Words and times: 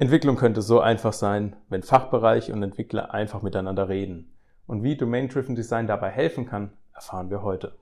Entwicklung 0.00 0.36
könnte 0.36 0.62
so 0.62 0.80
einfach 0.80 1.12
sein, 1.12 1.56
wenn 1.68 1.82
Fachbereich 1.82 2.50
und 2.52 2.62
Entwickler 2.62 3.12
einfach 3.12 3.42
miteinander 3.42 3.90
reden. 3.90 4.32
Und 4.66 4.82
wie 4.82 4.96
Domain-Driven 4.96 5.54
Design 5.54 5.86
dabei 5.86 6.08
helfen 6.08 6.46
kann, 6.46 6.72
erfahren 6.94 7.28
wir 7.28 7.42
heute. 7.42 7.76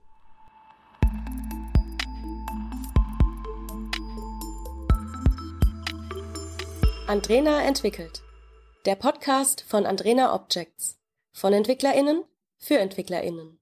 Andrena 7.07 7.63
entwickelt. 7.63 8.25
Der 8.85 8.97
Podcast 8.97 9.61
von 9.69 9.87
Andrena 9.87 10.35
Objects. 10.35 10.99
Von 11.31 11.53
EntwicklerInnen 11.53 12.25
für 12.57 12.79
EntwicklerInnen. 12.81 13.61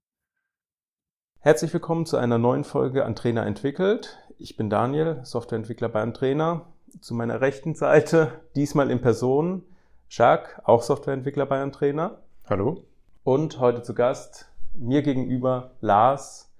Herzlich 1.41 1.75
willkommen 1.75 2.07
zu 2.07 2.16
einer 2.16 2.38
neuen 2.38 2.64
Folge 2.64 3.04
Andrena 3.04 3.45
entwickelt. 3.45 4.16
Ich 4.38 4.57
bin 4.57 4.70
Daniel, 4.70 5.20
Softwareentwickler 5.25 5.91
bei 5.91 6.00
Andrena 6.00 6.73
zu 7.00 7.14
meiner 7.14 7.41
rechten 7.41 7.75
Seite, 7.75 8.32
diesmal 8.54 8.90
in 8.90 9.00
Person, 9.00 9.63
Jacques, 10.08 10.61
auch 10.64 10.82
Softwareentwickler 10.82 11.46
bei 11.46 11.61
einem 11.61 11.72
Trainer. 11.72 12.18
Hallo. 12.49 12.85
Und 13.25 13.59
heute 13.61 13.82
zu 13.82 13.95
Gast, 13.95 14.50
mir 14.75 15.03
gegenüber, 15.03 15.72
Lars. 15.81 16.53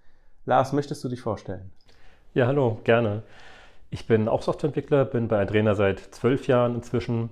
Lars, 0.45 0.73
möchtest 0.73 1.03
du 1.05 1.09
dich 1.09 1.21
vorstellen? 1.21 1.71
Ja, 2.35 2.47
hallo, 2.47 2.81
gerne. 2.85 3.23
Ich 3.91 4.07
bin 4.07 4.29
auch 4.29 4.43
Softwareentwickler, 4.43 5.05
bin 5.05 5.29
bei 5.29 5.41
Adrena 5.41 5.75
seit 5.75 6.01
zwölf 6.01 6.47
Jahren 6.49 6.75
inzwischen, 6.75 7.31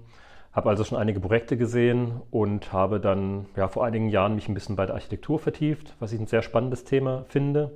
habe 0.52 0.68
also 0.68 0.84
schon 0.84 0.98
einige 0.98 1.20
Projekte 1.20 1.56
gesehen 1.56 2.22
und 2.30 2.72
habe 2.72 3.00
dann 3.00 3.46
ja, 3.56 3.68
vor 3.68 3.84
einigen 3.84 4.08
Jahren 4.08 4.34
mich 4.34 4.48
ein 4.48 4.54
bisschen 4.54 4.76
bei 4.76 4.86
der 4.86 4.94
Architektur 4.94 5.38
vertieft, 5.38 5.94
was 5.98 6.12
ich 6.12 6.20
ein 6.20 6.26
sehr 6.26 6.42
spannendes 6.42 6.84
Thema 6.84 7.24
finde 7.28 7.72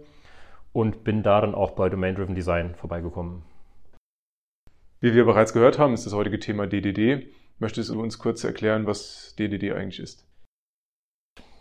und 0.72 1.02
bin 1.02 1.22
da 1.22 1.41
dann 1.41 1.55
auch 1.55 1.72
bei 1.72 1.88
Domain-Driven 1.88 2.34
Design 2.34 2.74
vorbeigekommen. 2.77 3.42
Wie 5.00 5.14
wir 5.14 5.24
bereits 5.24 5.52
gehört 5.52 5.78
haben, 5.78 5.94
ist 5.94 6.06
das 6.06 6.12
heutige 6.12 6.40
Thema 6.40 6.66
DDD. 6.66 7.28
Möchtest 7.60 7.90
du 7.90 8.02
uns 8.02 8.18
kurz 8.18 8.42
erklären, 8.42 8.86
was 8.86 9.36
DDD 9.38 9.72
eigentlich 9.72 10.00
ist? 10.00 10.27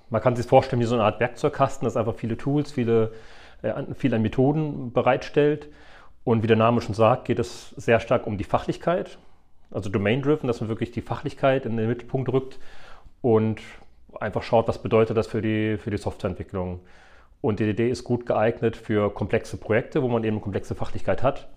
Man 0.10 0.22
kann 0.24 0.36
sich 0.36 0.48
vorstellen 0.48 0.82
wie 0.82 0.86
so 0.86 0.96
eine 0.96 1.04
Art 1.04 1.20
Werkzeugkasten, 1.20 1.86
das 1.86 1.98
einfach 1.98 2.16
viele 2.16 2.38
Tools, 2.38 2.72
viele, 2.72 3.14
äh, 3.62 3.74
viele 3.94 4.16
an 4.16 4.24
Methoden 4.24 4.92
bereitstellt. 4.92 5.70
Und 6.24 6.42
wie 6.42 6.48
der 6.48 6.58
Name 6.58 6.82
schon 6.82 6.96
sagt, 6.96 7.26
geht 7.26 7.38
es 7.38 7.70
sehr 7.78 8.00
stark 8.00 8.26
um 8.26 8.40
die 8.40 8.44
Fachlichkeit, 8.44 9.20
also 9.70 9.90
Domain-Driven, 9.90 10.48
dass 10.48 10.60
man 10.60 10.70
wirklich 10.70 10.92
die 10.92 11.02
Fachlichkeit 11.02 11.68
in 11.68 11.78
den 11.78 11.88
Mittelpunkt 11.88 12.30
rückt 12.34 12.58
und 13.22 13.62
einfach 14.20 14.42
schaut, 14.42 14.68
was 14.68 14.82
bedeutet 14.82 15.16
das 15.16 15.28
für 15.28 15.44
die, 15.44 15.78
für 15.78 15.92
die 15.92 15.98
Softwareentwicklung. 15.98 16.80
Und 17.42 17.60
DDD 17.60 17.92
ist 17.92 18.04
gut 18.04 18.26
geeignet 18.26 18.76
für 18.76 19.14
komplexe 19.14 19.58
Projekte, 19.58 20.02
wo 20.02 20.08
man 20.08 20.24
eben 20.24 20.42
komplexe 20.42 20.74
Fachlichkeit 20.74 21.22
hat 21.22 21.48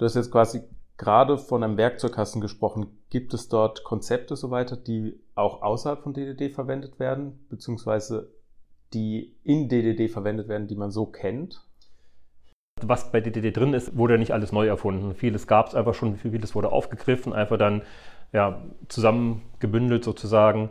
Du 0.00 0.06
hast 0.06 0.14
jetzt 0.14 0.32
quasi 0.32 0.62
gerade 0.96 1.36
von 1.36 1.62
einem 1.62 1.76
Werkzeugkasten 1.76 2.40
gesprochen. 2.40 2.86
Gibt 3.10 3.34
es 3.34 3.50
dort 3.50 3.84
Konzepte 3.84 4.34
so 4.34 4.50
weiter, 4.50 4.74
die 4.74 5.20
auch 5.34 5.60
außerhalb 5.60 6.02
von 6.02 6.14
DDD 6.14 6.48
verwendet 6.48 6.98
werden, 6.98 7.44
beziehungsweise 7.50 8.32
die 8.94 9.36
in 9.44 9.68
DDD 9.68 10.10
verwendet 10.10 10.48
werden, 10.48 10.68
die 10.68 10.74
man 10.74 10.90
so 10.90 11.04
kennt? 11.04 11.66
Was 12.80 13.12
bei 13.12 13.20
DDD 13.20 13.54
drin 13.54 13.74
ist, 13.74 13.94
wurde 13.94 14.16
nicht 14.16 14.32
alles 14.32 14.52
neu 14.52 14.66
erfunden. 14.68 15.14
Vieles 15.14 15.46
gab 15.46 15.66
es 15.68 15.74
einfach 15.74 15.92
schon, 15.92 16.16
vieles 16.16 16.54
wurde 16.54 16.72
aufgegriffen, 16.72 17.34
einfach 17.34 17.58
dann 17.58 17.82
ja, 18.32 18.62
zusammengebündelt 18.88 20.02
sozusagen. 20.02 20.70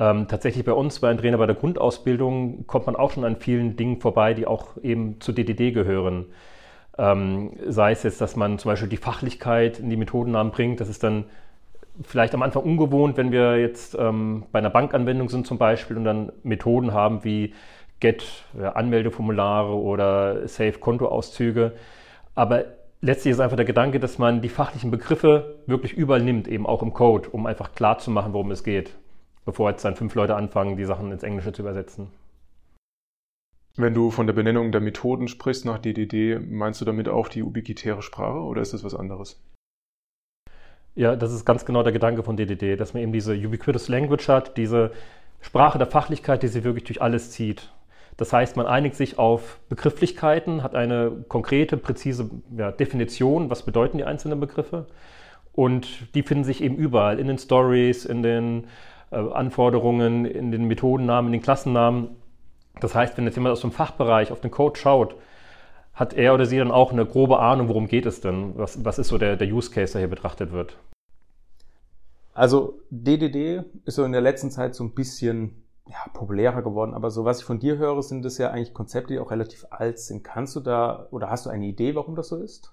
Ähm, 0.00 0.26
tatsächlich 0.26 0.64
bei 0.64 0.72
uns, 0.72 1.00
bei 1.00 1.10
einem 1.10 1.18
Trainer 1.18 1.36
bei 1.36 1.44
der 1.44 1.54
Grundausbildung, 1.54 2.66
kommt 2.66 2.86
man 2.86 2.96
auch 2.96 3.10
schon 3.10 3.26
an 3.26 3.36
vielen 3.36 3.76
Dingen 3.76 4.00
vorbei, 4.00 4.32
die 4.32 4.46
auch 4.46 4.78
eben 4.78 5.20
zu 5.20 5.32
DDD 5.32 5.74
gehören. 5.74 6.32
Ähm, 6.98 7.52
sei 7.68 7.92
es 7.92 8.02
jetzt, 8.02 8.20
dass 8.20 8.34
man 8.36 8.58
zum 8.58 8.70
Beispiel 8.70 8.88
die 8.88 8.96
Fachlichkeit 8.96 9.78
in 9.78 9.88
die 9.88 9.96
Methodennamen 9.96 10.52
bringt. 10.52 10.80
Das 10.80 10.88
ist 10.88 11.04
dann 11.04 11.24
vielleicht 12.02 12.34
am 12.34 12.42
Anfang 12.42 12.62
ungewohnt, 12.62 13.16
wenn 13.16 13.32
wir 13.32 13.58
jetzt 13.58 13.96
ähm, 13.98 14.44
bei 14.52 14.58
einer 14.58 14.70
Bankanwendung 14.70 15.28
sind 15.28 15.46
zum 15.46 15.58
Beispiel 15.58 15.96
und 15.96 16.04
dann 16.04 16.32
Methoden 16.42 16.92
haben 16.92 17.24
wie 17.24 17.54
Get 18.00 18.44
ja, 18.60 18.72
Anmeldeformulare 18.72 19.74
oder 19.74 20.46
Save 20.46 20.78
Kontoauszüge. 20.78 21.72
Aber 22.34 22.64
letztlich 23.00 23.32
ist 23.32 23.40
einfach 23.40 23.56
der 23.56 23.64
Gedanke, 23.64 23.98
dass 24.00 24.18
man 24.18 24.40
die 24.40 24.48
fachlichen 24.48 24.90
Begriffe 24.90 25.56
wirklich 25.66 25.92
überall 25.92 26.22
nimmt, 26.22 26.46
eben 26.48 26.66
auch 26.66 26.82
im 26.82 26.92
Code, 26.92 27.28
um 27.30 27.46
einfach 27.46 27.74
klar 27.74 27.98
zu 27.98 28.10
machen, 28.10 28.32
worum 28.32 28.50
es 28.50 28.62
geht, 28.62 28.96
bevor 29.44 29.70
jetzt 29.70 29.84
dann 29.84 29.96
fünf 29.96 30.14
Leute 30.14 30.36
anfangen, 30.36 30.76
die 30.76 30.84
Sachen 30.84 31.10
ins 31.10 31.22
Englische 31.22 31.52
zu 31.52 31.62
übersetzen. 31.62 32.08
Wenn 33.78 33.94
du 33.94 34.10
von 34.10 34.26
der 34.26 34.34
Benennung 34.34 34.72
der 34.72 34.80
Methoden 34.80 35.28
sprichst 35.28 35.64
nach 35.64 35.78
DDD, 35.78 36.40
meinst 36.40 36.80
du 36.80 36.84
damit 36.84 37.08
auch 37.08 37.28
die 37.28 37.44
ubiquitäre 37.44 38.02
Sprache 38.02 38.40
oder 38.40 38.60
ist 38.60 38.74
das 38.74 38.82
was 38.82 38.92
anderes? 38.92 39.40
Ja, 40.96 41.14
das 41.14 41.32
ist 41.32 41.44
ganz 41.44 41.64
genau 41.64 41.84
der 41.84 41.92
Gedanke 41.92 42.24
von 42.24 42.36
DDD, 42.36 42.76
dass 42.76 42.92
man 42.92 43.04
eben 43.04 43.12
diese 43.12 43.34
ubiquitous 43.34 43.86
language 43.86 44.26
hat, 44.26 44.56
diese 44.56 44.90
Sprache 45.40 45.78
der 45.78 45.86
Fachlichkeit, 45.86 46.42
die 46.42 46.48
sich 46.48 46.64
wirklich 46.64 46.82
durch 46.82 47.00
alles 47.00 47.30
zieht. 47.30 47.72
Das 48.16 48.32
heißt, 48.32 48.56
man 48.56 48.66
einigt 48.66 48.96
sich 48.96 49.16
auf 49.16 49.60
Begrifflichkeiten, 49.68 50.64
hat 50.64 50.74
eine 50.74 51.12
konkrete, 51.28 51.76
präzise 51.76 52.28
ja, 52.56 52.72
Definition, 52.72 53.48
was 53.48 53.62
bedeuten 53.62 53.98
die 53.98 54.04
einzelnen 54.04 54.40
Begriffe. 54.40 54.88
Und 55.52 56.12
die 56.16 56.24
finden 56.24 56.42
sich 56.42 56.64
eben 56.64 56.74
überall, 56.74 57.20
in 57.20 57.28
den 57.28 57.38
Stories, 57.38 58.06
in 58.06 58.24
den 58.24 58.66
äh, 59.12 59.18
Anforderungen, 59.18 60.24
in 60.24 60.50
den 60.50 60.64
Methodennamen, 60.64 61.28
in 61.28 61.38
den 61.38 61.42
Klassennamen. 61.42 62.08
Das 62.80 62.94
heißt, 62.94 63.16
wenn 63.16 63.24
jetzt 63.24 63.36
jemand 63.36 63.52
aus 63.52 63.60
dem 63.60 63.72
Fachbereich 63.72 64.32
auf 64.32 64.40
den 64.40 64.50
Code 64.50 64.78
schaut, 64.78 65.14
hat 65.94 66.14
er 66.14 66.34
oder 66.34 66.46
sie 66.46 66.58
dann 66.58 66.70
auch 66.70 66.92
eine 66.92 67.04
grobe 67.04 67.40
Ahnung, 67.40 67.68
worum 67.68 67.88
geht 67.88 68.06
es 68.06 68.20
denn? 68.20 68.56
Was, 68.56 68.84
was 68.84 68.98
ist 68.98 69.08
so 69.08 69.18
der, 69.18 69.36
der 69.36 69.48
Use 69.48 69.70
Case, 69.70 69.92
der 69.92 70.00
hier 70.00 70.08
betrachtet 70.08 70.52
wird? 70.52 70.78
Also 72.34 72.80
DDD 72.90 73.64
ist 73.84 73.96
so 73.96 74.04
in 74.04 74.12
der 74.12 74.20
letzten 74.20 74.52
Zeit 74.52 74.76
so 74.76 74.84
ein 74.84 74.94
bisschen 74.94 75.64
ja, 75.88 75.96
populärer 76.12 76.62
geworden, 76.62 76.94
aber 76.94 77.10
so 77.10 77.24
was 77.24 77.40
ich 77.40 77.44
von 77.44 77.58
dir 77.58 77.78
höre, 77.78 78.00
sind 78.02 78.24
das 78.24 78.38
ja 78.38 78.50
eigentlich 78.50 78.74
Konzepte, 78.74 79.14
die 79.14 79.18
auch 79.18 79.32
relativ 79.32 79.66
alt 79.70 79.98
sind. 79.98 80.22
Kannst 80.22 80.54
du 80.54 80.60
da 80.60 81.08
oder 81.10 81.30
hast 81.30 81.46
du 81.46 81.50
eine 81.50 81.66
Idee, 81.66 81.96
warum 81.96 82.14
das 82.14 82.28
so 82.28 82.36
ist? 82.36 82.72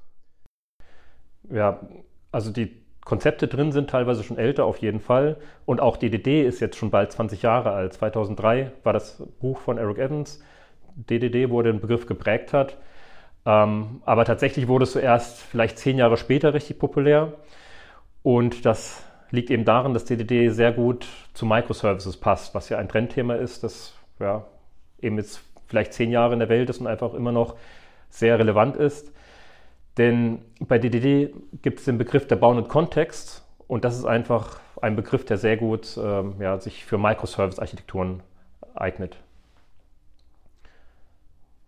Ja, 1.50 1.80
also 2.32 2.52
die 2.52 2.85
Konzepte 3.06 3.48
drin 3.48 3.72
sind 3.72 3.90
teilweise 3.90 4.24
schon 4.24 4.38
älter 4.38 4.66
auf 4.66 4.80
jeden 4.80 5.00
Fall. 5.00 5.38
Und 5.66 5.80
auch 5.80 5.96
DDD 5.96 6.42
ist 6.46 6.60
jetzt 6.60 6.76
schon 6.76 6.90
bald 6.90 7.12
20 7.12 7.44
Jahre 7.44 7.72
alt. 7.72 7.94
2003 7.94 8.72
war 8.84 8.94
das 8.94 9.24
Buch 9.40 9.60
von 9.60 9.78
Eric 9.78 10.00
Evans. 10.00 10.44
DDD, 10.96 11.50
wo 11.50 11.60
er 11.60 11.66
den 11.66 11.80
Begriff 11.80 12.08
geprägt 12.08 12.52
hat. 12.52 12.78
Ähm, 13.46 14.02
aber 14.06 14.26
tatsächlich 14.26 14.68
wurde 14.68 14.84
es 14.84 14.94
zuerst 14.94 15.40
vielleicht 15.40 15.78
zehn 15.78 15.98
Jahre 15.98 16.18
später 16.18 16.54
richtig 16.54 16.80
populär. 16.80 17.34
Und 18.24 18.66
das 18.66 19.04
liegt 19.30 19.52
eben 19.52 19.66
daran, 19.66 19.94
dass 19.94 20.06
DDD 20.06 20.50
sehr 20.50 20.72
gut 20.72 21.08
zu 21.34 21.46
Microservices 21.46 22.18
passt, 22.18 22.56
was 22.56 22.70
ja 22.70 22.80
ein 22.80 22.90
Trendthema 22.90 23.36
ist, 23.36 23.64
das 23.64 23.94
ja, 24.20 24.46
eben 25.00 25.18
jetzt 25.18 25.42
vielleicht 25.68 25.94
zehn 25.94 26.10
Jahre 26.10 26.34
in 26.34 26.40
der 26.40 26.50
Welt 26.50 26.70
ist 26.72 26.80
und 26.80 26.88
einfach 26.88 27.14
immer 27.14 27.32
noch 27.32 27.56
sehr 28.10 28.40
relevant 28.40 28.78
ist. 28.78 29.12
Denn 29.98 30.40
bei 30.60 30.78
DDD 30.78 31.34
gibt 31.62 31.80
es 31.80 31.86
den 31.86 31.98
Begriff 31.98 32.28
der 32.28 32.36
Bounded 32.36 32.68
Context 32.68 33.46
und 33.68 33.86
das 33.86 33.98
ist 33.98 34.06
einfach 34.06 34.60
ein 34.82 34.96
Begriff, 34.96 35.26
der 35.26 35.38
sehr 35.38 35.58
gut 35.58 35.98
ähm, 36.02 36.36
ja, 36.40 36.60
sich 36.60 36.86
für 36.86 36.98
Microservice-Architekturen 36.98 38.22
eignet. 38.76 39.18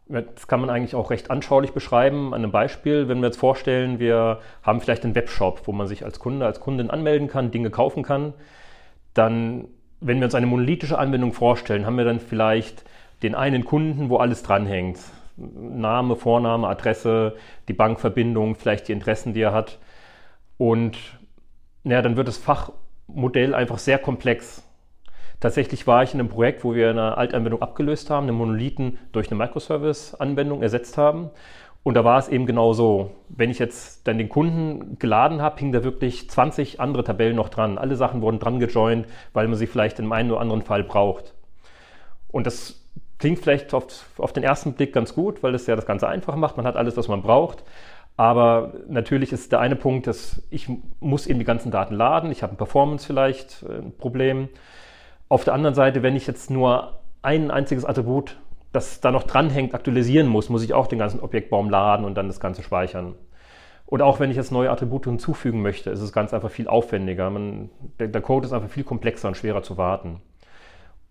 Das 0.09 0.47
kann 0.47 0.61
man 0.61 0.69
eigentlich 0.69 0.95
auch 0.95 1.09
recht 1.09 1.31
anschaulich 1.31 1.71
beschreiben 1.71 2.33
an 2.33 2.41
einem 2.41 2.51
Beispiel. 2.51 3.09
Wenn 3.09 3.19
wir 3.19 3.27
jetzt 3.27 3.39
vorstellen, 3.39 3.99
wir 3.99 4.39
haben 4.63 4.79
vielleicht 4.79 5.03
einen 5.03 5.15
Webshop, 5.15 5.61
wo 5.65 5.73
man 5.73 5.87
sich 5.87 6.05
als 6.05 6.19
Kunde, 6.19 6.45
als 6.45 6.61
Kundin 6.61 6.89
anmelden 6.89 7.27
kann, 7.27 7.51
Dinge 7.51 7.69
kaufen 7.69 8.03
kann, 8.03 8.33
dann, 9.13 9.67
wenn 9.99 10.19
wir 10.19 10.25
uns 10.25 10.35
eine 10.35 10.45
monolithische 10.45 10.97
Anwendung 10.97 11.33
vorstellen, 11.33 11.85
haben 11.85 11.97
wir 11.97 12.05
dann 12.05 12.21
vielleicht 12.21 12.85
den 13.21 13.35
einen 13.35 13.65
Kunden, 13.65 14.09
wo 14.09 14.17
alles 14.17 14.43
dranhängt. 14.43 14.99
Name, 15.37 16.15
Vorname, 16.15 16.67
Adresse, 16.67 17.35
die 17.67 17.73
Bankverbindung, 17.73 18.55
vielleicht 18.55 18.87
die 18.87 18.93
Interessen, 18.93 19.33
die 19.33 19.41
er 19.41 19.53
hat. 19.53 19.79
Und 20.57 20.97
ja, 21.83 22.01
dann 22.01 22.17
wird 22.17 22.27
das 22.27 22.37
Fachmodell 22.37 23.53
einfach 23.53 23.77
sehr 23.77 23.99
komplex. 23.99 24.63
Tatsächlich 25.39 25.85
war 25.85 26.01
ich 26.01 26.13
in 26.13 26.19
einem 26.19 26.29
Projekt, 26.29 26.63
wo 26.63 26.73
wir 26.73 26.89
eine 26.89 27.15
Altanwendung 27.17 27.61
abgelöst 27.61 28.09
haben, 28.09 28.23
eine 28.23 28.33
Monolithen 28.33 28.97
durch 29.11 29.29
eine 29.29 29.37
Microservice-Anwendung 29.37 30.63
ersetzt 30.63 30.97
haben. 30.97 31.29
Und 31.83 31.93
da 31.93 32.03
war 32.03 32.17
es 32.17 32.27
eben 32.27 32.47
genau 32.47 32.73
so. 32.73 33.11
Wenn 33.29 33.51
ich 33.51 33.59
jetzt 33.59 34.07
dann 34.07 34.17
den 34.17 34.29
Kunden 34.29 34.97
geladen 34.99 35.41
habe, 35.41 35.59
hingen 35.59 35.71
da 35.71 35.83
wirklich 35.83 36.29
20 36.29 36.81
andere 36.81 37.03
Tabellen 37.03 37.35
noch 37.35 37.49
dran. 37.49 37.77
Alle 37.77 37.95
Sachen 37.95 38.21
wurden 38.21 38.39
dran 38.39 38.59
gejoint, 38.59 39.07
weil 39.33 39.47
man 39.47 39.57
sie 39.57 39.67
vielleicht 39.67 39.99
in 39.99 40.11
einem 40.11 40.31
oder 40.31 40.41
anderen 40.41 40.63
Fall 40.63 40.83
braucht. 40.83 41.33
Und 42.29 42.47
das 42.47 42.86
Klingt 43.19 43.39
vielleicht 43.39 43.73
auf, 43.73 43.85
auf 44.17 44.33
den 44.33 44.43
ersten 44.43 44.73
Blick 44.73 44.93
ganz 44.93 45.13
gut, 45.15 45.41
weil 45.41 45.55
es 45.55 45.65
ja 45.67 45.75
das 45.75 45.85
Ganze 45.85 46.07
einfach 46.07 46.35
macht. 46.35 46.57
Man 46.57 46.67
hat 46.67 46.75
alles, 46.75 46.97
was 46.97 47.07
man 47.07 47.21
braucht. 47.21 47.63
Aber 48.15 48.73
natürlich 48.87 49.31
ist 49.31 49.51
der 49.51 49.59
eine 49.59 49.75
Punkt, 49.75 50.07
dass 50.07 50.41
ich 50.49 50.67
muss 50.99 51.27
eben 51.27 51.39
die 51.39 51.45
ganzen 51.45 51.71
Daten 51.71 51.93
laden. 51.93 52.31
Ich 52.31 52.41
habe 52.41 52.53
ein 52.53 52.57
Performance 52.57 53.05
vielleicht 53.05 53.63
äh, 53.63 53.77
ein 53.77 53.97
Problem. 53.97 54.49
Auf 55.29 55.43
der 55.43 55.53
anderen 55.53 55.75
Seite, 55.75 56.03
wenn 56.03 56.15
ich 56.15 56.25
jetzt 56.25 56.49
nur 56.49 56.99
ein 57.21 57.51
einziges 57.51 57.85
Attribut, 57.85 58.37
das 58.71 59.01
da 59.01 59.11
noch 59.11 59.23
dranhängt, 59.23 59.73
aktualisieren 59.73 60.27
muss, 60.27 60.49
muss 60.49 60.63
ich 60.63 60.73
auch 60.73 60.87
den 60.87 60.99
ganzen 60.99 61.19
Objektbaum 61.19 61.69
laden 61.69 62.05
und 62.05 62.15
dann 62.15 62.27
das 62.27 62.39
Ganze 62.39 62.63
speichern. 62.63 63.15
Und 63.85 64.01
auch 64.01 64.19
wenn 64.19 64.31
ich 64.31 64.37
jetzt 64.37 64.51
neue 64.51 64.69
Attribute 64.69 65.05
hinzufügen 65.05 65.61
möchte, 65.61 65.91
ist 65.91 66.01
es 66.01 66.11
ganz 66.11 66.33
einfach 66.33 66.51
viel 66.51 66.67
aufwendiger. 66.67 67.29
Man, 67.29 67.69
der, 67.99 68.07
der 68.07 68.21
Code 68.21 68.45
ist 68.45 68.53
einfach 68.53 68.69
viel 68.69 68.83
komplexer 68.83 69.29
und 69.29 69.37
schwerer 69.37 69.63
zu 69.63 69.77
warten. 69.77 70.21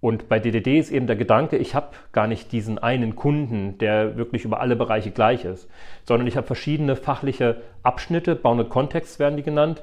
Und 0.06 0.28
bei 0.28 0.38
DDD 0.38 0.78
ist 0.78 0.92
eben 0.92 1.08
der 1.08 1.16
Gedanke, 1.16 1.56
ich 1.56 1.74
habe 1.74 1.88
gar 2.12 2.28
nicht 2.28 2.52
diesen 2.52 2.78
einen 2.78 3.16
Kunden, 3.16 3.76
der 3.78 4.16
wirklich 4.16 4.44
über 4.44 4.60
alle 4.60 4.76
Bereiche 4.76 5.10
gleich 5.10 5.44
ist, 5.44 5.68
sondern 6.04 6.28
ich 6.28 6.36
habe 6.36 6.46
verschiedene 6.46 6.94
fachliche 6.94 7.62
Abschnitte, 7.82 8.36
Bounded 8.36 8.68
Contexts 8.68 9.18
werden 9.18 9.36
die 9.36 9.42
genannt. 9.42 9.82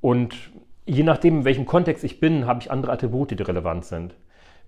Und 0.00 0.34
je 0.86 1.02
nachdem, 1.02 1.40
in 1.40 1.44
welchem 1.44 1.66
Kontext 1.66 2.02
ich 2.02 2.18
bin, 2.18 2.46
habe 2.46 2.62
ich 2.62 2.70
andere 2.70 2.92
Attribute, 2.92 3.38
die 3.38 3.42
relevant 3.42 3.84
sind. 3.84 4.14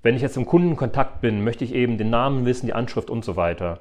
Wenn 0.02 0.16
ich 0.16 0.20
jetzt 0.20 0.36
im 0.36 0.44
Kundenkontakt 0.44 1.22
bin, 1.22 1.44
möchte 1.44 1.64
ich 1.64 1.74
eben 1.74 1.96
den 1.96 2.10
Namen 2.10 2.44
wissen, 2.44 2.66
die 2.66 2.74
Anschrift 2.74 3.08
und 3.08 3.24
so 3.24 3.36
weiter. 3.36 3.80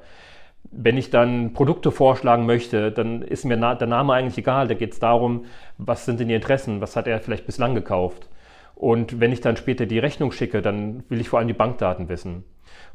Wenn 0.71 0.95
ich 0.95 1.09
dann 1.09 1.51
Produkte 1.51 1.91
vorschlagen 1.91 2.45
möchte, 2.45 2.93
dann 2.93 3.23
ist 3.23 3.43
mir 3.43 3.57
der 3.57 3.87
Name 3.87 4.13
eigentlich 4.13 4.37
egal. 4.37 4.69
Da 4.69 4.73
geht 4.73 4.93
es 4.93 4.99
darum, 4.99 5.43
was 5.77 6.05
sind 6.05 6.21
denn 6.21 6.29
die 6.29 6.33
Interessen, 6.35 6.79
was 6.79 6.95
hat 6.95 7.07
er 7.07 7.19
vielleicht 7.19 7.45
bislang 7.45 7.75
gekauft. 7.75 8.29
Und 8.79 9.19
wenn 9.19 9.31
ich 9.31 9.41
dann 9.41 9.57
später 9.57 9.85
die 9.85 9.99
Rechnung 9.99 10.31
schicke, 10.31 10.63
dann 10.63 11.03
will 11.09 11.21
ich 11.21 11.29
vor 11.29 11.37
allem 11.37 11.47
die 11.47 11.53
Bankdaten 11.53 12.09
wissen. 12.09 12.43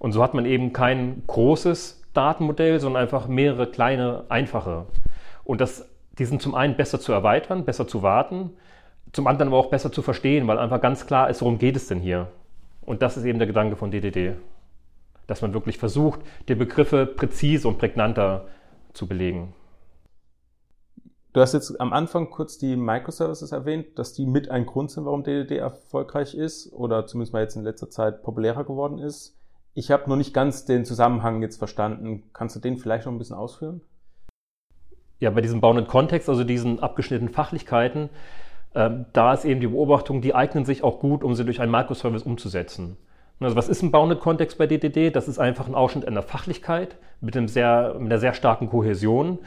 Und 0.01 0.11
so 0.11 0.23
hat 0.23 0.35
man 0.35 0.47
eben 0.47 0.73
kein 0.73 1.23
großes 1.29 2.03
Datenmodell, 2.15 2.81
sondern 2.81 3.03
einfach 3.03 3.29
mehrere 3.29 3.71
kleine, 3.71 4.25
einfache. 4.29 4.87
Und 5.45 5.61
das, 5.61 5.89
die 6.19 6.25
sind 6.25 6.43
zum 6.43 6.57
einen 6.57 6.77
besser 6.77 6.99
zu 6.99 7.13
erweitern, 7.13 7.65
besser 7.65 7.87
zu 7.87 8.03
warten, 8.03 8.51
zum 9.13 9.29
anderen 9.29 9.49
aber 9.49 9.59
auch 9.59 9.71
besser 9.71 9.93
zu 9.93 10.03
verstehen, 10.03 10.49
weil 10.49 10.59
einfach 10.59 10.81
ganz 10.81 11.07
klar 11.07 11.31
ist, 11.31 11.41
worum 11.43 11.59
geht 11.59 11.77
es 11.77 11.87
denn 11.87 12.01
hier. 12.01 12.29
Und 12.83 13.03
das 13.03 13.17
ist 13.17 13.25
eben 13.25 13.39
der 13.39 13.47
Gedanke 13.47 13.77
von 13.77 13.93
DDD 13.93 14.35
dass 15.27 15.43
man 15.43 15.55
wirklich 15.55 15.79
versucht, 15.79 16.21
die 16.49 16.55
Begriffe 16.55 17.07
präzise 17.07 17.69
und 17.69 17.79
prägnanter 17.79 18.47
zu 18.93 19.07
belegen. 19.07 19.53
Du 21.35 21.41
hast 21.41 21.53
jetzt 21.53 21.81
am 21.81 21.93
Anfang 21.93 22.31
kurz 22.31 22.59
die 22.59 22.77
Microservices 22.77 23.51
erwähnt, 23.51 23.99
dass 23.99 24.13
die 24.13 24.25
mit 24.25 24.53
ein 24.53 24.67
Grund 24.67 24.93
sind, 24.93 25.05
warum 25.05 25.25
DDD 25.25 25.59
erfolgreich 25.59 26.37
ist 26.37 26.73
oder 26.73 27.09
zumindest 27.09 27.33
mal 27.33 27.43
jetzt 27.43 27.57
in 27.57 27.65
letzter 27.65 27.91
Zeit 27.91 28.23
populärer 28.23 28.63
geworden 28.63 29.01
ist. 29.01 29.37
Ich 29.75 29.91
habe 29.91 30.09
noch 30.09 30.15
nicht 30.15 30.33
ganz 30.33 30.65
den 30.65 30.85
Zusammenhang 30.85 31.43
jetzt 31.43 31.57
verstanden. 31.57 32.23
Kannst 32.33 32.55
du 32.55 32.61
den 32.61 32.77
vielleicht 32.77 33.07
noch 33.07 33.13
ein 33.13 33.19
bisschen 33.19 33.35
ausführen? 33.35 33.81
Ja, 35.19 35.31
bei 35.31 35.41
diesem 35.41 35.61
Bounded 35.61 35.89
Kontext, 35.89 36.29
also 36.29 36.45
diesen 36.45 36.79
abgeschnittenen 36.79 37.35
Fachlichkeiten, 37.35 38.11
äh, 38.75 38.91
da 39.13 39.35
ist 39.35 39.45
eben 39.45 39.61
die 39.61 39.67
Beobachtung, 39.67 40.21
die 40.21 40.37
eignen 40.37 40.65
sich 40.65 40.85
auch 40.85 41.01
gut, 41.01 41.25
um 41.25 41.35
sie 41.35 41.45
durch 41.45 41.61
einen 41.61 41.73
Microservice 41.73 42.23
umzusetzen. 42.23 42.97
Also 43.41 43.57
was 43.57 43.69
ist 43.69 43.83
ein 43.83 43.91
Bounded-Kontext 43.91 44.57
bei 44.57 44.69
DDD? 44.69 45.11
Das 45.11 45.27
ist 45.27 45.41
einfach 45.41 45.67
ein 45.67 45.75
Ausschnitt 45.75 46.07
einer 46.07 46.23
Fachlichkeit 46.23 46.97
mit, 47.21 47.37
einem 47.37 47.49
sehr, 47.49 47.95
mit 47.99 48.13
einer 48.13 48.21
sehr 48.21 48.35
starken 48.35 48.69
Kohäsion, 48.69 49.41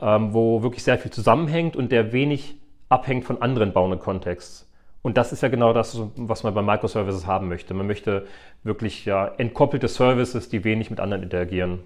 ähm, 0.00 0.32
wo 0.32 0.62
wirklich 0.62 0.82
sehr 0.82 0.98
viel 0.98 1.10
zusammenhängt 1.10 1.76
und 1.76 1.92
der 1.92 2.12
wenig 2.12 2.56
abhängt 2.88 3.24
von 3.24 3.42
anderen 3.42 3.72
Bounded-Kontexts. 3.72 4.68
Und 5.02 5.16
das 5.16 5.32
ist 5.32 5.42
ja 5.42 5.48
genau 5.48 5.72
das, 5.72 6.00
was 6.16 6.42
man 6.42 6.54
bei 6.54 6.62
Microservices 6.62 7.26
haben 7.26 7.48
möchte. 7.48 7.74
Man 7.74 7.86
möchte 7.86 8.26
wirklich 8.64 9.04
ja, 9.04 9.28
entkoppelte 9.38 9.88
Services, 9.88 10.48
die 10.48 10.64
wenig 10.64 10.90
mit 10.90 10.98
anderen 10.98 11.22
interagieren. 11.22 11.80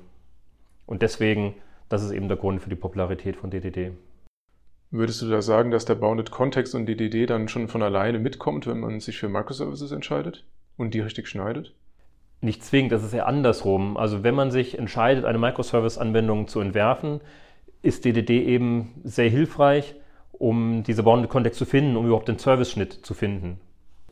Und 0.86 1.02
deswegen, 1.02 1.54
das 1.88 2.02
ist 2.02 2.12
eben 2.12 2.28
der 2.28 2.38
Grund 2.38 2.62
für 2.62 2.70
die 2.70 2.76
Popularität 2.76 3.36
von 3.36 3.50
DDD. 3.50 3.92
Würdest 4.90 5.22
du 5.22 5.28
da 5.28 5.42
sagen, 5.42 5.70
dass 5.70 5.84
der 5.84 5.94
Bounded 5.94 6.30
Kontext 6.30 6.74
und 6.74 6.86
DDD 6.86 7.26
dann 7.26 7.48
schon 7.48 7.68
von 7.68 7.82
alleine 7.82 8.18
mitkommt, 8.18 8.66
wenn 8.66 8.80
man 8.80 9.00
sich 9.00 9.18
für 9.18 9.28
Microservices 9.28 9.92
entscheidet? 9.92 10.44
und 10.80 10.94
die 10.94 11.00
richtig 11.00 11.28
schneidet? 11.28 11.74
Nicht 12.40 12.64
zwingend, 12.64 12.90
das 12.90 13.04
ist 13.04 13.12
eher 13.12 13.26
andersrum. 13.26 13.96
Also 13.96 14.24
wenn 14.24 14.34
man 14.34 14.50
sich 14.50 14.78
entscheidet, 14.78 15.26
eine 15.26 15.38
Microservice-Anwendung 15.38 16.48
zu 16.48 16.60
entwerfen, 16.60 17.20
ist 17.82 18.04
DDD 18.04 18.30
eben 18.30 19.00
sehr 19.04 19.30
hilfreich, 19.30 19.94
um 20.32 20.82
diese 20.82 21.02
Bounded-Kontext 21.02 21.58
zu 21.58 21.64
finden, 21.64 21.96
um 21.96 22.06
überhaupt 22.06 22.28
den 22.28 22.38
Service-Schnitt 22.38 22.92
zu 22.92 23.14
finden. 23.14 23.60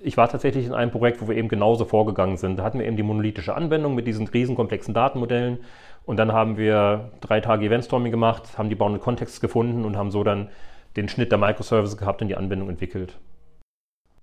Ich 0.00 0.16
war 0.16 0.28
tatsächlich 0.28 0.66
in 0.66 0.74
einem 0.74 0.90
Projekt, 0.90 1.20
wo 1.20 1.28
wir 1.28 1.36
eben 1.36 1.48
genauso 1.48 1.84
vorgegangen 1.84 2.36
sind. 2.36 2.58
Da 2.58 2.62
hatten 2.62 2.78
wir 2.78 2.86
eben 2.86 2.96
die 2.96 3.02
monolithische 3.02 3.54
Anwendung 3.54 3.94
mit 3.94 4.06
diesen 4.06 4.28
riesenkomplexen 4.28 4.94
Datenmodellen 4.94 5.58
und 6.04 6.16
dann 6.16 6.32
haben 6.32 6.56
wir 6.56 7.10
drei 7.20 7.40
Tage 7.40 7.66
Eventstorming 7.66 8.12
gemacht, 8.12 8.56
haben 8.56 8.68
die 8.68 8.74
Bounded 8.74 9.02
Contexts 9.02 9.40
gefunden 9.40 9.84
und 9.84 9.96
haben 9.96 10.10
so 10.10 10.22
dann 10.22 10.48
den 10.96 11.08
Schnitt 11.08 11.32
der 11.32 11.38
Microservices 11.38 11.96
gehabt 11.96 12.22
und 12.22 12.28
die 12.28 12.36
Anwendung 12.36 12.68
entwickelt. 12.68 13.18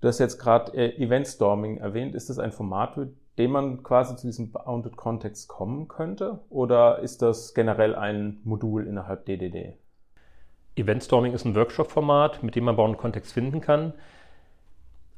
Du 0.02 0.08
hast 0.08 0.20
jetzt 0.20 0.40
gerade 0.40 0.74
äh, 0.78 1.04
Event 1.04 1.28
Storming 1.28 1.78
erwähnt. 1.78 2.16
Ist 2.16 2.30
das 2.30 2.40
ein 2.40 2.52
Format, 2.52 2.98
dem 3.38 3.52
man 3.52 3.84
quasi 3.84 4.16
zu 4.16 4.28
diesem 4.28 4.52
Bounded 4.52 4.96
Context 4.96 5.48
kommen 5.48 5.88
könnte? 5.88 6.40
Oder 6.50 7.00
ist 7.00 7.22
das 7.22 7.54
generell 7.54 7.96
ein 7.96 8.40
Modul 8.44 8.88
innerhalb 8.88 9.26
DDD? 9.26 9.74
Event 10.76 11.04
Storming 11.04 11.34
ist 11.34 11.46
ein 11.46 11.56
Workshop-Format, 11.56 12.44
mit 12.44 12.56
dem 12.56 12.66
man 12.66 12.76
Bounded 12.76 13.00
Context 13.00 13.34
finden 13.34 13.62
kann. 13.62 13.94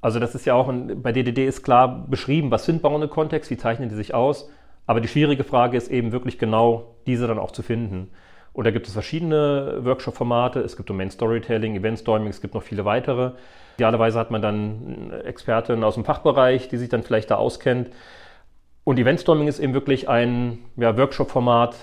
Also 0.01 0.19
das 0.19 0.35
ist 0.35 0.45
ja 0.45 0.53
auch, 0.53 0.69
ein, 0.69 1.01
bei 1.01 1.11
DDD 1.11 1.45
ist 1.45 1.63
klar 1.63 2.05
beschrieben, 2.07 2.51
was 2.51 2.65
sind 2.65 2.81
Bounded 2.81 3.09
Contexts, 3.09 3.49
wie 3.49 3.57
zeichnen 3.57 3.89
die 3.89 3.95
sich 3.95 4.13
aus. 4.13 4.49
Aber 4.85 5.01
die 5.01 5.07
schwierige 5.07 5.43
Frage 5.43 5.77
ist 5.77 5.89
eben 5.89 6.11
wirklich 6.11 6.39
genau, 6.39 6.95
diese 7.07 7.27
dann 7.27 7.39
auch 7.39 7.51
zu 7.51 7.61
finden. 7.63 8.11
Und 8.57 8.63
da 8.63 8.71
gibt 8.71 8.87
es 8.87 8.93
verschiedene 8.93 9.81
Workshop-Formate. 9.83 10.61
Es 10.61 10.75
gibt 10.75 10.89
Domain 10.89 11.11
Storytelling, 11.11 11.75
Event 11.75 11.99
Storming, 11.99 12.29
es 12.29 12.41
gibt 12.41 12.55
noch 12.55 12.63
viele 12.63 12.85
weitere. 12.85 13.33
Idealerweise 13.75 14.17
hat 14.17 14.31
man 14.31 14.41
dann 14.41 15.11
Experten 15.25 15.83
aus 15.83 15.93
dem 15.93 16.03
Fachbereich, 16.03 16.67
die 16.67 16.77
sich 16.77 16.89
dann 16.89 17.03
vielleicht 17.03 17.29
da 17.29 17.35
auskennt. 17.35 17.91
Und 18.83 18.97
Event 18.97 19.19
Storming 19.19 19.47
ist 19.47 19.59
eben 19.59 19.75
wirklich 19.75 20.09
ein 20.09 20.57
ja, 20.75 20.97
Workshop-Format, 20.97 21.75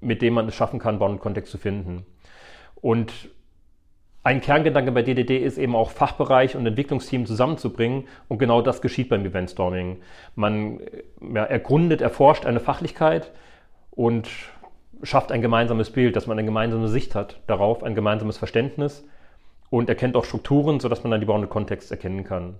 mit 0.00 0.22
dem 0.22 0.34
man 0.34 0.48
es 0.48 0.56
schaffen 0.56 0.80
kann, 0.80 0.98
Bound-Kontext 0.98 1.52
zu 1.52 1.58
finden. 1.58 2.04
Und 2.80 3.12
ein 4.24 4.40
Kerngedanke 4.40 4.90
bei 4.90 5.02
DDD 5.02 5.38
ist 5.38 5.56
eben 5.56 5.76
auch 5.76 5.92
Fachbereich 5.92 6.56
und 6.56 6.66
Entwicklungsteam 6.66 7.26
zusammenzubringen 7.26 8.08
und 8.26 8.38
genau 8.38 8.60
das 8.60 8.82
geschieht 8.82 9.08
beim 9.08 9.24
Event 9.24 9.50
Storming. 9.50 9.98
Man 10.34 10.80
ja, 11.32 11.44
ergründet, 11.44 12.00
erforscht 12.00 12.44
eine 12.44 12.58
Fachlichkeit 12.58 13.30
und 13.92 14.28
schafft 15.02 15.32
ein 15.32 15.42
gemeinsames 15.42 15.90
Bild, 15.90 16.16
dass 16.16 16.26
man 16.26 16.38
eine 16.38 16.46
gemeinsame 16.46 16.88
Sicht 16.88 17.14
hat 17.14 17.40
darauf, 17.46 17.82
ein 17.82 17.94
gemeinsames 17.94 18.38
Verständnis 18.38 19.04
und 19.70 19.88
erkennt 19.88 20.16
auch 20.16 20.24
Strukturen, 20.24 20.80
sodass 20.80 21.02
man 21.02 21.10
dann 21.10 21.20
die 21.20 21.26
Bounded 21.26 21.50
Kontext 21.50 21.90
erkennen 21.90 22.24
kann. 22.24 22.54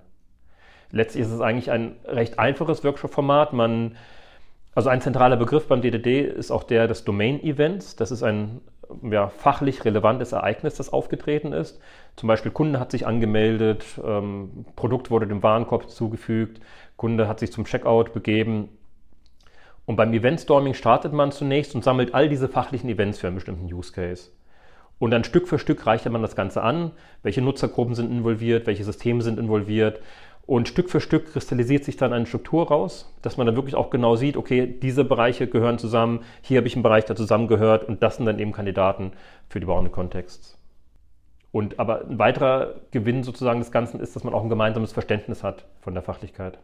Letztlich 0.90 1.22
ist 1.22 1.30
es 1.32 1.40
eigentlich 1.40 1.70
ein 1.70 1.96
recht 2.04 2.38
einfaches 2.38 2.84
Workshop-Format. 2.84 3.52
Man, 3.52 3.96
also 4.74 4.90
ein 4.90 5.00
zentraler 5.00 5.36
Begriff 5.36 5.68
beim 5.68 5.80
DDD 5.80 6.22
ist 6.22 6.50
auch 6.50 6.64
der 6.64 6.88
des 6.88 7.04
Domain-Events. 7.04 7.96
Das 7.96 8.10
ist 8.10 8.22
ein 8.22 8.60
ja, 9.02 9.28
fachlich 9.28 9.84
relevantes 9.84 10.32
Ereignis, 10.32 10.74
das 10.74 10.92
aufgetreten 10.92 11.52
ist. 11.52 11.80
Zum 12.16 12.26
Beispiel 12.26 12.50
Kunde 12.50 12.78
hat 12.78 12.90
sich 12.90 13.06
angemeldet, 13.06 13.84
ähm, 14.04 14.66
Produkt 14.76 15.10
wurde 15.10 15.26
dem 15.26 15.42
Warenkorb 15.42 15.88
zugefügt, 15.88 16.60
Kunde 16.96 17.26
hat 17.26 17.40
sich 17.40 17.52
zum 17.52 17.64
Checkout 17.64 18.12
begeben 18.12 18.68
und 19.84 19.96
beim 19.96 20.12
Event-Storming 20.12 20.74
startet 20.74 21.12
man 21.12 21.32
zunächst 21.32 21.74
und 21.74 21.82
sammelt 21.82 22.14
all 22.14 22.28
diese 22.28 22.48
fachlichen 22.48 22.88
Events 22.88 23.18
für 23.18 23.26
einen 23.26 23.36
bestimmten 23.36 23.72
Use 23.72 23.92
Case. 23.92 24.30
Und 24.98 25.10
dann 25.10 25.24
Stück 25.24 25.48
für 25.48 25.58
Stück 25.58 25.84
reicht 25.86 26.08
man 26.08 26.22
das 26.22 26.36
Ganze 26.36 26.62
an, 26.62 26.92
welche 27.24 27.42
Nutzergruppen 27.42 27.96
sind 27.96 28.12
involviert, 28.12 28.68
welche 28.68 28.84
Systeme 28.84 29.22
sind 29.22 29.38
involviert. 29.40 30.00
Und 30.46 30.68
Stück 30.68 30.90
für 30.90 31.00
Stück 31.00 31.32
kristallisiert 31.32 31.84
sich 31.84 31.96
dann 31.96 32.12
eine 32.12 32.26
Struktur 32.26 32.68
raus, 32.68 33.12
dass 33.22 33.36
man 33.36 33.46
dann 33.46 33.56
wirklich 33.56 33.74
auch 33.74 33.90
genau 33.90 34.14
sieht, 34.14 34.36
okay, 34.36 34.66
diese 34.66 35.04
Bereiche 35.04 35.48
gehören 35.48 35.78
zusammen, 35.78 36.20
hier 36.40 36.58
habe 36.58 36.68
ich 36.68 36.76
einen 36.76 36.84
Bereich, 36.84 37.04
der 37.04 37.16
zusammengehört 37.16 37.84
und 37.84 38.02
das 38.02 38.16
sind 38.16 38.26
dann 38.26 38.38
eben 38.38 38.52
Kandidaten 38.52 39.12
für 39.48 39.58
die 39.58 39.66
Bounded 39.66 39.92
Contexts. 39.92 40.58
Und 41.50 41.78
aber 41.80 42.06
ein 42.06 42.18
weiterer 42.18 42.76
Gewinn 42.92 43.24
sozusagen 43.24 43.58
des 43.58 43.72
Ganzen 43.72 44.00
ist, 44.00 44.14
dass 44.14 44.24
man 44.24 44.34
auch 44.34 44.42
ein 44.42 44.48
gemeinsames 44.48 44.92
Verständnis 44.92 45.42
hat 45.42 45.66
von 45.80 45.94
der 45.94 46.02
Fachlichkeit 46.02 46.58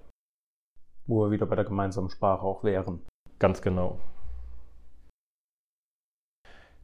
wo 1.09 1.25
wir 1.25 1.33
wieder 1.33 1.47
bei 1.47 1.57
der 1.57 1.65
gemeinsamen 1.65 2.11
Sprache 2.11 2.43
auch 2.43 2.62
wären. 2.62 3.00
Ganz 3.41 3.61
genau. 3.62 3.99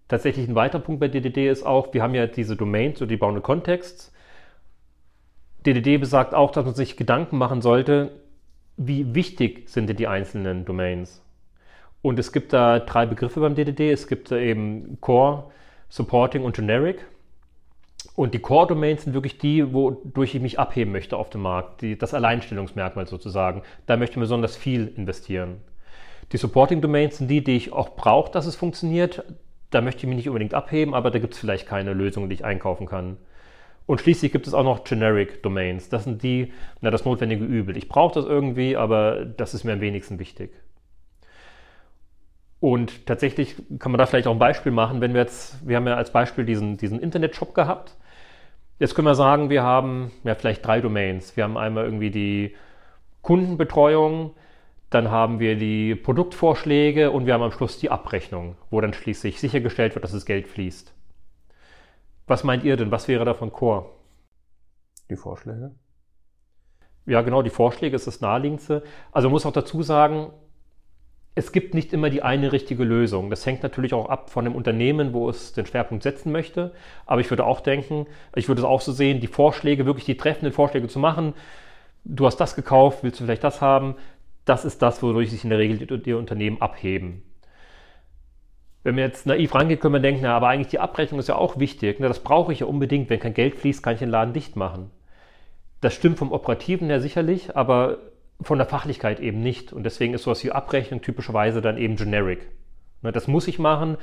Tatsächlich 0.09 0.49
ein 0.49 0.54
weiterer 0.54 0.83
Punkt 0.83 1.00
bei 1.00 1.09
DDD 1.09 1.49
ist 1.49 1.64
auch, 1.64 1.95
wir 1.95 2.02
haben 2.02 2.14
ja 2.14 2.26
diese 2.26 2.57
Domains 2.57 3.00
oder 3.00 3.09
die 3.09 3.16
Bounded 3.16 3.43
Contexts. 3.43 4.12
DDD 5.64 5.99
besagt 5.99 6.35
auch, 6.35 6.50
dass 6.50 6.64
man 6.64 6.75
sich 6.75 6.97
Gedanken 6.97 7.38
machen 7.38 7.62
sollte, 7.62 8.21
wie 8.76 9.14
wichtig 9.14 9.69
sind 9.69 9.88
denn 9.88 9.97
die 9.97 10.09
einzelnen 10.09 10.64
Domains. 10.64 11.23
Und 12.02 12.19
es 12.19 12.33
gibt 12.33 12.52
da 12.52 12.81
drei 12.81 13.07
Begriffe 13.07 13.40
beim 13.40 13.54
DDD. 13.54 13.90
Es 13.90 14.07
gibt 14.07 14.31
da 14.31 14.37
eben 14.37 14.99
Core, 15.00 15.50
Supporting 15.88 16.45
und 16.45 16.54
Generic. 16.54 17.07
Und 18.14 18.33
die 18.33 18.38
Core-Domains 18.38 19.04
sind 19.04 19.14
wirklich 19.14 19.38
die, 19.38 19.73
wodurch 19.73 20.35
ich 20.35 20.40
mich 20.40 20.59
abheben 20.59 20.92
möchte 20.92 21.16
auf 21.16 21.30
dem 21.30 21.42
Markt, 21.42 21.83
die, 21.83 21.99
das 21.99 22.14
Alleinstellungsmerkmal 22.14 23.06
sozusagen. 23.09 23.62
Da 23.87 23.97
möchte 23.97 24.14
ich 24.14 24.21
besonders 24.21 24.56
viel 24.56 24.92
investieren. 24.97 25.56
Die 26.33 26.37
Supporting-Domains 26.37 27.18
sind 27.18 27.28
die, 27.28 27.42
die 27.42 27.56
ich 27.56 27.73
auch 27.73 27.97
brauche, 27.97 28.30
dass 28.30 28.47
es 28.47 28.54
funktioniert. 28.54 29.25
Da 29.71 29.80
möchte 29.80 30.02
ich 30.02 30.06
mich 30.06 30.16
nicht 30.16 30.28
unbedingt 30.28 30.54
abheben, 30.54 30.94
aber 30.94 31.11
da 31.11 31.18
gibt 31.18 31.35
es 31.35 31.40
vielleicht 31.40 31.66
keine 31.66 31.92
Lösung, 31.92 32.28
die 32.28 32.37
ich 32.37 32.44
einkaufen 32.44 32.87
kann. 32.87 33.16
Und 33.87 34.00
schließlich 34.00 34.33
gibt 34.33 34.47
es 34.47 34.54
auch 34.54 34.64
noch 34.64 34.85
Generic 34.85 35.42
Domains. 35.42 35.88
Das 35.88 36.04
sind 36.04 36.23
die, 36.23 36.52
na, 36.80 36.90
das 36.90 37.04
notwendige 37.04 37.44
Übel. 37.44 37.76
Ich 37.76 37.88
brauche 37.88 38.14
das 38.14 38.25
irgendwie, 38.25 38.76
aber 38.76 39.25
das 39.25 39.54
ist 39.54 39.64
mir 39.64 39.73
am 39.73 39.80
wenigsten 39.80 40.18
wichtig. 40.18 40.52
Und 42.61 43.04
tatsächlich 43.06 43.56
kann 43.78 43.92
man 43.92 43.99
da 43.99 44.06
vielleicht 44.06 44.26
auch 44.26 44.33
ein 44.33 44.38
Beispiel 44.38 44.73
machen, 44.73 45.02
wenn 45.02 45.12
wir 45.12 45.21
jetzt, 45.21 45.68
wir 45.68 45.76
haben 45.76 45.87
ja 45.87 45.97
als 45.97 46.12
Beispiel 46.12 46.47
diesen, 46.47 46.78
diesen 46.78 46.99
Internetshop 46.99 47.54
gehabt. 47.54 47.97
Jetzt 48.78 48.95
können 48.95 49.07
wir 49.07 49.14
sagen, 49.14 49.50
wir 49.50 49.62
haben 49.62 50.11
ja 50.25 50.35
vielleicht 50.35 50.66
drei 50.66 50.81
Domains. 50.81 51.37
Wir 51.37 51.45
haben 51.45 51.57
einmal 51.57 51.85
irgendwie 51.85 52.11
die 52.11 52.57
Kundenbetreuung, 53.23 54.35
dann 54.90 55.11
haben 55.11 55.38
wir 55.38 55.57
die 55.57 55.95
Produktvorschläge 55.95 57.11
und 57.11 57.26
wir 57.26 57.35
haben 57.35 57.43
am 57.43 57.52
Schluss 57.52 57.78
die 57.78 57.90
Abrechnung, 57.90 58.57
wo 58.71 58.81
dann 58.81 58.93
schließlich 58.93 59.40
sichergestellt 59.40 59.95
wird, 59.95 60.04
dass 60.04 60.12
das 60.12 60.26
Geld 60.26 60.49
fließt. 60.49 60.93
Was 62.26 62.45
meint 62.45 62.64
ihr 62.64 62.76
denn? 62.76 62.90
Was 62.90 63.09
wäre 63.09 63.25
davon 63.25 63.52
Core? 63.52 63.87
Die 65.09 65.16
Vorschläge? 65.16 65.73
Ja, 67.07 67.23
genau, 67.23 67.43
die 67.43 67.50
Vorschläge 67.50 67.97
ist 67.97 68.07
das 68.07 68.21
naheliegendste. 68.21 68.83
Also 69.12 69.28
man 69.28 69.33
muss 69.33 69.47
auch 69.47 69.52
dazu 69.52 69.83
sagen, 69.83 70.31
es 71.37 71.50
gibt 71.50 71.75
nicht 71.75 71.93
immer 71.93 72.11
die 72.11 72.23
eine 72.23 72.53
richtige 72.53 72.85
Lösung. 72.85 73.29
Das 73.29 73.45
hängt 73.45 73.62
natürlich 73.62 73.93
auch 73.93 74.09
ab 74.09 74.31
von 74.31 74.45
dem 74.45 74.55
Unternehmen, 74.55 75.12
wo 75.12 75.29
es 75.29 75.53
den 75.53 75.67
Schwerpunkt 75.67 76.05
setzen 76.05 76.31
möchte. 76.31 76.73
Aber 77.07 77.21
ich 77.21 77.31
würde 77.31 77.45
auch 77.45 77.61
denken, 77.61 78.07
ich 78.37 78.47
würde 78.49 78.61
es 78.61 78.67
auch 78.67 78.81
so 78.81 78.93
sehen, 78.93 79.21
die 79.21 79.26
Vorschläge, 79.26 79.85
wirklich 79.85 80.05
die 80.05 80.17
treffenden 80.17 80.53
Vorschläge 80.53 80.87
zu 80.87 81.00
machen. 81.00 81.35
Du 82.05 82.26
hast 82.26 82.37
das 82.37 82.55
gekauft, 82.55 82.99
willst 83.03 83.19
du 83.19 83.25
vielleicht 83.25 83.43
das 83.43 83.61
haben? 83.61 83.97
Das 84.45 84.64
ist 84.64 84.81
das, 84.83 85.03
wodurch 85.03 85.31
sich 85.31 85.43
in 85.43 85.50
der 85.50 85.59
Regel 85.59 85.79
die, 85.79 86.03
die 86.03 86.12
Unternehmen 86.12 86.61
abheben. 86.61 87.23
Wenn 88.85 88.95
man 88.95 89.05
jetzt 89.05 89.26
naiv 89.26 89.55
rangeht, 89.55 89.81
können 89.81 89.95
wir 89.95 90.00
denken, 90.00 90.21
na, 90.23 90.37
aber 90.37 90.49
eigentlich 90.49 90.69
die 90.69 90.79
Abrechnung 90.79 91.19
ist 91.19 91.29
ja 91.29 91.37
auch 91.37 91.59
wichtig. 91.59 91.97
Na, 91.99 92.07
das 92.07 92.21
brauche 92.21 92.53
ich 92.53 92.61
ja 92.61 92.67
unbedingt. 92.67 93.11
Wenn 93.11 93.19
kein 93.19 93.35
Geld 93.35 93.57
fließt, 93.57 93.83
kann 93.83 93.95
ich 93.95 93.99
den 94.00 94.11
Laden 94.11 94.35
dicht 94.35 94.55
machen. 94.57 94.91
Das 95.81 95.95
stimmt 95.95 96.19
vom 96.19 96.33
Operativen 96.33 96.88
her 96.88 97.00
sicherlich, 97.00 97.57
aber 97.57 97.99
von 98.41 98.59
der 98.59 98.67
Fachlichkeit 98.67 99.21
eben 99.21 99.41
nicht. 99.41 99.73
Und 99.73 99.85
deswegen 99.85 100.14
ist 100.14 100.25
sowas 100.25 100.43
wie 100.45 100.53
Abrechnung 100.53 101.03
typischerweise 101.03 101.61
dann 101.61 101.79
eben 101.79 101.97
generic. 101.97 102.49
Ne, 103.03 103.12
das 103.12 103.29
muss 103.29 103.49
ich 103.49 103.59
machen, 103.59 103.97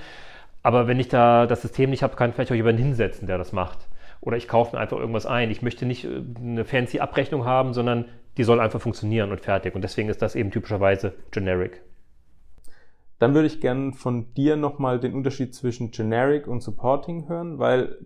aber 0.64 0.88
wenn 0.88 1.00
ich 1.00 1.08
da 1.08 1.48
das 1.48 1.62
System 1.62 1.90
nicht 1.90 2.04
habe, 2.04 2.16
kann 2.16 2.30
ich 2.30 2.36
vielleicht 2.36 2.52
auch 2.52 2.56
jemanden 2.56 2.84
hinsetzen, 2.84 3.28
der 3.28 3.38
das 3.38 3.52
macht. 3.52 3.88
Oder 4.22 4.38
ich 4.38 4.48
kaufe 4.48 4.76
mir 4.76 4.82
einfach 4.82 4.98
irgendwas 4.98 5.26
ein. 5.26 5.50
Ich 5.50 5.64
möchte 5.64 5.86
nicht 5.86 6.06
äh, 6.06 6.22
eine 6.40 6.66
fancy 6.66 7.00
Abrechnung 7.00 7.46
haben, 7.46 7.74
sondern 7.74 8.06
die 8.38 8.44
soll 8.44 8.60
einfach 8.60 8.80
funktionieren 8.80 9.32
und 9.32 9.42
fertig. 9.42 9.76
Und 9.76 9.82
deswegen 9.82 10.10
ist 10.10 10.22
das 10.22 10.36
eben 10.36 10.52
typischerweise 10.52 11.14
generic. 11.32 11.82
Dann 13.20 13.34
würde 13.34 13.48
ich 13.48 13.62
gerne 13.62 13.94
von 13.94 14.34
dir 14.34 14.56
nochmal 14.56 15.00
den 15.00 15.14
Unterschied 15.14 15.54
zwischen 15.54 15.92
generic 15.92 16.48
und 16.48 16.62
supporting 16.62 17.28
hören, 17.28 17.60
weil 17.60 17.98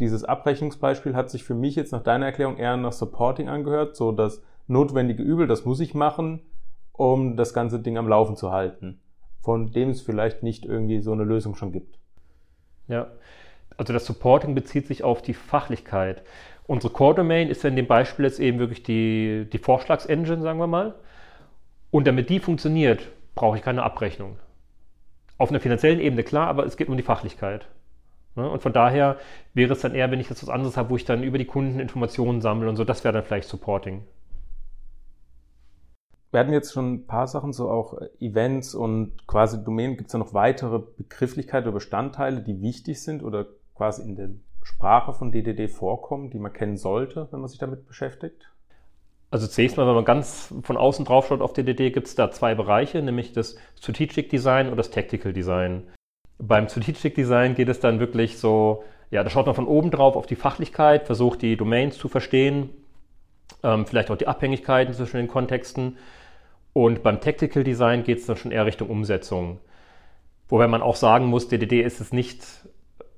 dieses 0.00 0.24
Abrechnungsbeispiel 0.24 1.14
hat 1.14 1.30
sich 1.30 1.44
für 1.44 1.54
mich 1.54 1.76
jetzt 1.76 1.92
nach 1.92 2.02
deiner 2.02 2.26
Erklärung 2.26 2.56
eher 2.56 2.76
nach 2.76 2.92
supporting 2.92 3.48
angehört, 3.48 3.96
so 3.96 4.12
dass 4.12 4.42
notwendige 4.66 5.22
Übel, 5.22 5.46
das 5.46 5.64
muss 5.64 5.80
ich 5.80 5.94
machen, 5.94 6.40
um 6.92 7.36
das 7.36 7.54
ganze 7.54 7.80
Ding 7.80 7.98
am 7.98 8.08
Laufen 8.08 8.36
zu 8.36 8.52
halten, 8.52 9.00
von 9.40 9.72
dem 9.72 9.90
es 9.90 10.00
vielleicht 10.00 10.42
nicht 10.42 10.64
irgendwie 10.64 11.00
so 11.00 11.12
eine 11.12 11.24
Lösung 11.24 11.54
schon 11.54 11.72
gibt. 11.72 11.98
Ja, 12.88 13.08
also 13.76 13.92
das 13.92 14.06
Supporting 14.06 14.54
bezieht 14.54 14.86
sich 14.86 15.02
auf 15.02 15.22
die 15.22 15.34
Fachlichkeit. 15.34 16.22
Unsere 16.66 16.92
Core 16.92 17.16
Domain 17.16 17.48
ist 17.48 17.62
ja 17.62 17.68
in 17.68 17.76
dem 17.76 17.86
Beispiel 17.86 18.24
jetzt 18.24 18.40
eben 18.40 18.58
wirklich 18.58 18.82
die, 18.82 19.46
die 19.52 19.58
Vorschlagsengine, 19.58 20.42
sagen 20.42 20.58
wir 20.58 20.66
mal. 20.66 20.94
Und 21.90 22.06
damit 22.06 22.30
die 22.30 22.40
funktioniert, 22.40 23.08
brauche 23.34 23.56
ich 23.56 23.62
keine 23.62 23.82
Abrechnung. 23.82 24.38
Auf 25.36 25.50
einer 25.50 25.60
finanziellen 25.60 26.00
Ebene 26.00 26.22
klar, 26.22 26.48
aber 26.48 26.64
es 26.64 26.76
geht 26.76 26.88
um 26.88 26.96
die 26.96 27.02
Fachlichkeit. 27.02 27.66
Ne? 28.36 28.48
Und 28.48 28.62
von 28.62 28.72
daher 28.72 29.18
wäre 29.52 29.72
es 29.72 29.80
dann 29.80 29.94
eher, 29.94 30.10
wenn 30.10 30.20
ich 30.20 30.30
jetzt 30.30 30.42
was 30.42 30.48
anderes 30.48 30.76
habe, 30.76 30.90
wo 30.90 30.96
ich 30.96 31.04
dann 31.04 31.22
über 31.22 31.38
die 31.38 31.44
Kunden 31.44 31.80
Informationen 31.80 32.40
sammle 32.40 32.68
und 32.68 32.76
so, 32.76 32.84
das 32.84 33.04
wäre 33.04 33.12
dann 33.12 33.24
vielleicht 33.24 33.48
Supporting. 33.48 34.02
Wir 36.34 36.40
hatten 36.40 36.52
jetzt 36.52 36.72
schon 36.72 36.94
ein 36.94 37.06
paar 37.06 37.28
Sachen, 37.28 37.52
so 37.52 37.70
auch 37.70 37.96
äh, 37.96 38.08
Events 38.18 38.74
und 38.74 39.12
quasi 39.28 39.62
Domänen. 39.62 39.96
Gibt 39.96 40.08
es 40.08 40.12
da 40.12 40.18
noch 40.18 40.34
weitere 40.34 40.80
Begrifflichkeiten 40.80 41.68
oder 41.68 41.74
Bestandteile, 41.74 42.42
die 42.42 42.60
wichtig 42.60 43.00
sind 43.00 43.22
oder 43.22 43.46
quasi 43.76 44.02
in 44.02 44.16
der 44.16 44.30
Sprache 44.64 45.12
von 45.12 45.30
DDD 45.30 45.70
vorkommen, 45.70 46.30
die 46.30 46.40
man 46.40 46.52
kennen 46.52 46.76
sollte, 46.76 47.28
wenn 47.30 47.38
man 47.38 47.48
sich 47.48 47.60
damit 47.60 47.86
beschäftigt? 47.86 48.50
Also 49.30 49.46
zunächst 49.46 49.76
mal, 49.76 49.86
wenn 49.86 49.94
man 49.94 50.04
ganz 50.04 50.52
von 50.64 50.76
außen 50.76 51.04
drauf 51.04 51.28
schaut 51.28 51.40
auf 51.40 51.52
DDD, 51.52 51.92
gibt 51.92 52.08
es 52.08 52.16
da 52.16 52.32
zwei 52.32 52.56
Bereiche, 52.56 53.00
nämlich 53.00 53.32
das 53.32 53.54
Strategic 53.78 54.28
Design 54.28 54.68
und 54.68 54.76
das 54.76 54.90
Tactical 54.90 55.32
Design. 55.32 55.84
Beim 56.38 56.68
Strategic 56.68 57.14
Design 57.14 57.54
geht 57.54 57.68
es 57.68 57.78
dann 57.78 58.00
wirklich 58.00 58.38
so, 58.38 58.82
ja, 59.12 59.22
da 59.22 59.30
schaut 59.30 59.46
man 59.46 59.54
von 59.54 59.68
oben 59.68 59.92
drauf 59.92 60.16
auf 60.16 60.26
die 60.26 60.34
Fachlichkeit, 60.34 61.06
versucht 61.06 61.42
die 61.42 61.56
Domains 61.56 61.96
zu 61.96 62.08
verstehen, 62.08 62.70
ähm, 63.62 63.86
vielleicht 63.86 64.10
auch 64.10 64.16
die 64.16 64.26
Abhängigkeiten 64.26 64.94
zwischen 64.94 65.18
den 65.18 65.28
Kontexten 65.28 65.96
und 66.74 67.02
beim 67.02 67.20
Tactical 67.20 67.64
Design 67.64 68.02
geht 68.02 68.18
es 68.18 68.26
dann 68.26 68.36
schon 68.36 68.50
eher 68.50 68.66
Richtung 68.66 68.90
Umsetzung. 68.90 69.60
Wobei 70.48 70.66
man 70.66 70.82
auch 70.82 70.96
sagen 70.96 71.26
muss, 71.26 71.48
DDD 71.48 71.80
ist 71.80 72.00
es 72.00 72.12
nicht 72.12 72.44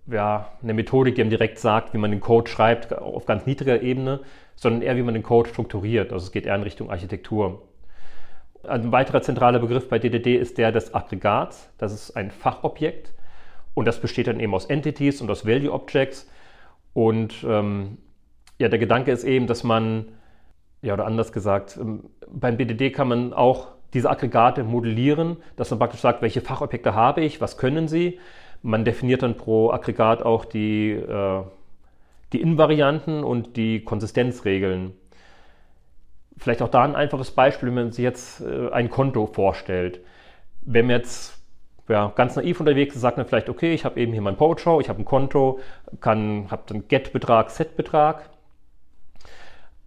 ja, 0.06 0.52
eine 0.62 0.74
Methodik, 0.74 1.16
die 1.16 1.22
einem 1.22 1.30
direkt 1.30 1.58
sagt, 1.58 1.92
wie 1.94 1.98
man 1.98 2.10
den 2.10 2.20
Code 2.20 2.48
schreibt 2.48 2.96
auf 2.96 3.26
ganz 3.26 3.46
niedriger 3.46 3.82
Ebene, 3.82 4.20
sondern 4.54 4.82
eher, 4.82 4.96
wie 4.96 5.02
man 5.02 5.14
den 5.14 5.22
Code 5.22 5.48
strukturiert. 5.48 6.12
Also 6.12 6.26
es 6.26 6.32
geht 6.32 6.46
eher 6.46 6.54
in 6.54 6.62
Richtung 6.62 6.90
Architektur. 6.90 7.62
Ein 8.62 8.92
weiterer 8.92 9.22
zentraler 9.22 9.58
Begriff 9.58 9.88
bei 9.88 9.98
DDD 9.98 10.36
ist 10.36 10.58
der 10.58 10.70
des 10.70 10.94
Aggregats. 10.94 11.70
Das 11.78 11.94
ist 11.94 12.16
ein 12.16 12.30
Fachobjekt 12.30 13.14
und 13.74 13.86
das 13.86 14.00
besteht 14.00 14.26
dann 14.26 14.38
eben 14.38 14.54
aus 14.54 14.66
Entities 14.66 15.22
und 15.22 15.30
aus 15.30 15.46
Value 15.46 15.72
Objects. 15.72 16.30
Und 16.92 17.44
ähm, 17.48 17.96
ja, 18.58 18.68
der 18.68 18.78
Gedanke 18.78 19.12
ist 19.12 19.24
eben, 19.24 19.46
dass 19.46 19.64
man 19.64 20.08
ja, 20.82 20.94
oder 20.94 21.06
anders 21.06 21.32
gesagt, 21.32 21.76
ähm, 21.80 22.04
beim 22.28 22.56
BDD 22.56 22.90
kann 22.90 23.08
man 23.08 23.32
auch 23.32 23.68
diese 23.94 24.10
Aggregate 24.10 24.62
modellieren, 24.64 25.38
dass 25.56 25.70
man 25.70 25.78
praktisch 25.78 26.00
sagt, 26.00 26.22
welche 26.22 26.40
Fachobjekte 26.40 26.94
habe 26.94 27.22
ich, 27.22 27.40
was 27.40 27.56
können 27.56 27.88
sie. 27.88 28.18
Man 28.62 28.84
definiert 28.84 29.22
dann 29.22 29.36
pro 29.36 29.70
Aggregat 29.70 30.22
auch 30.22 30.44
die, 30.44 30.90
äh, 30.92 31.42
die 32.32 32.40
Invarianten 32.40 33.24
und 33.24 33.56
die 33.56 33.84
Konsistenzregeln. 33.84 34.92
Vielleicht 36.36 36.60
auch 36.60 36.68
da 36.68 36.82
ein 36.82 36.96
einfaches 36.96 37.30
Beispiel, 37.30 37.68
wenn 37.68 37.74
man 37.74 37.92
sich 37.92 38.02
jetzt 38.02 38.42
äh, 38.42 38.70
ein 38.70 38.90
Konto 38.90 39.26
vorstellt. 39.26 40.00
Wenn 40.62 40.86
man 40.86 40.96
jetzt 40.96 41.36
ja, 41.88 42.12
ganz 42.14 42.36
naiv 42.36 42.60
unterwegs 42.60 42.94
ist, 42.94 43.00
sagt 43.00 43.16
man 43.16 43.26
vielleicht, 43.26 43.48
okay, 43.48 43.72
ich 43.72 43.84
habe 43.84 44.00
eben 44.00 44.12
hier 44.12 44.22
mein 44.22 44.36
Poacher, 44.36 44.80
ich 44.80 44.88
habe 44.88 45.00
ein 45.00 45.04
Konto, 45.04 45.60
habe 46.02 46.62
dann 46.66 46.88
Get-Betrag, 46.88 47.50
Set-Betrag. 47.50 48.28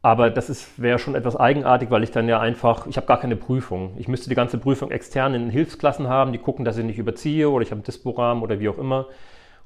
Aber 0.01 0.29
das 0.29 0.70
wäre 0.77 0.98
schon 0.98 1.15
etwas 1.15 1.36
eigenartig, 1.36 1.91
weil 1.91 2.03
ich 2.03 2.12
dann 2.12 2.29
ja 2.29 2.39
einfach, 2.39 2.88
ich 2.88 2.96
habe 2.96 3.08
gar 3.08 3.20
keine 3.20 3.36
Prüfung. 3.36 3.96
Ich 3.98 4.08
müsste 4.08 4.29
die 4.29 4.36
ganze 4.36 4.58
Prüfung 4.58 4.91
extern 4.91 5.34
in 5.34 5.50
Hilfsklassen 5.50 6.08
haben, 6.08 6.32
die 6.32 6.38
gucken, 6.38 6.63
dass 6.63 6.77
ich 6.77 6.86
nicht 6.86 6.98
überziehe 6.98 7.50
oder 7.50 7.63
ich 7.63 7.72
habe 7.72 7.82
ein 7.82 7.84
Disporahmen 7.84 8.41
oder 8.41 8.60
wie 8.62 8.70
auch 8.70 8.77
immer. 8.77 9.08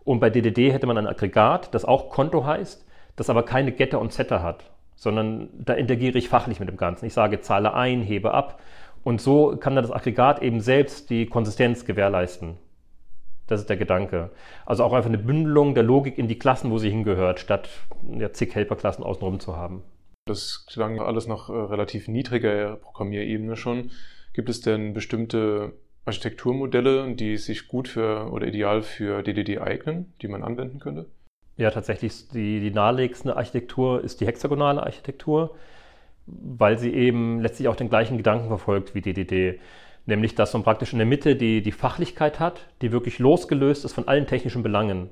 Und 0.03 0.19
bei 0.19 0.31
DDD 0.31 0.71
hätte 0.71 0.87
man 0.87 0.97
ein 0.97 1.07
Aggregat, 1.07 1.73
das 1.73 1.85
auch 1.85 2.09
Konto 2.09 2.45
heißt, 2.45 2.85
das 3.15 3.29
aber 3.29 3.43
keine 3.43 3.71
Getter 3.71 3.99
und 3.99 4.11
Setter 4.11 4.41
hat, 4.41 4.71
sondern 4.95 5.49
da 5.53 5.73
interagiere 5.73 6.17
ich 6.17 6.29
fachlich 6.29 6.59
mit 6.59 6.67
dem 6.67 6.77
Ganzen. 6.77 7.05
Ich 7.05 7.13
sage, 7.13 7.41
zahle 7.41 7.73
ein, 7.75 8.01
hebe 8.01 8.33
ab. 8.33 8.59
Und 9.03 9.21
so 9.21 9.55
kann 9.57 9.75
dann 9.75 9.83
das 9.83 9.93
Aggregat 9.93 10.41
eben 10.41 10.61
selbst 10.61 11.11
die 11.11 11.27
Konsistenz 11.27 11.85
gewährleisten. 11.85 12.57
Das 13.47 13.59
ist 13.59 13.69
der 13.69 13.77
Gedanke. 13.77 14.31
Also 14.65 14.83
auch 14.83 14.93
einfach 14.93 15.09
eine 15.09 15.19
Bündelung 15.19 15.75
der 15.75 15.83
Logik 15.83 16.17
in 16.17 16.27
die 16.27 16.39
Klassen, 16.39 16.71
wo 16.71 16.79
sie 16.79 16.89
hingehört, 16.89 17.39
statt 17.39 17.69
ja, 18.17 18.31
zig 18.33 18.55
Helperklassen 18.55 19.03
außenrum 19.03 19.39
zu 19.39 19.57
haben. 19.57 19.83
Das 20.25 20.65
klang 20.67 20.99
alles 20.99 21.27
nach 21.27 21.49
äh, 21.49 21.53
relativ 21.53 22.07
niedriger 22.07 22.77
Programmierebene 22.77 23.57
schon. 23.57 23.91
Gibt 24.31 24.49
es 24.49 24.61
denn 24.61 24.93
bestimmte 24.93 25.73
Architekturmodelle, 26.05 27.13
die 27.13 27.37
sich 27.37 27.67
gut 27.67 27.89
für 27.89 28.31
oder 28.31 28.47
ideal 28.47 28.83
für 28.83 29.21
DDD 29.21 29.59
eignen, 29.59 30.13
die 30.21 30.29
man 30.29 30.43
anwenden 30.43 30.79
könnte? 30.79 31.07
Ja, 31.57 31.71
tatsächlich 31.71 32.29
die, 32.29 32.61
die 32.61 32.71
naheliegendste 32.71 33.35
Architektur 33.35 34.01
ist 34.03 34.21
die 34.21 34.25
hexagonale 34.25 34.81
Architektur, 34.81 35.55
weil 36.25 36.79
sie 36.79 36.93
eben 36.93 37.41
letztlich 37.41 37.67
auch 37.67 37.75
den 37.75 37.89
gleichen 37.89 38.17
Gedanken 38.17 38.47
verfolgt 38.47 38.95
wie 38.95 39.01
DDD. 39.01 39.59
Nämlich, 40.05 40.35
dass 40.35 40.53
man 40.53 40.63
praktisch 40.63 40.93
in 40.93 40.99
der 40.99 41.05
Mitte 41.05 41.35
die, 41.35 41.61
die 41.61 41.71
Fachlichkeit 41.71 42.39
hat, 42.39 42.67
die 42.81 42.91
wirklich 42.91 43.19
losgelöst 43.19 43.85
ist 43.85 43.93
von 43.93 44.07
allen 44.07 44.25
technischen 44.25 44.63
Belangen. 44.63 45.09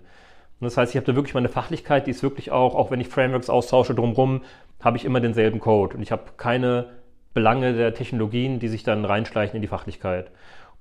Und 0.62 0.66
das 0.66 0.78
heißt, 0.78 0.94
ich 0.94 0.96
habe 0.96 1.08
da 1.08 1.16
wirklich 1.16 1.34
meine 1.34 1.50
Fachlichkeit, 1.50 2.06
die 2.06 2.12
ist 2.12 2.22
wirklich 2.22 2.52
auch, 2.52 2.76
auch 2.76 2.92
wenn 2.92 3.02
ich 3.02 3.08
Frameworks 3.08 3.50
austausche 3.50 3.96
drumherum, 3.96 4.42
habe 4.80 4.96
ich 4.96 5.06
immer 5.06 5.20
denselben 5.20 5.60
Code. 5.60 5.98
Und 5.98 6.04
ich 6.04 6.12
habe 6.12 6.22
keine 6.38 6.86
Belange 7.34 7.74
der 7.74 7.96
Technologien, 7.96 8.60
die 8.60 8.68
sich 8.68 8.84
dann 8.84 9.04
reinschleichen 9.04 9.56
in 9.56 9.64
die 9.64 9.68
Fachlichkeit. 9.68 10.30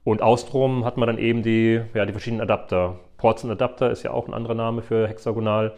Und 0.04 0.20
außenrum 0.20 0.84
hat 0.84 0.99
man 0.99 1.06
dann 1.06 1.16
eben 1.16 1.42
die, 1.42 1.80
ja, 1.94 2.04
die 2.04 2.12
verschiedenen 2.12 2.42
Adapter. 2.42 3.00
Ports 3.16 3.42
und 3.42 3.50
Adapter 3.50 3.90
ist 3.90 4.02
ja 4.02 4.10
auch 4.10 4.28
ein 4.28 4.34
anderer 4.34 4.54
Name 4.54 4.82
für 4.82 5.08
hexagonal. 5.08 5.75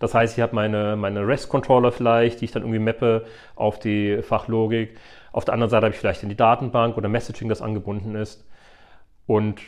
Das 0.00 0.12
heißt, 0.12 0.36
ich 0.36 0.42
habe 0.42 0.54
meine, 0.54 0.94
meine 0.96 1.26
REST-Controller 1.26 1.92
vielleicht, 1.92 2.42
die 2.42 2.44
ich 2.44 2.52
dann 2.52 2.62
irgendwie 2.62 2.78
mappe 2.78 3.24
auf 3.54 3.78
die 3.78 4.20
Fachlogik. 4.20 4.98
Auf 5.32 5.46
der 5.46 5.54
anderen 5.54 5.70
Seite 5.70 5.86
habe 5.86 5.94
ich 5.94 6.00
vielleicht 6.00 6.22
in 6.22 6.28
die 6.28 6.36
Datenbank 6.36 6.98
oder 6.98 7.08
Messaging, 7.08 7.48
das 7.48 7.62
angebunden 7.62 8.16
ist. 8.16 8.46
Und 9.26 9.60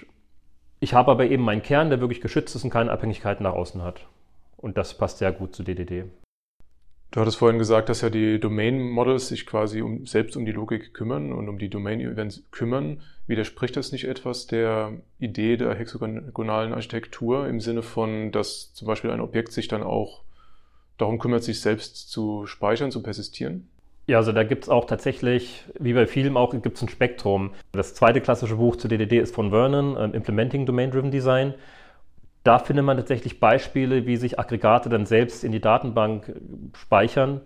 ich 0.81 0.95
habe 0.95 1.11
aber 1.11 1.27
eben 1.27 1.43
meinen 1.43 1.63
Kern, 1.63 1.91
der 1.91 2.01
wirklich 2.01 2.21
geschützt 2.21 2.55
ist 2.55 2.65
und 2.65 2.71
keine 2.71 2.91
Abhängigkeiten 2.91 3.45
nach 3.45 3.55
außen 3.55 3.83
hat. 3.83 4.07
Und 4.57 4.77
das 4.77 4.95
passt 4.95 5.19
sehr 5.19 5.33
gut 5.33 5.55
zu 5.55 5.63
DDD. 5.63 6.05
Du 7.11 7.21
hattest 7.21 7.39
vorhin 7.39 7.59
gesagt, 7.59 7.89
dass 7.89 8.03
ja 8.03 8.11
die 8.11 8.39
Domain-Models 8.39 9.29
sich 9.29 9.47
quasi 9.47 9.81
um, 9.81 10.07
selbst 10.07 10.37
um 10.37 10.45
die 10.45 10.53
Logik 10.53 10.93
kümmern 10.93 11.33
und 11.33 11.49
um 11.49 11.59
die 11.59 11.71
Domain-Events 11.71 12.45
kümmern. 12.51 13.01
Widerspricht 13.27 13.77
das 13.77 13.93
nicht 13.93 14.05
etwas 14.05 14.47
der 14.47 14.93
Idee 15.19 15.57
der 15.57 15.75
hexagonalen 15.75 16.75
Architektur 16.75 17.49
im 17.49 17.61
Sinne 17.61 17.83
von, 17.83 18.31
dass 18.31 18.75
zum 18.75 18.87
Beispiel 18.87 19.11
ein 19.11 19.23
Objekt 19.23 19.53
sich 19.53 19.69
dann 19.69 19.83
auch 19.83 20.23
darum 20.99 21.19
kümmert, 21.19 21.45
sich 21.45 21.61
selbst 21.61 22.11
zu 22.11 22.47
speichern, 22.47 22.91
zu 22.91 23.03
persistieren? 23.03 23.71
Ja, 24.09 24.17
also 24.17 24.33
da 24.33 24.43
gibt 24.43 24.65
es 24.65 24.71
auch 24.71 24.87
tatsächlich, 24.87 25.65
wie 25.79 25.93
bei 25.93 26.07
vielen 26.07 26.39
auch, 26.39 26.51
gibt 26.51 26.79
es 26.79 26.83
ein 26.83 26.89
Spektrum. 26.89 27.53
Das 27.73 27.95
zweite 27.95 28.23
klassische 28.23 28.57
Buch 28.57 28.77
zu 28.77 28.89
DDD 28.89 29.19
ist 29.19 29.35
von 29.35 29.51
Vernon, 29.51 29.99
ähm, 29.99 30.15
Implementing 30.15 30.65
Domain-Driven 30.65 31.11
Design. 31.11 31.53
Da 32.43 32.59
findet 32.59 32.87
man 32.87 32.97
tatsächlich 32.97 33.39
Beispiele, 33.39 34.07
wie 34.07 34.17
sich 34.17 34.39
Aggregate 34.39 34.89
dann 34.89 35.05
selbst 35.05 35.45
in 35.45 35.53
die 35.53 35.61
Datenbank 35.61 36.31
äh, 36.31 36.33
speichern. 36.79 37.43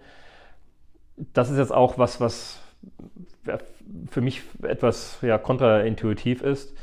Das 1.17 1.51
ist 1.51 1.59
jetzt 1.59 1.73
auch 1.73 1.99
was, 1.99 2.21
was 2.21 2.61
für 4.09 4.21
mich 4.21 4.43
etwas 4.63 5.19
ja, 5.21 5.39
kontraintuitiv 5.39 6.43
ist. 6.43 6.77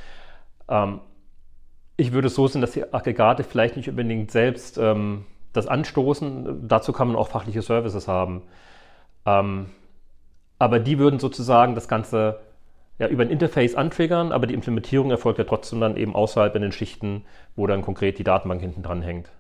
Ähm, 0.68 1.00
ich 1.96 2.12
würde 2.12 2.28
es 2.28 2.36
so 2.36 2.48
sehen, 2.48 2.60
dass 2.60 2.72
die 2.72 2.94
Aggregate 2.94 3.46
vielleicht 3.46 3.78
nicht 3.78 3.88
unbedingt 3.88 4.30
selbst 4.30 4.78
ähm, 4.78 5.24
das 5.54 5.68
anstoßen. 5.68 6.68
Dazu 6.68 6.92
kann 6.92 7.08
man 7.08 7.16
auch 7.16 7.30
fachliche 7.30 7.62
Services 7.62 8.10
haben. 8.10 8.42
Ähm, 9.26 9.68
aber 10.58 10.80
die 10.80 11.00
würden 11.00 11.20
sozusagen 11.20 11.76
das 11.76 11.88
Ganze 11.88 12.40
ja, 13.00 13.08
über 13.08 13.24
ein 13.24 13.30
Interface 13.30 13.76
antriggern, 13.76 14.32
aber 14.32 14.46
die 14.46 14.54
Implementierung 14.54 15.10
erfolgt 15.10 15.40
ja 15.40 15.46
trotzdem 15.46 15.80
dann 15.80 15.96
eben 15.96 16.14
außerhalb 16.14 16.54
in 16.56 16.62
den 16.62 16.74
Schichten, 16.74 17.24
wo 17.56 17.66
dann 17.66 17.82
konkret 17.82 18.20
die 18.20 18.26
Datenbank 18.26 18.62
hinten 18.62 18.84
dran 18.84 19.02
hängt. 19.02 19.32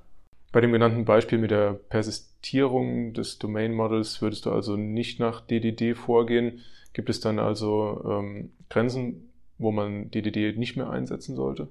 Bei 0.51 0.61
dem 0.61 0.71
genannten 0.71 1.05
Beispiel 1.05 1.37
mit 1.37 1.51
der 1.51 1.73
Persistierung 1.73 3.13
des 3.13 3.37
Domain 3.37 3.73
Models 3.73 4.21
würdest 4.21 4.45
du 4.45 4.51
also 4.51 4.77
nicht 4.77 5.19
nach 5.19 5.41
DDD 5.41 5.93
vorgehen. 5.95 6.61
Gibt 6.93 7.09
es 7.09 7.19
dann 7.19 7.37
also 7.37 8.03
ähm, 8.09 8.51
Grenzen, 8.69 9.29
wo 9.59 9.71
man 9.71 10.09
DDD 10.09 10.57
nicht 10.57 10.75
mehr 10.75 10.89
einsetzen 10.89 11.35
sollte? 11.35 11.67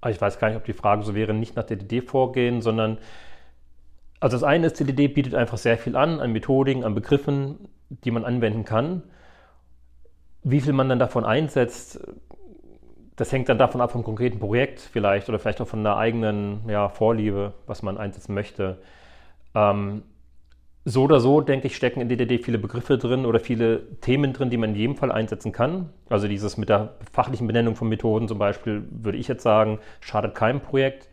Ah, 0.00 0.10
ich 0.10 0.20
weiß 0.20 0.38
gar 0.38 0.48
nicht, 0.48 0.56
ob 0.56 0.64
die 0.64 0.72
Frage 0.72 1.02
so 1.02 1.14
wäre, 1.14 1.34
nicht 1.34 1.56
nach 1.56 1.64
DDD 1.64 2.00
vorgehen, 2.00 2.62
sondern 2.62 2.98
also 4.20 4.36
das 4.36 4.44
eine 4.44 4.66
ist, 4.66 4.80
DDD 4.80 5.08
bietet 5.08 5.34
einfach 5.34 5.58
sehr 5.58 5.78
viel 5.78 5.96
an, 5.96 6.20
an 6.20 6.32
Methodiken, 6.32 6.84
an 6.84 6.94
Begriffen, 6.94 7.68
die 7.88 8.10
man 8.10 8.24
anwenden 8.24 8.64
kann. 8.64 9.02
Wie 10.42 10.60
viel 10.60 10.72
man 10.72 10.88
dann 10.88 10.98
davon 10.98 11.24
einsetzt, 11.24 12.00
das 13.16 13.32
hängt 13.32 13.48
dann 13.48 13.58
davon 13.58 13.80
ab 13.80 13.92
vom 13.92 14.04
konkreten 14.04 14.38
Projekt 14.38 14.80
vielleicht 14.80 15.28
oder 15.28 15.38
vielleicht 15.38 15.60
auch 15.60 15.68
von 15.68 15.80
einer 15.80 15.96
eigenen 15.96 16.68
ja, 16.68 16.88
Vorliebe, 16.88 17.52
was 17.66 17.82
man 17.82 17.98
einsetzen 17.98 18.34
möchte. 18.34 18.78
Ähm, 19.54 20.02
so 20.84 21.02
oder 21.02 21.20
so, 21.20 21.40
denke 21.40 21.66
ich, 21.66 21.76
stecken 21.76 22.00
in 22.00 22.08
DDD 22.08 22.38
viele 22.38 22.58
Begriffe 22.58 22.96
drin 22.96 23.26
oder 23.26 23.40
viele 23.40 24.00
Themen 24.00 24.32
drin, 24.32 24.50
die 24.50 24.56
man 24.56 24.70
in 24.70 24.76
jedem 24.76 24.96
Fall 24.96 25.12
einsetzen 25.12 25.52
kann. 25.52 25.90
Also 26.08 26.28
dieses 26.28 26.56
mit 26.56 26.68
der 26.68 26.94
fachlichen 27.12 27.46
Benennung 27.46 27.74
von 27.74 27.88
Methoden 27.88 28.28
zum 28.28 28.38
Beispiel, 28.38 28.84
würde 28.90 29.18
ich 29.18 29.28
jetzt 29.28 29.42
sagen, 29.42 29.80
schadet 30.00 30.34
keinem 30.34 30.60
Projekt. 30.60 31.08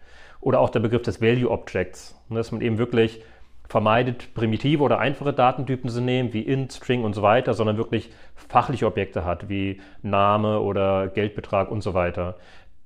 Oder 0.46 0.60
auch 0.60 0.70
der 0.70 0.80
Begriff 0.80 1.02
des 1.02 1.24
Value 1.24 1.50
Objects, 1.50 2.16
ne, 2.30 2.38
dass 2.38 2.52
man 2.52 2.62
eben 2.62 2.78
wirklich 2.78 3.24
vermeidet, 3.68 4.36
primitive 4.36 4.84
oder 4.84 5.00
einfache 5.00 5.34
Datentypen 5.34 5.90
zu 5.90 6.02
nehmen, 6.02 6.34
wie 6.34 6.42
int, 6.42 6.72
string 6.72 7.04
und 7.04 7.16
so 7.16 7.24
weiter, 7.24 7.56
sondern 7.56 7.78
wirklich 7.78 8.12
fachliche 8.36 8.86
Objekte 8.86 9.26
hat, 9.26 9.50
wie 9.50 9.82
Name 10.04 10.60
oder 10.60 11.08
Geldbetrag 11.08 11.72
und 11.72 11.82
so 11.82 11.96
weiter. 11.96 12.36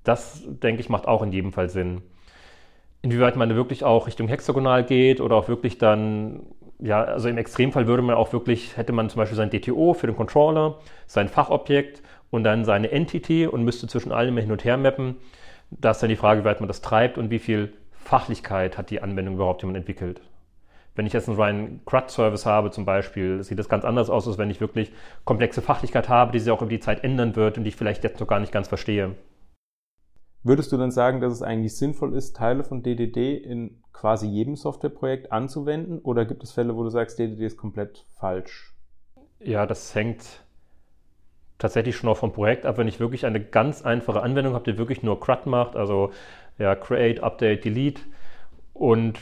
Das, 0.06 0.42
denke 0.48 0.80
ich, 0.80 0.88
macht 0.88 1.06
auch 1.06 1.22
in 1.22 1.34
jedem 1.34 1.52
Fall 1.52 1.70
Sinn. 1.70 2.02
Inwieweit 3.02 3.36
man 3.36 3.54
wirklich 3.54 3.84
auch 3.84 4.08
Richtung 4.08 4.30
hexagonal 4.30 4.86
geht 4.86 5.20
oder 5.20 5.36
auch 5.36 5.50
wirklich 5.50 5.78
dann, 5.78 6.44
ja, 6.80 7.04
also 7.04 7.28
im 7.28 7.38
Extremfall 7.38 7.88
würde 7.88 8.04
man 8.04 8.16
auch 8.16 8.32
wirklich, 8.32 8.78
hätte 8.78 8.94
man 8.94 9.10
zum 9.10 9.20
Beispiel 9.20 9.36
sein 9.36 9.50
DTO 9.50 9.94
für 9.94 10.08
den 10.08 10.16
Controller, 10.16 10.78
sein 11.08 11.28
Fachobjekt 11.28 12.04
und 12.30 12.46
dann 12.46 12.64
seine 12.64 12.90
Entity 12.90 13.48
und 13.48 13.66
müsste 13.66 13.88
zwischen 13.88 14.14
allem 14.14 14.38
hin 14.38 14.54
und 14.54 14.64
her 14.64 14.78
mappen. 14.78 15.18
Da 15.72 15.92
ist 15.92 16.02
dann 16.02 16.10
die 16.10 16.16
Frage, 16.16 16.42
wie 16.42 16.46
weit 16.46 16.60
man 16.60 16.68
das 16.68 16.82
treibt 16.82 17.18
und 17.18 17.30
wie 17.30 17.40
viel 17.40 17.74
Fachlichkeit 17.92 18.78
hat 18.78 18.90
die 18.90 19.02
Anwendung 19.02 19.36
überhaupt, 19.36 19.62
die 19.62 19.68
man 19.68 19.76
entwickelt. 19.76 20.22
Wenn 20.96 21.06
ich 21.06 21.14
jetzt 21.14 21.30
einen 21.30 21.38
reinen 21.38 21.86
CRUD-Service 21.86 22.46
habe 22.46 22.72
zum 22.72 22.86
Beispiel, 22.86 23.44
sieht 23.44 23.60
das 23.60 23.70
ganz 23.70 23.86
anders 23.86 24.10
aus, 24.10 24.28
als 24.28 24.38
wenn 24.38 24.50
ich 24.50 24.60
wirklich 24.60 24.92
komplexe 25.24 25.62
Fachlichkeit 25.62 26.10
habe, 26.10 26.32
die 26.32 26.40
sich 26.40 26.52
auch 26.52 26.62
über 26.62 26.72
die 26.72 26.80
Zeit 26.80 27.04
ändern 27.04 27.36
wird 27.36 27.58
und 27.58 27.64
die 27.64 27.70
ich 27.70 27.76
vielleicht 27.76 28.04
jetzt 28.04 28.20
noch 28.20 28.28
gar 28.28 28.40
nicht 28.40 28.52
ganz 28.52 28.68
verstehe. 28.68 29.16
Würdest 30.44 30.72
du 30.72 30.78
dann 30.78 30.92
sagen, 30.92 31.22
dass 31.22 31.34
es 31.34 31.42
eigentlich 31.42 31.76
sinnvoll 31.76 32.16
ist, 32.16 32.36
Teile 32.36 32.64
von 32.64 32.82
DDD 32.82 33.38
in 33.38 33.84
quasi 33.92 34.28
jedem 34.28 34.56
Softwareprojekt 34.56 35.32
anzuwenden? 35.32 36.00
Oder 36.00 36.26
gibt 36.26 36.44
es 36.44 36.54
Fälle, 36.54 36.76
wo 36.76 36.84
du 36.84 36.90
sagst, 36.90 37.20
DDD 37.20 37.46
ist 37.46 37.58
komplett 37.58 38.06
falsch? 38.18 38.74
Ja, 39.40 39.66
das 39.66 39.94
hängt 39.96 40.44
tatsächlich 41.60 41.96
schon 41.96 42.10
auch 42.10 42.18
vom 42.18 42.34
Projekt 42.34 42.66
ab. 42.66 42.78
Wenn 42.78 42.88
ich 42.88 43.00
wirklich 43.00 43.26
eine 43.26 43.40
ganz 43.40 43.84
einfache 43.84 44.24
Anwendung 44.24 44.56
habe, 44.56 44.72
die 44.72 44.80
wirklich 44.80 45.04
nur 45.04 45.20
CRUD 45.20 45.46
macht, 45.46 45.76
also 45.76 46.12
ja, 46.58 46.76
Create, 46.76 47.22
Update, 47.22 47.66
Delete 47.66 48.02
und 48.74 49.20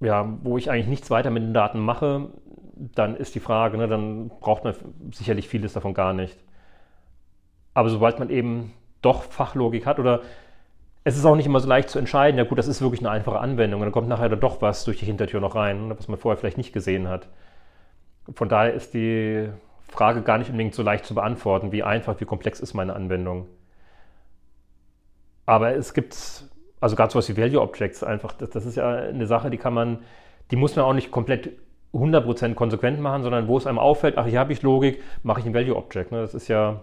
ja, 0.00 0.32
wo 0.42 0.56
ich 0.56 0.70
eigentlich 0.70 0.86
nichts 0.86 1.10
weiter 1.10 1.30
mit 1.30 1.42
den 1.42 1.54
Daten 1.54 1.80
mache, 1.80 2.28
dann 2.76 3.16
ist 3.16 3.34
die 3.34 3.40
Frage, 3.40 3.76
ne, 3.76 3.88
dann 3.88 4.28
braucht 4.28 4.62
man 4.62 4.74
sicherlich 5.12 5.48
vieles 5.48 5.72
davon 5.72 5.94
gar 5.94 6.12
nicht. 6.12 6.38
Aber 7.74 7.88
sobald 7.88 8.18
man 8.18 8.30
eben 8.30 8.72
doch 9.02 9.24
Fachlogik 9.24 9.86
hat 9.86 9.98
oder 9.98 10.22
es 11.04 11.16
ist 11.16 11.24
auch 11.24 11.36
nicht 11.36 11.46
immer 11.46 11.60
so 11.60 11.68
leicht 11.68 11.88
zu 11.88 11.98
entscheiden, 11.98 12.38
ja 12.38 12.44
gut, 12.44 12.58
das 12.58 12.68
ist 12.68 12.82
wirklich 12.82 13.00
eine 13.00 13.10
einfache 13.10 13.40
Anwendung 13.40 13.80
und 13.80 13.86
dann 13.86 13.92
kommt 13.92 14.08
nachher 14.08 14.28
doch 14.28 14.62
was 14.62 14.84
durch 14.84 14.98
die 14.98 15.06
Hintertür 15.06 15.40
noch 15.40 15.54
rein, 15.54 15.88
ne, 15.88 15.98
was 15.98 16.08
man 16.08 16.18
vorher 16.18 16.36
vielleicht 16.36 16.58
nicht 16.58 16.72
gesehen 16.72 17.08
hat. 17.08 17.28
Von 18.34 18.48
daher 18.48 18.74
ist 18.74 18.94
die 18.94 19.48
Frage 19.88 20.22
gar 20.22 20.38
nicht 20.38 20.50
unbedingt 20.50 20.74
so 20.74 20.82
leicht 20.82 21.06
zu 21.06 21.14
beantworten, 21.14 21.72
wie 21.72 21.82
einfach, 21.82 22.20
wie 22.20 22.24
komplex 22.24 22.60
ist 22.60 22.74
meine 22.74 22.94
Anwendung. 22.94 23.46
Aber 25.46 25.74
es 25.74 25.94
gibt 25.94 26.44
also 26.80 26.96
gerade 26.96 27.12
sowas 27.12 27.28
wie 27.28 27.36
Value 27.36 27.60
Objects 27.60 28.02
einfach, 28.02 28.32
das, 28.32 28.50
das 28.50 28.66
ist 28.66 28.76
ja 28.76 28.88
eine 28.88 29.26
Sache, 29.26 29.50
die 29.50 29.58
kann 29.58 29.74
man, 29.74 29.98
die 30.50 30.56
muss 30.56 30.76
man 30.76 30.84
auch 30.84 30.92
nicht 30.92 31.10
komplett 31.10 31.50
100% 31.92 32.54
konsequent 32.54 33.00
machen, 33.00 33.22
sondern 33.22 33.48
wo 33.48 33.56
es 33.56 33.66
einem 33.66 33.78
auffällt, 33.78 34.18
ach, 34.18 34.26
hier 34.26 34.38
habe 34.38 34.52
ich 34.52 34.62
Logik, 34.62 35.02
mache 35.22 35.40
ich 35.40 35.46
ein 35.46 35.54
Value 35.54 35.76
Object. 35.76 36.12
Ne? 36.12 36.20
Das 36.20 36.34
ist 36.34 36.48
ja 36.48 36.82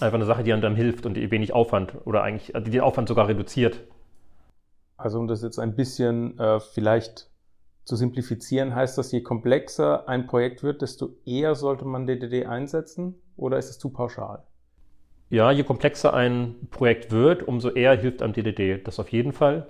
einfach 0.00 0.16
eine 0.16 0.24
Sache, 0.24 0.42
die 0.42 0.52
einem 0.52 0.76
hilft 0.76 1.06
und 1.06 1.14
die 1.14 1.30
wenig 1.30 1.52
Aufwand 1.52 1.94
oder 2.04 2.22
eigentlich, 2.22 2.52
die 2.64 2.70
den 2.70 2.80
Aufwand 2.80 3.08
sogar 3.08 3.28
reduziert. 3.28 3.80
Also 4.96 5.18
um 5.18 5.28
das 5.28 5.42
jetzt 5.42 5.58
ein 5.58 5.74
bisschen 5.74 6.38
äh, 6.38 6.60
vielleicht 6.60 7.29
zu 7.90 7.96
simplifizieren, 7.96 8.74
heißt 8.74 8.96
das, 8.96 9.10
je 9.10 9.20
komplexer 9.20 10.08
ein 10.08 10.26
Projekt 10.26 10.62
wird, 10.62 10.80
desto 10.80 11.10
eher 11.26 11.56
sollte 11.56 11.84
man 11.84 12.06
DDD 12.06 12.46
einsetzen 12.46 13.16
oder 13.36 13.58
ist 13.58 13.68
es 13.68 13.78
zu 13.78 13.90
pauschal? 13.90 14.44
Ja, 15.28 15.50
je 15.50 15.64
komplexer 15.64 16.14
ein 16.14 16.54
Projekt 16.70 17.10
wird, 17.10 17.42
umso 17.42 17.70
eher 17.70 17.96
hilft 17.96 18.22
einem 18.22 18.32
DDD. 18.32 18.86
Das 18.86 19.00
auf 19.00 19.10
jeden 19.10 19.32
Fall. 19.32 19.66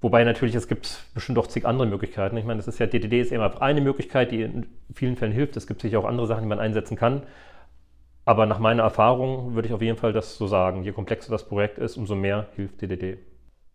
Wobei 0.00 0.22
natürlich, 0.22 0.54
es 0.54 0.68
gibt 0.68 1.04
bestimmt 1.12 1.38
auch 1.38 1.48
zig 1.48 1.66
andere 1.66 1.88
Möglichkeiten. 1.88 2.36
Ich 2.36 2.44
meine, 2.44 2.58
das 2.58 2.68
ist 2.68 2.78
ja, 2.78 2.86
DDD 2.86 3.20
ist 3.20 3.32
immer 3.32 3.60
eine 3.60 3.80
Möglichkeit, 3.80 4.30
die 4.30 4.42
in 4.42 4.66
vielen 4.94 5.16
Fällen 5.16 5.32
hilft. 5.32 5.56
Es 5.56 5.66
gibt 5.66 5.80
sicher 5.80 5.98
auch 5.98 6.04
andere 6.04 6.28
Sachen, 6.28 6.42
die 6.42 6.48
man 6.48 6.60
einsetzen 6.60 6.96
kann. 6.96 7.22
Aber 8.24 8.46
nach 8.46 8.60
meiner 8.60 8.84
Erfahrung 8.84 9.54
würde 9.54 9.66
ich 9.66 9.74
auf 9.74 9.82
jeden 9.82 9.98
Fall 9.98 10.12
das 10.12 10.36
so 10.36 10.46
sagen. 10.46 10.84
Je 10.84 10.92
komplexer 10.92 11.32
das 11.32 11.48
Projekt 11.48 11.78
ist, 11.78 11.96
umso 11.96 12.14
mehr 12.14 12.46
hilft 12.54 12.80
DDD. 12.80 13.18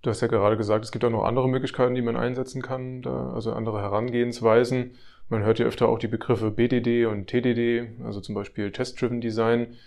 Du 0.01 0.09
hast 0.09 0.21
ja 0.21 0.27
gerade 0.27 0.57
gesagt, 0.57 0.83
es 0.83 0.91
gibt 0.91 1.05
auch 1.05 1.11
noch 1.11 1.23
andere 1.25 1.47
Möglichkeiten, 1.47 1.93
die 1.93 2.01
man 2.01 2.15
einsetzen 2.15 2.61
kann, 2.61 3.03
da, 3.03 3.33
also 3.33 3.53
andere 3.53 3.81
Herangehensweisen. 3.81 4.95
Man 5.29 5.43
hört 5.43 5.59
ja 5.59 5.65
öfter 5.65 5.87
auch 5.87 5.99
die 5.99 6.07
Begriffe 6.07 6.49
BDD 6.49 7.05
und 7.05 7.27
TDD, 7.27 8.01
also 8.03 8.19
zum 8.19 8.33
Beispiel 8.33 8.71
Test-Driven 8.71 9.21
Design. 9.21 9.77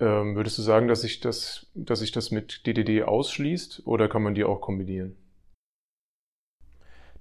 Ähm, 0.00 0.34
würdest 0.34 0.56
du 0.56 0.62
sagen, 0.62 0.88
dass 0.88 1.02
sich 1.02 1.20
das, 1.20 1.66
dass 1.74 2.00
sich 2.00 2.10
das 2.10 2.30
mit 2.30 2.66
DDD 2.66 3.02
ausschließt 3.02 3.82
oder 3.86 4.08
kann 4.08 4.22
man 4.22 4.34
die 4.34 4.44
auch 4.44 4.62
kombinieren? 4.62 5.14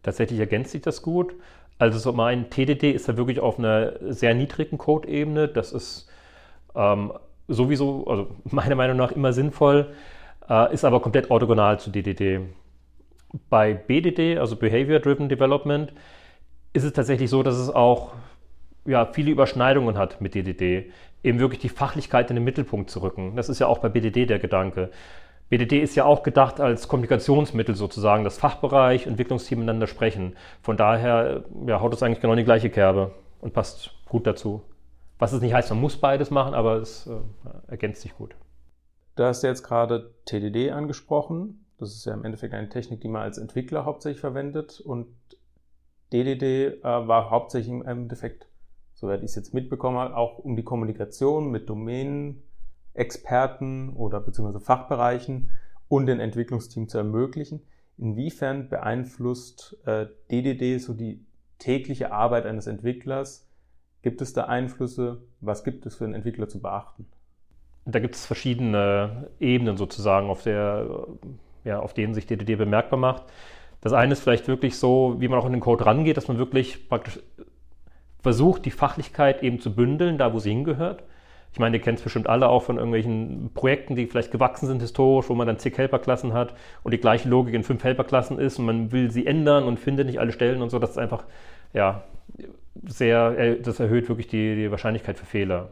Tatsächlich 0.02 0.40
ergänzt 0.40 0.72
sich 0.72 0.82
das 0.82 1.02
gut. 1.02 1.36
Also 1.78 2.00
so 2.00 2.14
mein 2.14 2.50
TDD 2.50 2.92
ist 2.92 3.10
ja 3.10 3.18
wirklich 3.18 3.42
auf 3.42 3.60
einer 3.60 4.14
sehr 4.14 4.34
niedrigen 4.34 4.78
Code-Ebene. 4.78 5.50
Das 5.50 5.74
ist 5.74 6.10
ähm, 6.74 7.12
sowieso, 7.50 8.08
also 8.08 8.34
meiner 8.46 8.76
Meinung 8.76 8.96
nach 8.96 9.12
immer 9.12 9.34
sinnvoll, 9.34 9.94
äh, 10.50 10.74
ist 10.74 10.86
aber 10.86 11.02
komplett 11.02 11.30
orthogonal 11.30 11.80
zu 11.80 11.92
DDD. 11.92 12.42
Bei 13.50 13.74
BDD, 13.74 14.40
also 14.40 14.56
Behavior 14.56 15.00
Driven 15.00 15.30
Development, 15.30 15.94
ist 16.74 16.84
es 16.84 16.94
tatsächlich 16.94 17.30
so, 17.30 17.44
dass 17.44 17.56
es 17.56 17.70
auch 17.70 18.14
ja, 18.86 19.06
viele 19.06 19.32
Überschneidungen 19.32 19.98
hat 19.98 20.22
mit 20.22 20.36
DDD 20.36 20.92
eben 21.24 21.40
wirklich 21.40 21.60
die 21.60 21.70
Fachlichkeit 21.70 22.30
in 22.30 22.36
den 22.36 22.44
Mittelpunkt 22.44 22.90
zu 22.90 23.02
rücken. 23.02 23.36
Das 23.36 23.50
ist 23.50 23.60
ja 23.60 23.68
auch 23.68 23.80
bei 23.80 23.90
BDD 23.90 24.26
der 24.26 24.40
Gedanke. 24.40 24.90
BDD 25.50 25.82
ist 25.82 25.96
ja 25.96 26.06
auch 26.06 26.24
gedacht 26.24 26.60
als 26.60 26.88
Kommunikationsmittel 26.88 27.76
sozusagen, 27.76 28.24
das 28.24 28.38
Fachbereich, 28.38 29.08
Entwicklungsteam 29.08 29.60
miteinander 29.60 29.88
sprechen. 29.88 30.36
Von 30.62 30.78
daher 30.78 31.44
ja, 31.66 31.82
haut 31.82 31.94
es 31.94 32.04
eigentlich 32.04 32.22
genau 32.22 32.34
in 32.34 32.38
die 32.38 32.46
gleiche 32.46 32.70
Kerbe 32.70 33.12
und 33.42 33.54
passt 33.54 33.92
gut 34.08 34.28
dazu. 34.28 34.62
Was 35.18 35.34
es 35.34 35.42
nicht 35.42 35.54
heißt, 35.54 35.70
man 35.72 35.82
muss 35.82 35.98
beides 35.98 36.32
machen, 36.32 36.54
aber 36.54 36.76
es 36.76 37.08
äh, 37.08 37.72
ergänzt 37.72 38.02
sich 38.02 38.16
gut. 38.16 38.36
Du 39.20 39.26
hast 39.26 39.44
jetzt 39.44 39.64
gerade 39.64 40.16
TDD 40.24 40.72
angesprochen. 40.72 41.66
Das 41.78 41.94
ist 41.94 42.06
ja 42.06 42.14
im 42.14 42.24
Endeffekt 42.24 42.54
eine 42.54 42.70
Technik, 42.70 43.02
die 43.02 43.10
man 43.10 43.24
als 43.24 43.38
Entwickler 43.38 43.84
hauptsächlich 43.84 44.22
verwendet. 44.22 44.80
Und 44.80 45.08
DDD 46.14 46.80
äh, 46.80 46.84
war 46.84 47.30
hauptsächlich 47.30 47.74
im 47.74 47.86
Endeffekt, 47.86 48.48
soweit 48.94 49.20
ich 49.20 49.26
es 49.26 49.36
jetzt 49.36 49.54
mitbekommen 49.54 49.98
habe, 49.98 50.16
auch 50.16 50.40
um 50.40 50.56
die 50.56 50.64
Kommunikation 50.64 51.52
mit 51.52 51.70
Domänenexperten 51.70 53.94
oder 53.94 54.22
beziehungsweise 54.22 54.64
Fachbereichen 54.64 55.52
und 55.90 56.06
den 56.06 56.22
Entwicklungsteam 56.22 56.88
zu 56.88 56.98
ermöglichen. 56.98 57.60
Inwiefern 57.98 58.70
beeinflusst 58.70 59.76
äh, 59.86 60.06
DDD 60.32 60.80
so 60.80 60.94
die 60.94 61.26
tägliche 61.58 62.14
Arbeit 62.14 62.46
eines 62.46 62.68
Entwicklers? 62.68 63.50
Gibt 64.02 64.22
es 64.22 64.32
da 64.32 64.46
Einflüsse? 64.46 65.24
Was 65.42 65.66
gibt 65.66 65.86
es 65.86 65.96
für 65.96 66.06
einen 66.06 66.14
Entwickler 66.14 66.48
zu 66.48 66.62
beachten? 66.62 67.06
Da 67.86 68.00
gibt 68.00 68.16
es 68.16 68.26
verschiedene 68.26 69.30
Ebenen 69.40 69.78
sozusagen, 69.78 70.30
auf, 70.30 70.44
der, 70.44 71.08
ja, 71.64 71.80
auf 71.80 71.94
denen 71.94 72.14
sich 72.14 72.28
DDD 72.28 72.56
bemerkbar 72.56 73.00
macht. 73.00 73.24
Das 73.82 73.94
eine 73.94 74.14
ist 74.14 74.22
vielleicht 74.22 74.48
wirklich 74.48 74.78
so, 74.78 75.16
wie 75.20 75.28
man 75.28 75.40
auch 75.40 75.46
in 75.46 75.54
den 75.54 75.62
Code 75.62 75.86
rangeht, 75.86 76.18
dass 76.18 76.28
man 76.28 76.38
wirklich 76.38 76.90
praktisch 76.90 77.20
versucht, 78.22 78.66
die 78.66 78.72
Fachlichkeit 78.72 79.44
eben 79.44 79.60
zu 79.60 79.74
bündeln, 79.74 80.18
da 80.18 80.34
wo 80.34 80.40
sie 80.40 80.50
hingehört. 80.50 81.04
Ich 81.52 81.60
meine, 81.60 81.78
ihr 81.78 81.82
kennt 81.82 81.98
es 81.98 82.04
bestimmt 82.04 82.28
alle 82.28 82.48
auch 82.48 82.62
von 82.64 82.76
irgendwelchen 82.78 83.52
Projekten, 83.54 83.96
die 83.96 84.06
vielleicht 84.06 84.32
gewachsen 84.32 84.68
sind 84.68 84.82
historisch, 84.82 85.30
wo 85.30 85.36
man 85.36 85.48
dann 85.48 85.58
zig 85.58 85.78
Helperklassen 85.78 86.34
hat 86.34 86.54
und 86.84 86.94
die 86.94 87.00
gleiche 87.00 87.28
Logik 87.28 87.56
in 87.56 87.64
fünf 87.64 87.84
Helperklassen 87.84 88.38
ist 88.38 88.60
und 88.60 88.66
man 88.66 88.92
will 88.92 89.10
sie 89.10 89.26
ändern 89.26 89.64
und 89.64 89.80
findet 89.80 90.06
nicht 90.06 90.20
alle 90.20 90.32
Stellen 90.32 90.62
und 90.62 90.70
so. 90.70 90.78
Das 90.78 90.92
ist 90.92 90.98
einfach, 90.98 91.24
ja, 91.74 92.04
sehr, 92.86 93.56
das 93.56 93.80
erhöht 93.80 94.10
wirklich 94.10 94.28
die, 94.28 94.56
die 94.56 94.70
Wahrscheinlichkeit 94.70 95.18
für 95.18 95.26
Fehler. 95.26 95.70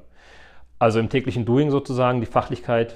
Also 0.79 0.99
im 0.99 1.09
täglichen 1.09 1.45
Doing 1.45 1.71
sozusagen 1.71 2.19
die 2.19 2.27
Fachlichkeit 2.27 2.95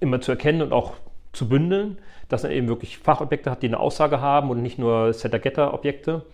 immer 0.00 0.20
zu 0.20 0.32
erkennen 0.32 0.62
und 0.62 0.72
auch 0.72 0.94
zu 1.32 1.48
bündeln, 1.48 1.98
dass 2.28 2.42
man 2.42 2.52
eben 2.52 2.68
wirklich 2.68 2.98
Fachobjekte 2.98 3.50
hat, 3.50 3.62
die 3.62 3.66
eine 3.66 3.80
Aussage 3.80 4.20
haben 4.20 4.50
und 4.50 4.62
nicht 4.62 4.78
nur 4.78 5.12
Setter-Getter-Objekte. 5.12 6.24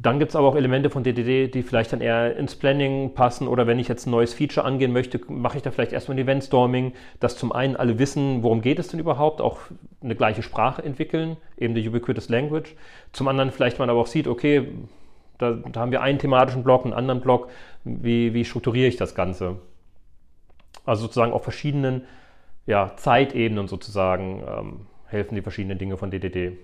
Dann 0.00 0.20
gibt 0.20 0.30
es 0.30 0.36
aber 0.36 0.46
auch 0.46 0.54
Elemente 0.54 0.90
von 0.90 1.02
DDD, 1.02 1.52
die 1.52 1.62
vielleicht 1.64 1.92
dann 1.92 2.00
eher 2.00 2.36
ins 2.36 2.54
Planning 2.54 3.14
passen 3.14 3.48
oder 3.48 3.66
wenn 3.66 3.80
ich 3.80 3.88
jetzt 3.88 4.06
ein 4.06 4.12
neues 4.12 4.32
Feature 4.32 4.64
angehen 4.64 4.92
möchte, 4.92 5.20
mache 5.26 5.56
ich 5.56 5.64
da 5.64 5.72
vielleicht 5.72 5.92
erstmal 5.92 6.16
ein 6.16 6.22
Eventstorming, 6.22 6.92
dass 7.18 7.36
zum 7.36 7.50
einen 7.50 7.74
alle 7.74 7.98
wissen, 7.98 8.44
worum 8.44 8.62
geht 8.62 8.78
es 8.78 8.88
denn 8.88 9.00
überhaupt, 9.00 9.40
auch 9.40 9.58
eine 10.00 10.14
gleiche 10.14 10.44
Sprache 10.44 10.84
entwickeln, 10.84 11.36
eben 11.56 11.74
die 11.74 11.88
Ubiquitous 11.88 12.28
Language. 12.28 12.76
Zum 13.12 13.26
anderen 13.26 13.50
vielleicht 13.50 13.80
man 13.80 13.90
aber 13.90 13.98
auch 13.98 14.06
sieht, 14.06 14.28
okay, 14.28 14.68
da, 15.38 15.52
da 15.52 15.80
haben 15.80 15.92
wir 15.92 16.02
einen 16.02 16.18
thematischen 16.18 16.64
Block, 16.64 16.84
einen 16.84 16.94
anderen 16.94 17.20
Block, 17.20 17.48
wie, 17.84 18.34
wie 18.34 18.44
strukturiere 18.44 18.88
ich 18.88 18.96
das 18.96 19.14
Ganze? 19.14 19.56
Also 20.84 21.02
sozusagen 21.02 21.32
auf 21.32 21.42
verschiedenen 21.42 22.02
ja, 22.66 22.92
Zeitebenen 22.96 23.68
sozusagen 23.68 24.42
ähm, 24.46 24.86
helfen 25.06 25.34
die 25.34 25.42
verschiedenen 25.42 25.78
Dinge 25.78 25.96
von 25.96 26.10
DDD. 26.10 26.58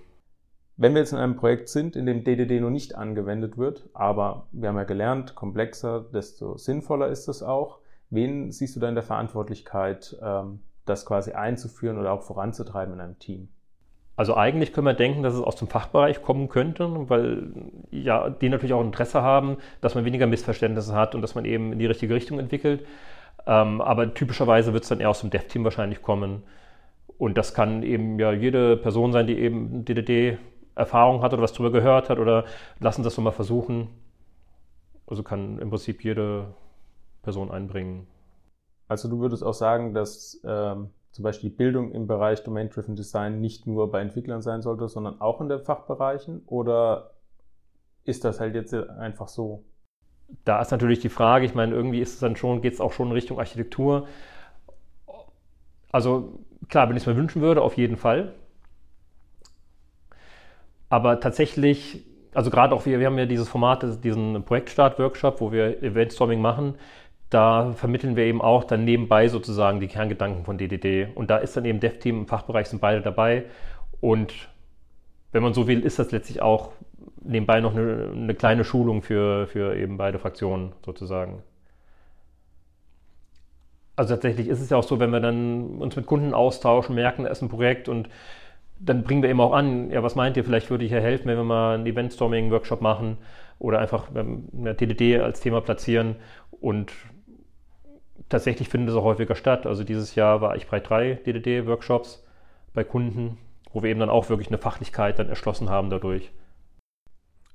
Wenn 0.77 0.93
wir 0.93 1.01
jetzt 1.01 1.13
in 1.13 1.19
einem 1.19 1.37
Projekt 1.37 1.69
sind, 1.69 1.95
in 1.95 2.05
dem 2.05 2.25
DDD 2.25 2.61
noch 2.61 2.71
nicht 2.71 2.97
angewendet 2.97 3.57
wird, 3.57 3.89
aber 3.95 4.49
wir 4.51 4.69
haben 4.69 4.77
ja 4.77 4.85
gelernt, 4.85 5.35
komplexer, 5.35 6.05
desto 6.13 6.57
sinnvoller 6.57 7.09
ist 7.09 7.29
es 7.29 7.43
auch. 7.43 7.79
Wen 8.11 8.51
siehst 8.51 8.75
du 8.75 8.81
da 8.81 8.89
in 8.89 8.97
der 8.97 9.05
Verantwortlichkeit, 9.05 10.17
ähm, 10.21 10.61
das 10.85 11.07
quasi 11.07 11.33
einzuführen 11.33 11.99
oder 11.99 12.13
auch 12.13 12.23
voranzutreiben 12.23 12.95
in 12.95 13.01
einem 13.01 13.19
Team? 13.19 13.49
Also 14.17 14.37
eigentlich 14.37 14.73
können 14.73 14.87
wir 14.87 14.95
denken, 14.95 15.23
dass 15.23 15.35
es 15.35 15.41
aus 15.41 15.57
dem 15.57 15.67
Fachbereich 15.69 16.23
kommen 16.23 16.49
könnte, 16.49 16.89
weil 17.09 17.53
ja, 17.91 18.31
die 18.31 18.49
natürlich 18.49 18.73
auch 18.73 18.83
Interesse 18.83 19.23
haben, 19.23 19.57
dass 19.81 19.97
man 19.97 20.05
weniger 20.05 20.27
Missverständnisse 20.27 20.95
hat 20.95 21.15
und 21.15 21.23
dass 21.23 21.35
man 21.35 21.45
eben 21.45 21.73
in 21.73 21.79
die 21.81 21.87
richtige 21.87 22.15
Richtung 22.15 22.39
entwickelt. 22.39 22.87
Ähm, 23.47 23.81
aber 23.81 24.15
typischerweise 24.15 24.73
wird 24.73 24.85
es 24.85 24.89
dann 24.89 25.01
eher 25.01 25.11
aus 25.11 25.21
dem 25.21 25.31
Dev-Team 25.31 25.65
wahrscheinlich 25.65 26.01
kommen. 26.01 26.45
Und 27.19 27.37
das 27.37 27.55
kann 27.55 27.83
eben 27.83 28.19
ja 28.19 28.33
jede 28.33 28.77
Person 28.77 29.13
sein, 29.13 29.27
die 29.27 29.39
eben 29.39 29.85
DDD 29.85 30.39
Erfahrung 30.77 31.23
hat 31.23 31.33
oder 31.33 31.43
was 31.43 31.53
drüber 31.53 31.71
gehört 31.71 32.11
hat 32.11 32.19
oder 32.19 32.45
lassen 32.81 33.03
das 33.05 33.15
so 33.15 33.23
mal 33.23 33.31
versuchen. 33.31 33.89
Also 35.07 35.23
kann 35.23 35.59
im 35.59 35.71
Prinzip 35.71 36.03
jede 36.05 36.55
Person 37.23 37.51
einbringen. 37.51 38.07
Also 38.89 39.09
du 39.09 39.21
würdest 39.21 39.45
auch 39.45 39.55
sagen, 39.55 39.95
dass 39.95 40.41
ähm, 40.45 40.91
zum 41.15 41.23
Beispiel 41.23 41.51
die 41.51 41.57
Bildung 41.57 41.93
im 41.93 42.09
Bereich 42.09 42.43
Domain-Driven 42.43 42.97
Design 42.97 43.41
nicht 43.41 43.69
nur 43.69 43.89
bei 43.89 44.01
Entwicklern 44.01 44.43
sein 44.43 44.63
sollte, 44.63 44.89
sondern 44.89 45.21
auch 45.21 45.41
in 45.41 45.49
den 45.49 45.61
Fachbereichen? 45.61 46.43
Oder 46.47 47.13
ist 48.03 48.25
das 48.25 48.41
halt 48.41 48.57
jetzt 48.57 48.75
einfach 48.75 49.29
so? 49.29 49.63
Da 50.45 50.61
ist 50.61 50.73
natürlich 50.73 50.99
die 50.99 51.09
Frage, 51.09 51.47
ich 51.47 51.55
meine, 51.55 51.73
irgendwie 51.73 52.01
ist 52.01 52.15
es 52.15 52.19
dann 52.19 52.35
schon, 52.35 52.63
geht 52.63 52.73
es 52.73 52.81
auch 52.81 52.91
schon 52.91 53.07
in 53.07 53.13
Richtung 53.13 53.39
Architektur. 53.39 54.09
Also 55.93 56.41
klar, 56.69 56.89
wenn 56.89 56.97
ich 56.97 57.05
es 57.05 57.07
mir 57.07 57.15
wünschen 57.15 57.43
würde, 57.43 57.63
auf 57.63 57.77
jeden 57.77 57.97
Fall. 57.97 58.35
Aber 60.89 61.21
tatsächlich, 61.21 62.05
also 62.33 62.51
gerade 62.51 62.75
auch 62.75 62.87
wir, 62.87 62.99
wir 62.99 63.07
haben 63.07 63.19
ja 63.19 63.27
dieses 63.27 63.49
Format, 63.49 64.03
diesen 64.03 64.43
Projektstart-Workshop, 64.43 65.41
wo 65.41 65.53
wir 65.53 65.81
Eventstorming 65.81 66.41
machen. 66.41 66.75
Da 67.35 67.73
vermitteln 67.73 68.15
wir 68.15 68.27
eben 68.27 68.41
auch 68.41 68.63
dann 68.63 68.85
nebenbei 68.85 69.27
sozusagen 69.27 69.81
die 69.81 69.89
Kerngedanken 69.89 70.45
von 70.45 70.57
DDD. 70.57 71.09
Und 71.17 71.31
da 71.31 71.39
ist 71.39 71.57
dann 71.57 71.65
eben 71.65 71.81
Dev-Team 71.81 72.21
im 72.21 72.27
Fachbereich 72.29 72.69
sind 72.69 72.81
beide 72.81 73.01
dabei. 73.01 73.47
Und 74.01 74.33
wenn 75.33 75.43
man 75.43 75.53
so 75.53 75.67
will, 75.67 75.81
ist 75.81 75.99
das 75.99 76.13
letztlich 76.13 76.43
auch 76.43 76.71
nebenbei 77.25 77.61
noch 77.61 77.75
eine, 77.75 78.13
eine 78.15 78.35
kleine 78.37 78.63
Schulung 78.63 79.03
für, 79.03 79.49
für 79.49 79.75
eben 79.75 79.97
beide 79.97 80.21
Fraktionen 80.21 80.75
sozusagen. 80.85 81.43
Also 83.97 84.15
tatsächlich 84.15 84.47
ist 84.47 84.61
es 84.61 84.71
ja 84.71 84.77
auch 84.77 84.85
so, 84.85 85.01
wenn 85.01 85.11
wir 85.11 85.19
dann 85.19 85.79
uns 85.79 85.97
mit 85.97 86.07
Kunden 86.07 86.35
austauschen, 86.35 86.95
merken, 86.95 87.25
da 87.25 87.31
ist 87.31 87.43
ein 87.43 87.49
Projekt 87.49 87.89
und 87.89 88.09
dann 88.79 89.03
bringen 89.03 89.23
wir 89.23 89.31
eben 89.31 89.41
auch 89.41 89.55
an, 89.55 89.91
ja, 89.91 90.05
was 90.05 90.15
meint 90.15 90.37
ihr, 90.37 90.45
vielleicht 90.45 90.71
würde 90.71 90.85
ich 90.85 90.93
ja 90.93 91.01
helfen, 91.01 91.27
wenn 91.27 91.37
wir 91.37 91.43
mal 91.43 91.75
einen 91.75 91.87
Event-Storming-Workshop 91.87 92.81
machen 92.81 93.19
oder 93.59 93.81
einfach 93.81 94.07
eine 94.15 94.77
TDD 94.77 95.19
als 95.19 95.41
Thema 95.41 95.61
platzieren. 95.63 96.15
Und 96.61 96.93
tatsächlich 98.29 98.69
findet 98.69 98.91
es 98.91 98.97
auch 98.97 99.05
häufiger 99.05 99.35
statt. 99.35 99.67
Also 99.67 99.85
dieses 99.85 100.15
Jahr 100.15 100.41
war 100.41 100.57
ich 100.57 100.67
bei 100.69 100.81
drei 100.81 101.15
DDD-Workshops 101.27 102.25
bei 102.73 102.85
Kunden, 102.85 103.39
wo 103.73 103.83
wir 103.83 103.91
eben 103.91 104.01
dann 104.01 104.11
auch 104.11 104.29
wirklich 104.29 104.49
eine 104.49 104.59
Fachlichkeit 104.59 105.19
dann 105.19 105.29
erschlossen 105.29 105.71
haben 105.71 105.91
dadurch. 105.91 106.31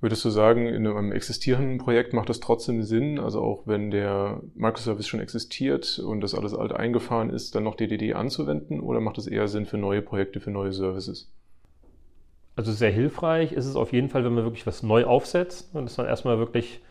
Würdest 0.02 0.24
du 0.24 0.30
sagen, 0.30 0.66
in 0.66 0.88
einem 0.88 1.12
existierenden 1.12 1.78
Projekt 1.78 2.14
macht 2.14 2.30
das 2.30 2.40
trotzdem 2.40 2.84
Sinn, 2.84 3.20
also 3.20 3.42
auch 3.42 3.68
wenn 3.68 3.92
der 3.92 4.42
Microservice 4.56 5.10
schon 5.10 5.20
existiert 5.20 6.00
und 6.00 6.22
das 6.22 6.34
alles 6.36 6.54
alt 6.54 6.72
eingefahren 6.72 7.30
ist, 7.30 7.54
dann 7.54 7.66
noch 7.66 7.76
DDD 7.76 8.14
anzuwenden 8.14 8.80
oder 8.80 9.02
macht 9.02 9.18
es 9.18 9.28
eher 9.28 9.50
Sinn 9.50 9.66
für 9.66 9.78
neue 9.78 10.02
Projekte, 10.02 10.40
für 10.40 10.52
neue 10.52 10.72
Services? 10.72 11.34
Also 12.56 12.72
sehr 12.72 12.92
hilfreich 12.92 13.52
ist 13.52 13.66
es 13.66 13.76
auf 13.76 13.92
jeden 13.92 14.08
Fall, 14.08 14.24
wenn 14.24 14.34
man 14.34 14.46
wirklich 14.46 14.66
was 14.66 14.84
neu 14.84 15.04
aufsetzt 15.04 15.76
und 15.76 15.86
es 15.86 15.98
dann 15.98 16.06
erstmal 16.06 16.40
wirklich 16.40 16.82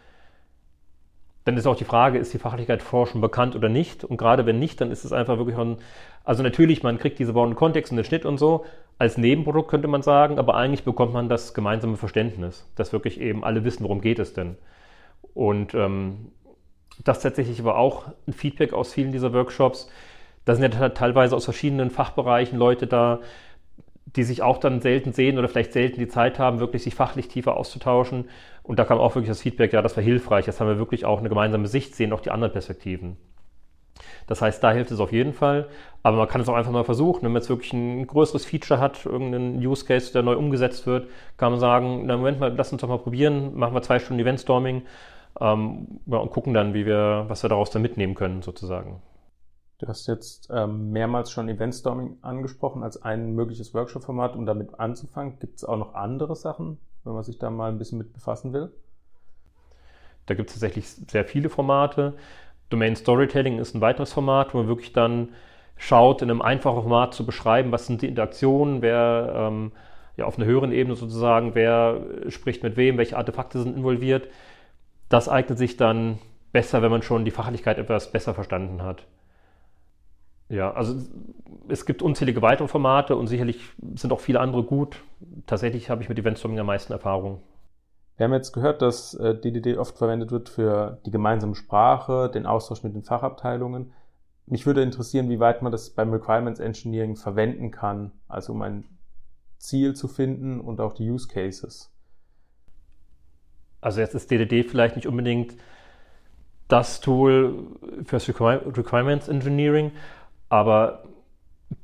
dann 1.48 1.56
ist 1.56 1.66
auch 1.66 1.76
die 1.76 1.84
Frage, 1.84 2.18
ist 2.18 2.32
die 2.34 2.38
Fachlichkeit 2.38 2.82
vorher 2.82 3.10
schon 3.10 3.20
bekannt 3.20 3.56
oder 3.56 3.68
nicht? 3.68 4.04
Und 4.04 4.18
gerade 4.18 4.46
wenn 4.46 4.58
nicht, 4.58 4.80
dann 4.80 4.90
ist 4.90 5.04
es 5.04 5.12
einfach 5.12 5.38
wirklich 5.38 5.56
ein, 5.56 5.78
also 6.24 6.42
natürlich, 6.42 6.82
man 6.82 6.98
kriegt 6.98 7.18
diese 7.18 7.32
Bauen 7.32 7.54
Kontext 7.54 7.90
und 7.90 7.96
den 7.96 8.04
Schnitt 8.04 8.24
und 8.24 8.38
so 8.38 8.64
als 8.98 9.16
Nebenprodukt 9.16 9.70
könnte 9.70 9.88
man 9.88 10.02
sagen, 10.02 10.38
aber 10.38 10.56
eigentlich 10.56 10.84
bekommt 10.84 11.12
man 11.12 11.28
das 11.28 11.54
gemeinsame 11.54 11.96
Verständnis, 11.96 12.68
dass 12.74 12.92
wirklich 12.92 13.20
eben 13.20 13.44
alle 13.44 13.64
wissen, 13.64 13.84
worum 13.84 14.00
geht 14.00 14.18
es 14.18 14.34
denn. 14.34 14.56
Und 15.34 15.72
ähm, 15.74 16.32
das 17.04 17.20
tatsächlich 17.20 17.60
aber 17.60 17.78
auch 17.78 18.06
ein 18.26 18.32
Feedback 18.32 18.72
aus 18.72 18.92
vielen 18.92 19.12
dieser 19.12 19.32
Workshops. 19.32 19.88
Da 20.44 20.56
sind 20.56 20.74
ja 20.74 20.88
teilweise 20.88 21.36
aus 21.36 21.44
verschiedenen 21.44 21.90
Fachbereichen 21.90 22.58
Leute 22.58 22.88
da, 22.88 23.20
die 24.16 24.22
sich 24.22 24.42
auch 24.42 24.58
dann 24.58 24.80
selten 24.80 25.12
sehen 25.12 25.38
oder 25.38 25.48
vielleicht 25.48 25.72
selten 25.72 25.98
die 25.98 26.08
Zeit 26.08 26.38
haben, 26.38 26.60
wirklich 26.60 26.82
sich 26.82 26.94
fachlich 26.94 27.28
tiefer 27.28 27.56
auszutauschen. 27.56 28.28
Und 28.62 28.78
da 28.78 28.84
kam 28.84 28.98
auch 28.98 29.14
wirklich 29.14 29.28
das 29.28 29.42
Feedback, 29.42 29.72
ja, 29.72 29.82
das 29.82 29.96
war 29.96 30.02
hilfreich. 30.02 30.46
Jetzt 30.46 30.60
haben 30.60 30.68
wir 30.68 30.78
wirklich 30.78 31.04
auch 31.04 31.18
eine 31.18 31.28
gemeinsame 31.28 31.68
Sicht, 31.68 31.94
sehen 31.94 32.12
auch 32.12 32.20
die 32.20 32.30
anderen 32.30 32.52
Perspektiven. 32.52 33.16
Das 34.26 34.42
heißt, 34.42 34.62
da 34.62 34.72
hilft 34.72 34.90
es 34.90 35.00
auf 35.00 35.12
jeden 35.12 35.32
Fall. 35.32 35.68
Aber 36.02 36.16
man 36.16 36.28
kann 36.28 36.40
es 36.40 36.48
auch 36.48 36.54
einfach 36.54 36.72
mal 36.72 36.84
versuchen. 36.84 37.22
Wenn 37.22 37.32
man 37.32 37.42
jetzt 37.42 37.48
wirklich 37.48 37.72
ein 37.72 38.06
größeres 38.06 38.44
Feature 38.44 38.78
hat, 38.78 39.04
irgendeinen 39.04 39.56
Use 39.56 39.84
Case, 39.84 40.12
der 40.12 40.22
neu 40.22 40.36
umgesetzt 40.36 40.86
wird, 40.86 41.08
kann 41.36 41.52
man 41.52 41.60
sagen, 41.60 42.06
na 42.06 42.16
Moment 42.16 42.38
mal, 42.38 42.54
lass 42.54 42.72
uns 42.72 42.80
doch 42.80 42.88
mal 42.88 42.98
probieren, 42.98 43.56
machen 43.56 43.74
wir 43.74 43.82
zwei 43.82 43.98
Stunden 43.98 44.20
Eventstorming 44.20 44.82
ähm, 45.40 46.00
ja, 46.06 46.18
und 46.18 46.30
gucken 46.30 46.54
dann, 46.54 46.74
wie 46.74 46.86
wir, 46.86 47.24
was 47.28 47.42
wir 47.42 47.48
daraus 47.48 47.70
dann 47.70 47.82
mitnehmen 47.82 48.14
können, 48.14 48.42
sozusagen. 48.42 49.02
Du 49.78 49.86
hast 49.86 50.08
jetzt 50.08 50.50
ähm, 50.52 50.90
mehrmals 50.90 51.30
schon 51.30 51.48
Eventstorming 51.48 52.18
angesprochen 52.20 52.82
als 52.82 53.00
ein 53.00 53.36
mögliches 53.36 53.74
Workshop-Format, 53.74 54.34
um 54.34 54.44
damit 54.44 54.80
anzufangen. 54.80 55.38
Gibt 55.38 55.58
es 55.58 55.64
auch 55.64 55.76
noch 55.76 55.94
andere 55.94 56.34
Sachen, 56.34 56.78
wenn 57.04 57.12
man 57.12 57.22
sich 57.22 57.38
da 57.38 57.48
mal 57.48 57.70
ein 57.70 57.78
bisschen 57.78 57.98
mit 57.98 58.12
befassen 58.12 58.52
will? 58.52 58.72
Da 60.26 60.34
gibt 60.34 60.50
es 60.50 60.56
tatsächlich 60.56 60.88
sehr 60.88 61.24
viele 61.24 61.48
Formate. 61.48 62.14
Domain 62.70 62.96
Storytelling 62.96 63.58
ist 63.58 63.76
ein 63.76 63.80
weiteres 63.80 64.12
Format, 64.12 64.52
wo 64.52 64.58
man 64.58 64.66
wirklich 64.66 64.92
dann 64.92 65.28
schaut, 65.76 66.22
in 66.22 66.30
einem 66.30 66.42
einfachen 66.42 66.82
Format 66.82 67.14
zu 67.14 67.24
beschreiben, 67.24 67.70
was 67.70 67.86
sind 67.86 68.02
die 68.02 68.08
Interaktionen, 68.08 68.82
wer 68.82 69.32
ähm, 69.32 69.70
ja, 70.16 70.24
auf 70.24 70.38
einer 70.38 70.46
höheren 70.46 70.72
Ebene 70.72 70.96
sozusagen, 70.96 71.54
wer 71.54 72.00
spricht 72.30 72.64
mit 72.64 72.76
wem, 72.76 72.98
welche 72.98 73.16
Artefakte 73.16 73.60
sind 73.62 73.76
involviert. 73.76 74.26
Das 75.08 75.28
eignet 75.28 75.56
sich 75.56 75.76
dann 75.76 76.18
besser, 76.50 76.82
wenn 76.82 76.90
man 76.90 77.02
schon 77.02 77.24
die 77.24 77.30
Fachlichkeit 77.30 77.78
etwas 77.78 78.10
besser 78.10 78.34
verstanden 78.34 78.82
hat. 78.82 79.06
Ja, 80.48 80.72
also 80.72 80.96
es 81.68 81.84
gibt 81.84 82.02
unzählige 82.02 82.40
weitere 82.40 82.68
Formate 82.68 83.16
und 83.16 83.26
sicherlich 83.26 83.60
sind 83.94 84.12
auch 84.12 84.20
viele 84.20 84.40
andere 84.40 84.62
gut. 84.62 85.02
Tatsächlich 85.46 85.90
habe 85.90 86.02
ich 86.02 86.08
mit 86.08 86.18
Eventstorming 86.18 86.58
am 86.58 86.66
meisten 86.66 86.92
Erfahrung. 86.92 87.42
Wir 88.16 88.24
haben 88.24 88.32
jetzt 88.32 88.52
gehört, 88.52 88.82
dass 88.82 89.12
DDD 89.12 89.66
äh, 89.66 89.76
oft 89.76 89.96
verwendet 89.96 90.32
wird 90.32 90.48
für 90.48 90.98
die 91.06 91.10
gemeinsame 91.10 91.54
Sprache, 91.54 92.30
den 92.30 92.46
Austausch 92.46 92.82
mit 92.82 92.94
den 92.94 93.04
Fachabteilungen. 93.04 93.92
Mich 94.46 94.66
würde 94.66 94.82
interessieren, 94.82 95.28
wie 95.28 95.40
weit 95.40 95.62
man 95.62 95.70
das 95.70 95.90
beim 95.90 96.10
Requirements 96.10 96.58
Engineering 96.58 97.16
verwenden 97.16 97.70
kann, 97.70 98.12
also 98.26 98.54
um 98.54 98.62
ein 98.62 98.84
Ziel 99.58 99.94
zu 99.94 100.08
finden 100.08 100.60
und 100.60 100.80
auch 100.80 100.94
die 100.94 101.08
Use 101.08 101.28
Cases. 101.28 101.92
Also 103.80 104.00
jetzt 104.00 104.14
ist 104.14 104.30
DDD 104.30 104.64
vielleicht 104.64 104.96
nicht 104.96 105.06
unbedingt 105.06 105.54
das 106.66 107.00
Tool 107.00 107.66
fürs 108.04 108.28
Requirements 108.28 109.28
Engineering, 109.28 109.92
aber 110.48 111.04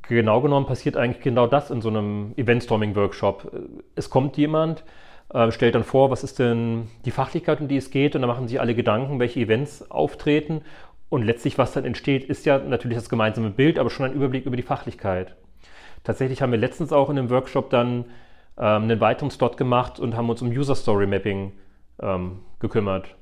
genau 0.03 0.41
genommen 0.41 0.67
passiert 0.67 0.97
eigentlich 0.97 1.23
genau 1.23 1.47
das 1.47 1.71
in 1.71 1.81
so 1.81 1.89
einem 1.89 2.33
Event-Storming-Workshop. 2.37 3.53
Es 3.95 4.11
kommt 4.11 4.37
jemand, 4.37 4.85
äh, 5.33 5.51
stellt 5.51 5.75
dann 5.75 5.85
vor, 5.85 6.11
was 6.11 6.25
ist 6.25 6.39
denn 6.39 6.89
die 7.05 7.11
Fachlichkeit, 7.11 7.61
um 7.61 7.69
die 7.69 7.77
es 7.77 7.91
geht, 7.91 8.15
und 8.15 8.23
dann 8.23 8.29
machen 8.29 8.49
sich 8.49 8.61
alle 8.61 8.75
Gedanken, 8.75 9.19
welche 9.19 9.41
Events 9.41 9.91
auftreten. 9.91 10.63
Und 11.09 11.23
letztlich, 11.23 11.59
was 11.59 11.73
dann 11.73 11.85
entsteht, 11.85 12.25
ist 12.25 12.47
ja 12.47 12.59
natürlich 12.59 12.97
das 12.97 13.09
gemeinsame 13.09 13.51
Bild, 13.51 13.79
aber 13.79 13.91
schon 13.91 14.07
ein 14.07 14.15
Überblick 14.15 14.47
über 14.47 14.57
die 14.57 14.63
Fachlichkeit. 14.63 15.37
Tatsächlich 16.03 16.43
haben 16.43 16.53
wir 16.53 16.59
letztens 16.59 16.93
auch 16.93 17.09
in 17.09 17.19
einem 17.19 17.31
Workshop 17.31 17.71
dann 17.71 18.07
ähm, 18.59 18.85
einen 18.85 19.01
weiteren 19.01 19.31
Slot 19.31 19.57
gemacht 19.57 19.99
und 19.99 20.17
haben 20.17 20.29
uns 20.29 20.43
um 20.43 20.49
User 20.49 20.75
Story 20.75 21.07
Mapping 21.07 21.53
ähm, 22.01 22.41
gekümmert, 22.61 23.15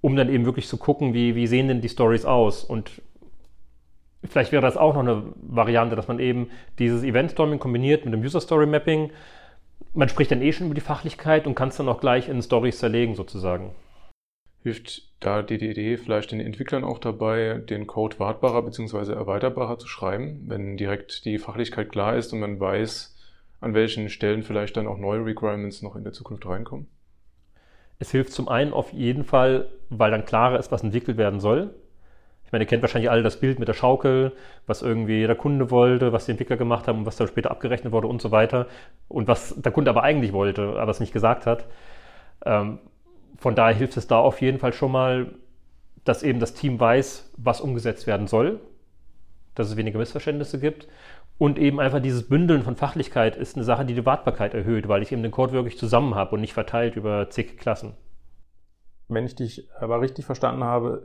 um 0.00 0.16
dann 0.16 0.28
eben 0.28 0.44
wirklich 0.44 0.68
zu 0.68 0.76
gucken, 0.76 1.14
wie, 1.14 1.34
wie 1.34 1.46
sehen 1.46 1.68
denn 1.68 1.80
die 1.80 1.88
Stories 1.88 2.24
aus. 2.24 2.64
Und 2.64 3.02
vielleicht 4.28 4.52
wäre 4.52 4.62
das 4.62 4.76
auch 4.76 4.94
noch 4.94 5.00
eine 5.00 5.22
Variante, 5.36 5.96
dass 5.96 6.08
man 6.08 6.18
eben 6.18 6.50
dieses 6.78 7.02
Event 7.02 7.32
Storming 7.32 7.58
kombiniert 7.58 8.04
mit 8.04 8.14
dem 8.14 8.22
User 8.22 8.40
Story 8.40 8.66
Mapping. 8.66 9.10
Man 9.94 10.08
spricht 10.08 10.30
dann 10.30 10.42
eh 10.42 10.52
schon 10.52 10.66
über 10.66 10.74
die 10.74 10.80
Fachlichkeit 10.80 11.46
und 11.46 11.54
kann 11.54 11.68
es 11.68 11.76
dann 11.76 11.88
auch 11.88 12.00
gleich 12.00 12.28
in 12.28 12.42
Stories 12.42 12.78
zerlegen 12.78 13.14
sozusagen. 13.14 13.74
Hilft 14.62 15.02
da 15.20 15.42
DDD 15.42 15.96
vielleicht 15.96 16.32
den 16.32 16.40
Entwicklern 16.40 16.84
auch 16.84 16.98
dabei, 16.98 17.62
den 17.68 17.86
Code 17.86 18.18
wartbarer 18.18 18.62
bzw. 18.62 19.12
erweiterbarer 19.12 19.78
zu 19.78 19.86
schreiben, 19.86 20.44
wenn 20.46 20.76
direkt 20.76 21.24
die 21.24 21.38
Fachlichkeit 21.38 21.90
klar 21.90 22.16
ist 22.16 22.32
und 22.32 22.40
man 22.40 22.58
weiß, 22.58 23.16
an 23.60 23.74
welchen 23.74 24.08
Stellen 24.08 24.42
vielleicht 24.42 24.76
dann 24.76 24.86
auch 24.86 24.98
neue 24.98 25.24
Requirements 25.24 25.82
noch 25.82 25.96
in 25.96 26.04
der 26.04 26.12
Zukunft 26.12 26.46
reinkommen? 26.46 26.88
Es 27.98 28.10
hilft 28.10 28.32
zum 28.32 28.48
einen 28.48 28.72
auf 28.72 28.92
jeden 28.92 29.24
Fall, 29.24 29.68
weil 29.88 30.10
dann 30.10 30.26
klarer 30.26 30.58
ist, 30.58 30.70
was 30.70 30.82
entwickelt 30.82 31.16
werden 31.16 31.40
soll. 31.40 31.74
Ich 32.46 32.52
meine, 32.52 32.64
ihr 32.64 32.68
kennt 32.68 32.82
wahrscheinlich 32.82 33.10
alle 33.10 33.24
das 33.24 33.40
Bild 33.40 33.58
mit 33.58 33.66
der 33.66 33.74
Schaukel, 33.74 34.32
was 34.66 34.80
irgendwie 34.80 35.18
jeder 35.18 35.34
Kunde 35.34 35.70
wollte, 35.70 36.12
was 36.12 36.26
die 36.26 36.30
Entwickler 36.30 36.56
gemacht 36.56 36.86
haben 36.86 37.00
und 37.00 37.06
was 37.06 37.16
dann 37.16 37.26
später 37.26 37.50
abgerechnet 37.50 37.92
wurde 37.92 38.06
und 38.06 38.22
so 38.22 38.30
weiter. 38.30 38.66
Und 39.08 39.26
was 39.26 39.60
der 39.60 39.72
Kunde 39.72 39.90
aber 39.90 40.04
eigentlich 40.04 40.32
wollte, 40.32 40.78
aber 40.78 40.90
es 40.90 41.00
nicht 41.00 41.12
gesagt 41.12 41.44
hat. 41.44 41.66
Ähm, 42.44 42.78
von 43.36 43.56
daher 43.56 43.74
hilft 43.74 43.96
es 43.96 44.06
da 44.06 44.18
auf 44.18 44.40
jeden 44.40 44.58
Fall 44.58 44.72
schon 44.72 44.92
mal, 44.92 45.26
dass 46.04 46.22
eben 46.22 46.38
das 46.38 46.54
Team 46.54 46.78
weiß, 46.78 47.32
was 47.36 47.60
umgesetzt 47.60 48.06
werden 48.06 48.28
soll, 48.28 48.60
dass 49.56 49.68
es 49.68 49.76
weniger 49.76 49.98
Missverständnisse 49.98 50.60
gibt. 50.60 50.86
Und 51.38 51.58
eben 51.58 51.80
einfach 51.80 52.00
dieses 52.00 52.28
Bündeln 52.28 52.62
von 52.62 52.76
Fachlichkeit 52.76 53.36
ist 53.36 53.56
eine 53.56 53.64
Sache, 53.64 53.84
die 53.84 53.94
die 53.94 54.06
Wartbarkeit 54.06 54.54
erhöht, 54.54 54.88
weil 54.88 55.02
ich 55.02 55.10
eben 55.10 55.22
den 55.22 55.32
Code 55.32 55.52
wirklich 55.52 55.78
zusammen 55.78 56.14
habe 56.14 56.36
und 56.36 56.40
nicht 56.40 56.54
verteilt 56.54 56.94
über 56.96 57.28
zig 57.28 57.58
Klassen. 57.58 57.94
Wenn 59.08 59.26
ich 59.26 59.34
dich 59.34 59.68
aber 59.78 60.00
richtig 60.00 60.24
verstanden 60.24 60.64
habe, 60.64 61.02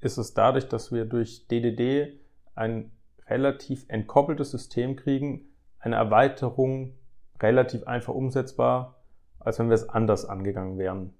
ist 0.00 0.18
es 0.18 0.34
dadurch, 0.34 0.68
dass 0.68 0.92
wir 0.92 1.04
durch 1.04 1.46
DDD 1.48 2.20
ein 2.54 2.90
relativ 3.28 3.84
entkoppeltes 3.88 4.50
System 4.50 4.96
kriegen, 4.96 5.46
eine 5.78 5.96
Erweiterung 5.96 6.94
relativ 7.40 7.86
einfach 7.86 8.14
umsetzbar, 8.14 9.02
als 9.40 9.58
wenn 9.58 9.68
wir 9.68 9.74
es 9.74 9.88
anders 9.88 10.24
angegangen 10.24 10.78
wären. 10.78 11.14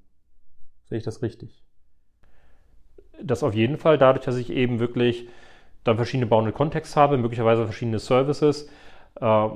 Sehe 0.84 0.98
ich 0.98 1.04
das 1.04 1.22
richtig? 1.22 1.64
Das 3.22 3.42
auf 3.42 3.54
jeden 3.54 3.78
Fall, 3.78 3.98
dadurch, 3.98 4.24
dass 4.24 4.36
ich 4.36 4.50
eben 4.50 4.80
wirklich 4.80 5.28
dann 5.84 5.96
verschiedene 5.96 6.26
Bounded 6.26 6.54
Contexts 6.54 6.96
habe, 6.96 7.18
möglicherweise 7.18 7.64
verschiedene 7.64 7.98
Services. 7.98 8.68
Äh, 9.20 9.48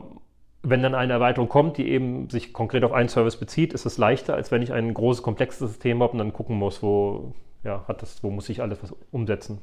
wenn 0.62 0.82
dann 0.82 0.94
eine 0.94 1.12
Erweiterung 1.14 1.48
kommt, 1.48 1.78
die 1.78 1.88
eben 1.88 2.28
sich 2.30 2.52
konkret 2.52 2.84
auf 2.84 2.92
einen 2.92 3.08
Service 3.08 3.36
bezieht, 3.36 3.72
ist 3.72 3.86
es 3.86 3.96
leichter, 3.96 4.34
als 4.34 4.50
wenn 4.50 4.62
ich 4.62 4.72
ein 4.72 4.92
großes, 4.92 5.22
komplexes 5.22 5.70
System 5.70 6.02
habe 6.02 6.12
und 6.12 6.18
dann 6.18 6.32
gucken 6.32 6.56
muss, 6.56 6.82
wo, 6.82 7.32
ja, 7.64 7.84
hat 7.88 8.02
das, 8.02 8.22
wo 8.22 8.30
muss 8.30 8.48
ich 8.48 8.62
alles 8.62 8.82
was 8.82 8.94
umsetzen. 9.10 9.60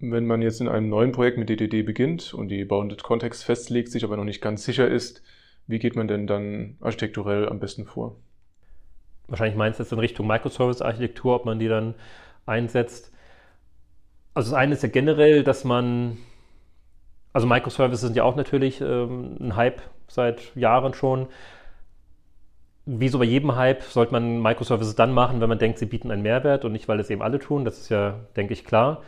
Wenn 0.00 0.26
man 0.26 0.42
jetzt 0.42 0.60
in 0.60 0.68
einem 0.68 0.88
neuen 0.88 1.12
Projekt 1.12 1.38
mit 1.38 1.48
DDD 1.48 1.82
beginnt 1.82 2.32
und 2.32 2.48
die 2.48 2.64
Bounded 2.64 3.02
Context 3.02 3.44
festlegt, 3.44 3.90
sich 3.90 4.04
aber 4.04 4.16
noch 4.16 4.24
nicht 4.24 4.40
ganz 4.40 4.64
sicher 4.64 4.86
ist, 4.86 5.22
wie 5.66 5.78
geht 5.78 5.96
man 5.96 6.08
denn 6.08 6.26
dann 6.26 6.76
architekturell 6.80 7.48
am 7.48 7.58
besten 7.58 7.84
vor? 7.84 8.16
Wahrscheinlich 9.26 9.56
meinst 9.56 9.78
du 9.78 9.82
jetzt 9.82 9.92
in 9.92 9.98
Richtung 9.98 10.26
Microservice-Architektur, 10.26 11.34
ob 11.34 11.44
man 11.44 11.58
die 11.58 11.68
dann 11.68 11.94
einsetzt. 12.46 13.12
Also 14.34 14.52
das 14.52 14.58
eine 14.58 14.74
ist 14.74 14.82
ja 14.82 14.88
generell, 14.88 15.44
dass 15.44 15.64
man, 15.64 16.16
also 17.32 17.46
Microservices 17.46 18.00
sind 18.00 18.16
ja 18.16 18.22
auch 18.22 18.36
natürlich 18.36 18.80
ähm, 18.80 19.36
ein 19.40 19.56
Hype 19.56 19.82
seit 20.06 20.54
Jahren 20.56 20.94
schon. 20.94 21.26
Wie 22.90 23.08
so 23.08 23.18
bei 23.18 23.24
jedem 23.24 23.54
Hype 23.54 23.82
sollte 23.82 24.12
man 24.12 24.40
Microservices 24.40 24.94
dann 24.94 25.12
machen, 25.12 25.40
wenn 25.40 25.48
man 25.48 25.58
denkt, 25.58 25.78
sie 25.78 25.86
bieten 25.86 26.10
einen 26.10 26.22
Mehrwert 26.22 26.64
und 26.64 26.72
nicht, 26.72 26.88
weil 26.88 26.98
es 27.00 27.10
eben 27.10 27.22
alle 27.22 27.38
tun. 27.38 27.64
Das 27.64 27.78
ist 27.78 27.90
ja, 27.90 28.14
denke 28.36 28.54
ich, 28.54 28.64
klar. 28.64 29.02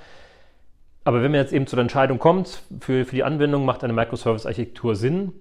Aber 1.04 1.22
wenn 1.22 1.30
man 1.30 1.40
jetzt 1.40 1.52
eben 1.52 1.66
zu 1.66 1.76
der 1.76 1.82
Entscheidung 1.82 2.18
kommt, 2.18 2.62
für, 2.80 3.06
für 3.06 3.16
die 3.16 3.24
Anwendung 3.24 3.64
macht 3.64 3.82
eine 3.82 3.94
Microservice-Architektur 3.94 4.96
Sinn. 4.96 5.32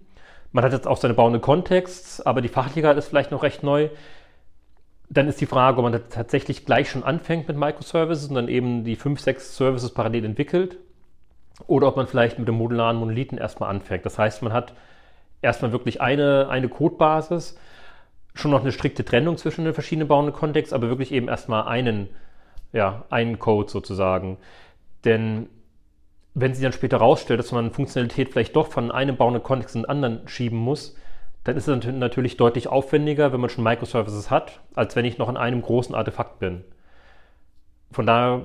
Man 0.53 0.63
hat 0.63 0.71
jetzt 0.71 0.87
auch 0.87 0.97
seine 0.97 1.13
bauende 1.13 1.39
Kontexts, 1.39 2.21
aber 2.21 2.41
die 2.41 2.47
Fachlichkeit 2.47 2.97
ist 2.97 3.07
vielleicht 3.07 3.31
noch 3.31 3.43
recht 3.43 3.61
neu 3.61 3.89
dann 5.09 5.27
ist 5.27 5.41
die 5.41 5.47
Frage, 5.47 5.79
ob 5.79 5.83
man 5.83 6.01
tatsächlich 6.09 6.65
gleich 6.65 6.89
schon 6.89 7.03
anfängt 7.03 7.47
mit 7.47 7.57
Microservices 7.57 8.29
und 8.29 8.35
dann 8.35 8.47
eben 8.47 8.83
die 8.83 8.95
fünf, 8.95 9.19
sechs 9.19 9.57
Services 9.57 9.91
parallel 9.91 10.25
entwickelt 10.25 10.77
oder 11.67 11.87
ob 11.87 11.95
man 11.95 12.07
vielleicht 12.07 12.37
mit 12.37 12.47
dem 12.47 12.55
modularen 12.55 12.97
Monolithen 12.97 13.37
erstmal 13.37 13.71
anfängt. 13.71 14.05
Das 14.05 14.19
heißt, 14.19 14.43
man 14.43 14.53
hat 14.53 14.73
erstmal 15.41 15.71
wirklich 15.71 15.99
eine, 15.99 16.47
eine 16.49 16.69
Codebasis, 16.69 17.57
schon 18.39 18.51
noch 18.51 18.61
eine 18.61 18.71
strikte 18.71 19.05
Trennung 19.05 19.37
zwischen 19.37 19.65
den 19.65 19.73
verschiedenen 19.73 20.07
bauenden 20.07 20.33
Kontexten, 20.33 20.75
aber 20.75 20.89
wirklich 20.89 21.11
eben 21.11 21.27
erstmal 21.27 21.67
einen, 21.67 22.09
ja, 22.73 23.05
einen 23.09 23.39
Code 23.39 23.69
sozusagen. 23.69 24.37
Denn 25.05 25.47
wenn 26.33 26.53
sie 26.53 26.63
dann 26.63 26.73
später 26.73 26.97
rausstellt, 26.97 27.39
dass 27.39 27.51
man 27.51 27.71
Funktionalität 27.71 28.29
vielleicht 28.29 28.55
doch 28.55 28.67
von 28.67 28.91
einem 28.91 29.17
bauenden 29.17 29.43
Kontext 29.43 29.75
in 29.75 29.81
den 29.83 29.89
anderen 29.89 30.27
schieben 30.27 30.57
muss, 30.57 30.95
dann 31.43 31.57
ist 31.57 31.67
es 31.67 31.85
natürlich 31.85 32.37
deutlich 32.37 32.67
aufwendiger, 32.67 33.31
wenn 33.31 33.41
man 33.41 33.49
schon 33.49 33.63
Microservices 33.63 34.29
hat, 34.29 34.59
als 34.73 34.95
wenn 34.95 35.05
ich 35.05 35.17
noch 35.17 35.29
in 35.29 35.37
einem 35.37 35.61
großen 35.61 35.95
Artefakt 35.95 36.39
bin. 36.39 36.63
Von 37.91 38.05
daher 38.05 38.41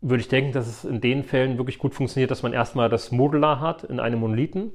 würde 0.00 0.20
ich 0.20 0.28
denken, 0.28 0.52
dass 0.52 0.66
es 0.66 0.84
in 0.84 1.00
den 1.00 1.24
Fällen 1.24 1.58
wirklich 1.58 1.78
gut 1.78 1.94
funktioniert, 1.94 2.30
dass 2.30 2.42
man 2.42 2.52
erstmal 2.52 2.88
das 2.88 3.10
Modular 3.10 3.60
hat 3.60 3.84
in 3.84 4.00
einem 4.00 4.20
Monolithen 4.20 4.72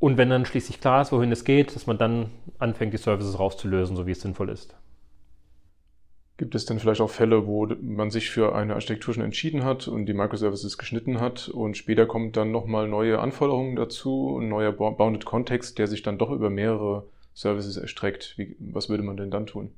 und 0.00 0.16
wenn 0.16 0.30
dann 0.30 0.46
schließlich 0.46 0.80
klar 0.80 1.02
ist, 1.02 1.12
wohin 1.12 1.32
es 1.32 1.44
geht, 1.44 1.74
dass 1.74 1.86
man 1.86 1.98
dann 1.98 2.30
anfängt, 2.58 2.92
die 2.92 2.98
Services 2.98 3.38
rauszulösen, 3.38 3.96
so 3.96 4.06
wie 4.06 4.12
es 4.12 4.20
sinnvoll 4.20 4.48
ist. 4.48 4.76
Gibt 6.36 6.54
es 6.54 6.66
denn 6.66 6.78
vielleicht 6.78 7.00
auch 7.00 7.10
Fälle, 7.10 7.48
wo 7.48 7.66
man 7.66 8.12
sich 8.12 8.30
für 8.30 8.54
eine 8.54 8.74
Architektur 8.74 9.12
schon 9.12 9.24
entschieden 9.24 9.64
hat 9.64 9.88
und 9.88 10.06
die 10.06 10.14
Microservices 10.14 10.78
geschnitten 10.78 11.20
hat 11.20 11.48
und 11.48 11.76
später 11.76 12.06
kommt 12.06 12.36
dann 12.36 12.52
nochmal 12.52 12.86
neue 12.86 13.18
Anforderungen 13.18 13.74
dazu, 13.74 14.38
ein 14.40 14.48
neuer 14.48 14.70
Bounded 14.70 15.24
Context, 15.24 15.80
der 15.80 15.88
sich 15.88 16.02
dann 16.02 16.16
doch 16.16 16.30
über 16.30 16.48
mehrere 16.48 17.08
Services 17.34 17.76
erstreckt? 17.76 18.34
Wie, 18.36 18.54
was 18.60 18.88
würde 18.88 19.02
man 19.02 19.16
denn 19.16 19.32
dann 19.32 19.46
tun? 19.46 19.72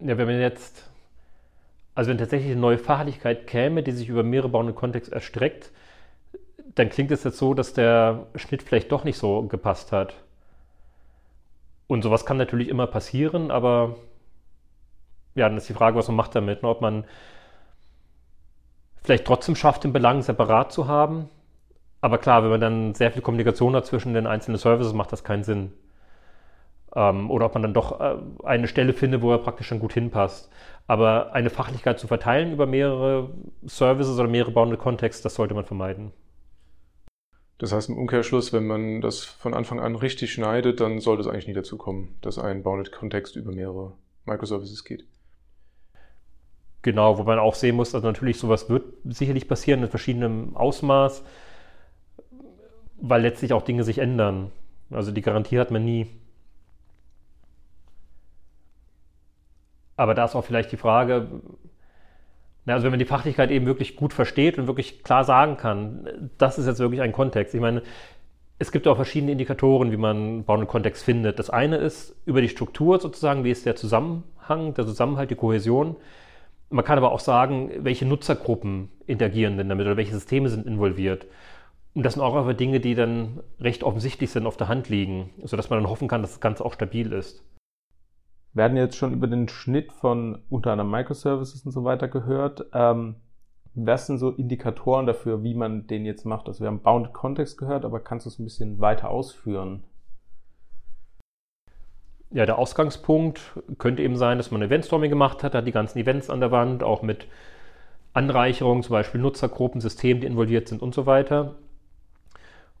Ja, 0.00 0.18
wenn 0.18 0.26
man 0.26 0.40
jetzt, 0.40 0.90
also 1.94 2.10
wenn 2.10 2.18
tatsächlich 2.18 2.52
eine 2.52 2.60
neue 2.60 2.76
Fachlichkeit 2.76 3.46
käme, 3.46 3.82
die 3.82 3.92
sich 3.92 4.10
über 4.10 4.22
mehrere 4.22 4.50
Bounded 4.50 4.76
Contexts 4.76 5.10
erstreckt, 5.10 5.72
dann 6.76 6.90
klingt 6.90 7.10
es 7.10 7.24
jetzt 7.24 7.38
so, 7.38 7.54
dass 7.54 7.72
der 7.72 8.26
Schnitt 8.36 8.62
vielleicht 8.62 8.92
doch 8.92 9.02
nicht 9.04 9.18
so 9.18 9.42
gepasst 9.42 9.92
hat. 9.92 10.14
Und 11.86 12.02
sowas 12.02 12.26
kann 12.26 12.36
natürlich 12.36 12.68
immer 12.68 12.86
passieren, 12.86 13.50
aber 13.50 13.96
ja, 15.34 15.48
dann 15.48 15.56
ist 15.56 15.68
die 15.68 15.74
Frage, 15.74 15.96
was 15.96 16.08
man 16.08 16.16
macht 16.16 16.34
damit. 16.34 16.62
Ne? 16.62 16.68
Ob 16.68 16.82
man 16.82 17.04
vielleicht 19.02 19.24
trotzdem 19.24 19.56
schafft, 19.56 19.84
den 19.84 19.92
Belang 19.92 20.20
separat 20.22 20.72
zu 20.72 20.86
haben. 20.86 21.28
Aber 22.02 22.18
klar, 22.18 22.42
wenn 22.42 22.50
man 22.50 22.60
dann 22.60 22.94
sehr 22.94 23.10
viel 23.10 23.22
Kommunikation 23.22 23.74
hat 23.74 23.86
zwischen 23.86 24.12
den 24.12 24.26
einzelnen 24.26 24.58
Services, 24.58 24.92
macht 24.92 25.12
das 25.12 25.24
keinen 25.24 25.44
Sinn. 25.44 25.72
Ähm, 26.94 27.30
oder 27.30 27.46
ob 27.46 27.54
man 27.54 27.62
dann 27.62 27.74
doch 27.74 28.00
äh, 28.00 28.16
eine 28.44 28.68
Stelle 28.68 28.92
findet, 28.92 29.22
wo 29.22 29.30
er 29.30 29.38
praktisch 29.38 29.70
dann 29.70 29.80
gut 29.80 29.94
hinpasst. 29.94 30.50
Aber 30.86 31.32
eine 31.32 31.50
Fachlichkeit 31.50 31.98
zu 31.98 32.06
verteilen 32.06 32.52
über 32.52 32.66
mehrere 32.66 33.30
Services 33.64 34.18
oder 34.18 34.28
mehrere 34.28 34.50
bauende 34.52 34.76
Kontexte, 34.76 35.22
das 35.22 35.34
sollte 35.34 35.54
man 35.54 35.64
vermeiden. 35.64 36.12
Das 37.58 37.72
heißt 37.72 37.88
im 37.88 37.96
Umkehrschluss, 37.96 38.52
wenn 38.52 38.66
man 38.66 39.00
das 39.00 39.24
von 39.24 39.54
Anfang 39.54 39.80
an 39.80 39.96
richtig 39.96 40.32
schneidet, 40.32 40.80
dann 40.80 41.00
sollte 41.00 41.22
es 41.22 41.26
eigentlich 41.26 41.46
nie 41.46 41.54
dazu 41.54 41.78
kommen, 41.78 42.16
dass 42.20 42.38
ein 42.38 42.62
Bounded 42.62 42.92
Kontext 42.92 43.36
über 43.36 43.52
mehrere 43.52 43.92
Microservices 44.26 44.84
geht. 44.84 45.06
Genau, 46.82 47.18
wo 47.18 47.24
man 47.24 47.38
auch 47.38 47.54
sehen 47.54 47.76
muss, 47.76 47.94
also 47.94 48.06
natürlich 48.06 48.38
sowas 48.38 48.68
wird 48.68 48.84
sicherlich 49.04 49.48
passieren 49.48 49.82
in 49.82 49.88
verschiedenem 49.88 50.56
Ausmaß, 50.56 51.24
weil 53.00 53.22
letztlich 53.22 53.52
auch 53.52 53.62
Dinge 53.62 53.84
sich 53.84 53.98
ändern. 53.98 54.52
Also 54.90 55.10
die 55.10 55.22
Garantie 55.22 55.58
hat 55.58 55.70
man 55.70 55.84
nie. 55.84 56.06
Aber 59.96 60.14
da 60.14 60.26
ist 60.26 60.34
auch 60.34 60.44
vielleicht 60.44 60.70
die 60.72 60.76
Frage, 60.76 61.40
also 62.74 62.84
wenn 62.84 62.92
man 62.92 62.98
die 62.98 63.04
Fachlichkeit 63.04 63.50
eben 63.50 63.66
wirklich 63.66 63.96
gut 63.96 64.12
versteht 64.12 64.58
und 64.58 64.66
wirklich 64.66 65.02
klar 65.04 65.24
sagen 65.24 65.56
kann, 65.56 66.30
das 66.38 66.58
ist 66.58 66.66
jetzt 66.66 66.80
wirklich 66.80 67.00
ein 67.00 67.12
Kontext. 67.12 67.54
Ich 67.54 67.60
meine, 67.60 67.82
es 68.58 68.72
gibt 68.72 68.88
auch 68.88 68.96
verschiedene 68.96 69.32
Indikatoren, 69.32 69.92
wie 69.92 69.96
man 69.96 70.44
bauenden 70.44 70.68
Kontext 70.68 71.04
findet. 71.04 71.38
Das 71.38 71.50
eine 71.50 71.76
ist 71.76 72.16
über 72.24 72.40
die 72.40 72.48
Struktur 72.48 72.98
sozusagen, 72.98 73.44
wie 73.44 73.50
ist 73.50 73.66
der 73.66 73.76
Zusammenhang, 73.76 74.74
der 74.74 74.86
Zusammenhalt, 74.86 75.30
die 75.30 75.34
Kohäsion. 75.34 75.96
Man 76.70 76.84
kann 76.84 76.98
aber 76.98 77.12
auch 77.12 77.20
sagen, 77.20 77.70
welche 77.78 78.06
Nutzergruppen 78.06 78.88
interagieren 79.06 79.56
denn 79.58 79.68
damit 79.68 79.86
oder 79.86 79.96
welche 79.96 80.14
Systeme 80.14 80.48
sind 80.48 80.66
involviert. 80.66 81.26
Und 81.94 82.02
das 82.02 82.14
sind 82.14 82.22
auch 82.22 82.34
einfach 82.34 82.54
Dinge, 82.54 82.80
die 82.80 82.94
dann 82.94 83.40
recht 83.60 83.84
offensichtlich 83.84 84.30
sind, 84.30 84.46
auf 84.46 84.56
der 84.56 84.68
Hand 84.68 84.88
liegen, 84.88 85.30
sodass 85.44 85.70
man 85.70 85.80
dann 85.80 85.90
hoffen 85.90 86.08
kann, 86.08 86.22
dass 86.22 86.32
das 86.32 86.40
Ganze 86.40 86.64
auch 86.64 86.72
stabil 86.72 87.12
ist. 87.12 87.44
Hatten 88.64 88.76
jetzt 88.76 88.96
schon 88.96 89.12
über 89.12 89.26
den 89.26 89.48
Schnitt 89.48 89.92
von 89.92 90.38
unter 90.48 90.72
anderem 90.72 90.90
Microservices 90.90 91.64
und 91.66 91.72
so 91.72 91.84
weiter 91.84 92.08
gehört. 92.08 92.66
Ähm, 92.72 93.16
was 93.74 94.06
sind 94.06 94.18
so 94.18 94.30
Indikatoren 94.30 95.06
dafür, 95.06 95.42
wie 95.42 95.54
man 95.54 95.86
den 95.86 96.06
jetzt 96.06 96.24
macht? 96.24 96.48
Also 96.48 96.60
wir 96.60 96.68
haben 96.68 96.80
Bounded 96.80 97.12
Context 97.12 97.58
gehört, 97.58 97.84
aber 97.84 98.00
kannst 98.00 98.24
du 98.24 98.30
es 98.30 98.38
ein 98.38 98.44
bisschen 98.44 98.80
weiter 98.80 99.10
ausführen? 99.10 99.84
Ja, 102.30 102.46
der 102.46 102.58
Ausgangspunkt 102.58 103.40
könnte 103.78 104.02
eben 104.02 104.16
sein, 104.16 104.38
dass 104.38 104.50
man 104.50 104.62
Eventstorming 104.62 105.10
gemacht 105.10 105.42
hat, 105.42 105.54
hat 105.54 105.66
die 105.66 105.72
ganzen 105.72 105.98
Events 105.98 106.30
an 106.30 106.40
der 106.40 106.50
Wand, 106.50 106.82
auch 106.82 107.02
mit 107.02 107.28
Anreicherungen, 108.14 108.82
zum 108.82 108.94
Beispiel 108.94 109.20
Nutzergruppen, 109.20 109.80
Systemen, 109.82 110.22
die 110.22 110.26
involviert 110.26 110.68
sind 110.68 110.80
und 110.80 110.94
so 110.94 111.04
weiter. 111.04 111.56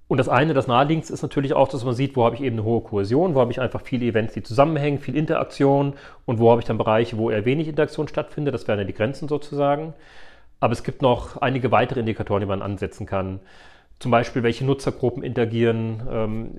Und 0.08 0.18
das 0.18 0.28
eine, 0.28 0.54
das 0.54 0.68
naheliegendste 0.68 1.12
ist 1.12 1.22
natürlich 1.22 1.54
auch, 1.54 1.68
dass 1.68 1.84
man 1.84 1.94
sieht, 1.94 2.16
wo 2.16 2.24
habe 2.24 2.36
ich 2.36 2.42
eben 2.42 2.56
eine 2.56 2.64
hohe 2.64 2.80
Kohäsion, 2.80 3.34
wo 3.34 3.40
habe 3.40 3.50
ich 3.50 3.60
einfach 3.60 3.80
viele 3.80 4.06
Events, 4.06 4.34
die 4.34 4.42
zusammenhängen, 4.42 5.00
viel 5.00 5.16
Interaktion 5.16 5.94
und 6.26 6.38
wo 6.38 6.50
habe 6.50 6.60
ich 6.60 6.66
dann 6.66 6.78
Bereiche, 6.78 7.18
wo 7.18 7.30
eher 7.30 7.44
wenig 7.44 7.66
Interaktion 7.66 8.06
stattfindet. 8.06 8.54
Das 8.54 8.68
wären 8.68 8.78
ja 8.78 8.84
die 8.84 8.94
Grenzen 8.94 9.26
sozusagen. 9.26 9.94
Aber 10.60 10.72
es 10.72 10.84
gibt 10.84 11.02
noch 11.02 11.38
einige 11.38 11.72
weitere 11.72 12.00
Indikatoren, 12.00 12.40
die 12.40 12.46
man 12.46 12.62
ansetzen 12.62 13.04
kann. 13.04 13.40
Zum 13.98 14.10
Beispiel, 14.10 14.42
welche 14.42 14.64
Nutzergruppen 14.64 15.22
interagieren 15.22 16.02
ähm, 16.08 16.50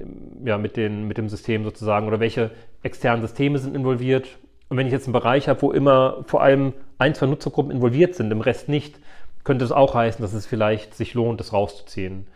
ja, 0.43 0.57
mit, 0.57 0.75
den, 0.75 1.07
mit 1.07 1.17
dem 1.17 1.29
System 1.29 1.63
sozusagen 1.63 2.07
oder 2.07 2.19
welche 2.19 2.51
externen 2.83 3.21
Systeme 3.21 3.59
sind 3.59 3.75
involviert. 3.75 4.27
Und 4.69 4.77
wenn 4.77 4.87
ich 4.87 4.93
jetzt 4.93 5.05
einen 5.05 5.13
Bereich 5.13 5.47
habe, 5.47 5.61
wo 5.61 5.71
immer 5.71 6.25
vor 6.25 6.41
allem 6.41 6.73
ein, 6.97 7.15
zwei 7.15 7.27
Nutzergruppen 7.27 7.71
involviert 7.71 8.15
sind, 8.15 8.31
im 8.31 8.41
Rest 8.41 8.67
nicht, 8.67 8.99
könnte 9.45 9.63
es 9.63 9.71
auch 9.71 9.93
heißen, 9.93 10.21
dass 10.21 10.33
es 10.33 10.45
vielleicht 10.45 10.95
sich 10.95 11.13
lohnt, 11.13 11.39
das 11.39 11.53
rauszuziehen. 11.53 12.27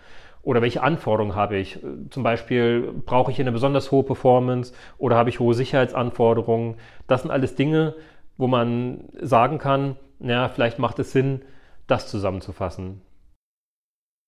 Oder 0.43 0.61
welche 0.61 0.81
Anforderungen 0.81 1.35
habe 1.35 1.57
ich? 1.57 1.79
Zum 2.09 2.23
Beispiel, 2.23 2.93
brauche 3.05 3.31
ich 3.31 3.39
eine 3.39 3.51
besonders 3.51 3.91
hohe 3.91 4.03
Performance 4.03 4.73
oder 4.97 5.15
habe 5.15 5.29
ich 5.29 5.39
hohe 5.39 5.53
Sicherheitsanforderungen? 5.53 6.75
Das 7.07 7.21
sind 7.21 7.31
alles 7.31 7.55
Dinge, 7.55 7.95
wo 8.37 8.47
man 8.47 9.09
sagen 9.21 9.59
kann, 9.59 9.97
ja, 10.19 10.49
vielleicht 10.49 10.79
macht 10.79 10.99
es 10.99 11.11
Sinn, 11.11 11.43
das 11.87 12.09
zusammenzufassen. 12.09 13.01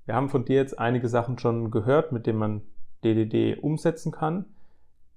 Wir 0.05 0.15
haben 0.15 0.29
von 0.29 0.45
dir 0.45 0.57
jetzt 0.57 0.77
einige 0.77 1.07
Sachen 1.07 1.39
schon 1.39 1.71
gehört, 1.71 2.11
mit 2.11 2.27
denen 2.27 2.39
man 2.39 2.61
DDD 3.03 3.57
umsetzen 3.61 4.11
kann. 4.11 4.45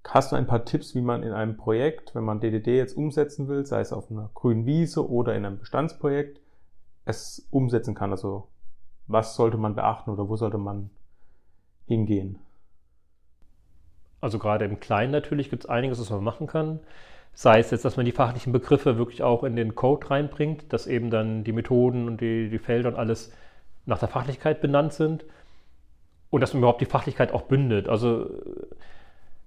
Hast 0.09 0.31
du 0.31 0.37
ein 0.37 0.47
paar 0.47 0.65
Tipps, 0.65 0.95
wie 0.95 1.01
man 1.01 1.25
in 1.25 1.33
einem 1.33 1.57
Projekt, 1.57 2.15
wenn 2.15 2.25
man 2.25 2.41
DDD 2.41 2.77
jetzt 2.77 2.97
umsetzen 2.97 3.49
will, 3.49 3.67
sei 3.67 3.81
es 3.81 3.93
auf 3.93 4.11
einer 4.11 4.31
grünen 4.35 4.65
Wiese 4.65 5.09
oder 5.09 5.35
in 5.35 5.45
einem 5.45 5.59
Bestandsprojekt, 5.59 6.41
es 7.05 7.49
umsetzen 7.51 7.95
kann? 7.95 8.13
Also 8.13 8.49
was 9.07 9.37
sollte 9.37 9.57
man 9.57 9.75
beachten 9.75 10.11
oder 10.11 10.29
wo 10.29 10.37
sollte 10.37 10.59
man 10.59 10.91
hingehen? 11.87 12.39
Also 14.21 14.39
gerade 14.39 14.65
im 14.65 14.81
Kleinen 14.81 15.13
natürlich 15.13 15.51
gibt 15.51 15.65
es 15.65 15.71
einiges, 15.71 16.01
was 16.01 16.11
man 16.11 16.25
machen 16.25 16.47
kann. 16.47 16.81
Sei 17.33 17.59
es 17.59 17.71
jetzt, 17.71 17.85
dass 17.85 17.97
man 17.97 18.07
die 18.07 18.13
fachlichen 18.13 18.53
Begriffe 18.53 18.97
wirklich 18.97 19.23
auch 19.23 19.45
in 19.45 19.57
den 19.57 19.75
Code 19.75 20.11
reinbringt, 20.11 20.73
dass 20.73 20.87
eben 20.87 21.11
dann 21.11 21.45
die 21.45 21.53
Methoden 21.53 22.09
und 22.09 22.21
die, 22.21 22.49
die 22.49 22.59
Felder 22.59 22.89
und 22.89 22.97
alles 22.97 23.33
nach 23.85 23.99
der 23.99 24.09
Fachlichkeit 24.09 24.61
benannt 24.61 24.95
sind 24.95 25.25
und 26.31 26.41
dass 26.41 26.55
man 26.55 26.61
überhaupt 26.61 26.81
die 26.81 26.87
Fachlichkeit 26.87 27.33
auch 27.33 27.43
bündet. 27.43 27.89
Also 27.89 28.31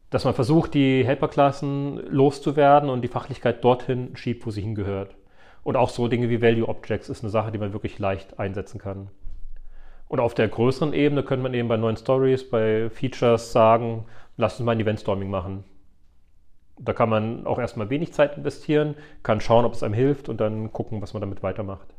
dass 0.10 0.26
man 0.26 0.34
versucht, 0.34 0.74
die 0.74 1.06
Helperklassen 1.06 1.98
loszuwerden 2.08 2.90
und 2.90 3.02
die 3.02 3.08
Fachlichkeit 3.08 3.64
dorthin 3.64 4.16
schiebt, 4.16 4.46
wo 4.46 4.52
sie 4.52 4.62
hingehört. 4.62 5.16
Und 5.64 5.76
auch 5.76 5.90
so 5.90 6.08
Dinge 6.08 6.30
wie 6.30 6.42
Value 6.42 6.68
Objects 6.68 7.10
ist 7.10 7.24
eine 7.24 7.30
Sache, 7.30 7.52
die 7.52 7.60
man 7.60 7.74
wirklich 7.74 8.00
leicht 8.00 8.40
einsetzen 8.40 8.80
kann. 8.80 9.10
Und 10.10 10.20
auf 10.20 10.34
der 10.34 10.48
größeren 10.48 10.92
Ebene 10.92 11.24
könnte 11.24 11.44
man 11.44 11.54
eben 11.54 11.70
bei 11.70 11.78
neuen 11.78 11.96
Stories, 11.96 12.50
bei 12.50 12.90
Features 12.90 13.52
sagen, 13.52 14.06
lasst 14.38 14.60
uns 14.60 14.66
mal 14.66 14.74
ein 14.74 14.80
Event-Storming 14.80 15.30
machen. 15.30 15.64
Da 16.80 16.94
kann 16.94 17.10
man 17.10 17.46
auch 17.46 17.60
erstmal 17.60 17.92
wenig 17.92 18.12
Zeit 18.12 18.36
investieren, 18.36 18.96
kann 19.22 19.40
schauen, 19.40 19.66
ob 19.66 19.74
es 19.74 19.84
einem 19.84 19.94
hilft 19.94 20.28
und 20.28 20.42
dann 20.42 20.74
gucken, 20.74 21.02
was 21.02 21.14
man 21.14 21.22
damit 21.22 21.44
weitermacht. 21.44 21.94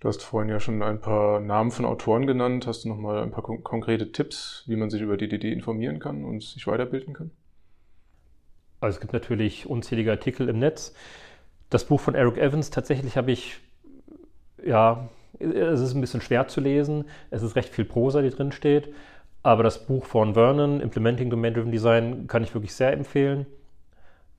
Du 0.00 0.08
hast 0.08 0.22
vorhin 0.22 0.50
ja 0.50 0.58
schon 0.58 0.82
ein 0.82 1.00
paar 1.00 1.38
Namen 1.38 1.70
von 1.70 1.84
Autoren 1.84 2.26
genannt. 2.26 2.66
Hast 2.66 2.84
du 2.84 2.88
noch 2.88 2.98
mal 2.98 3.22
ein 3.22 3.30
paar 3.30 3.44
kon 3.44 3.62
konkrete 3.62 4.10
Tipps, 4.10 4.64
wie 4.66 4.76
man 4.76 4.90
sich 4.90 5.00
über 5.00 5.16
DDD 5.16 5.52
informieren 5.52 6.00
kann 6.00 6.24
und 6.24 6.42
sich 6.42 6.66
weiterbilden 6.66 7.14
kann? 7.14 7.30
Also 8.80 8.96
es 8.96 9.00
gibt 9.00 9.12
natürlich 9.12 9.66
unzählige 9.66 10.10
Artikel 10.10 10.48
im 10.48 10.58
Netz. 10.58 10.94
Das 11.70 11.84
Buch 11.84 12.00
von 12.00 12.14
Eric 12.14 12.38
Evans, 12.38 12.70
tatsächlich 12.70 13.16
habe 13.16 13.30
ich, 13.30 13.60
ja, 14.62 15.08
es 15.38 15.80
ist 15.80 15.94
ein 15.94 16.00
bisschen 16.00 16.20
schwer 16.20 16.48
zu 16.48 16.60
lesen. 16.60 17.04
Es 17.30 17.42
ist 17.42 17.56
recht 17.56 17.68
viel 17.68 17.84
Prosa, 17.84 18.22
die 18.22 18.30
drin 18.30 18.52
steht. 18.52 18.92
Aber 19.42 19.62
das 19.62 19.86
Buch 19.86 20.06
von 20.06 20.34
Vernon, 20.34 20.80
Implementing 20.80 21.30
Domain-Driven 21.30 21.70
Design, 21.70 22.26
kann 22.26 22.42
ich 22.42 22.54
wirklich 22.54 22.74
sehr 22.74 22.92
empfehlen. 22.92 23.46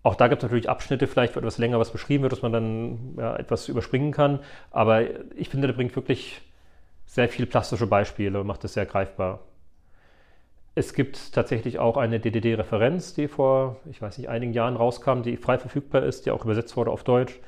Auch 0.01 0.15
da 0.15 0.27
gibt 0.27 0.41
es 0.41 0.43
natürlich 0.43 0.69
Abschnitte, 0.69 1.07
vielleicht 1.07 1.35
etwas 1.35 1.57
länger 1.57 1.79
was 1.79 1.91
beschrieben 1.91 2.23
wird, 2.23 2.31
dass 2.31 2.41
man 2.41 2.51
dann 2.51 3.15
ja, 3.17 3.35
etwas 3.35 3.67
überspringen 3.67 4.11
kann. 4.11 4.39
Aber 4.71 5.01
ich 5.35 5.49
finde, 5.49 5.67
der 5.67 5.73
bringt 5.73 5.95
wirklich 5.95 6.41
sehr 7.05 7.29
viele 7.29 7.47
plastische 7.47 7.87
Beispiele 7.87 8.39
und 8.39 8.47
macht 8.47 8.63
es 8.63 8.73
sehr 8.73 8.85
greifbar. 8.85 9.39
Es 10.75 10.93
gibt 10.93 11.33
tatsächlich 11.33 11.79
auch 11.79 11.97
eine 11.97 12.19
DDD-Referenz, 12.19 13.13
die 13.13 13.27
vor, 13.27 13.77
ich 13.89 14.01
weiß 14.01 14.17
nicht, 14.17 14.27
einigen 14.27 14.53
Jahren 14.53 14.75
rauskam, 14.75 15.21
die 15.21 15.37
frei 15.37 15.57
verfügbar 15.57 16.03
ist, 16.03 16.25
die 16.25 16.31
auch 16.31 16.43
übersetzt 16.43 16.75
wurde 16.77 16.91
auf 16.91 17.03
Deutsch. 17.03 17.39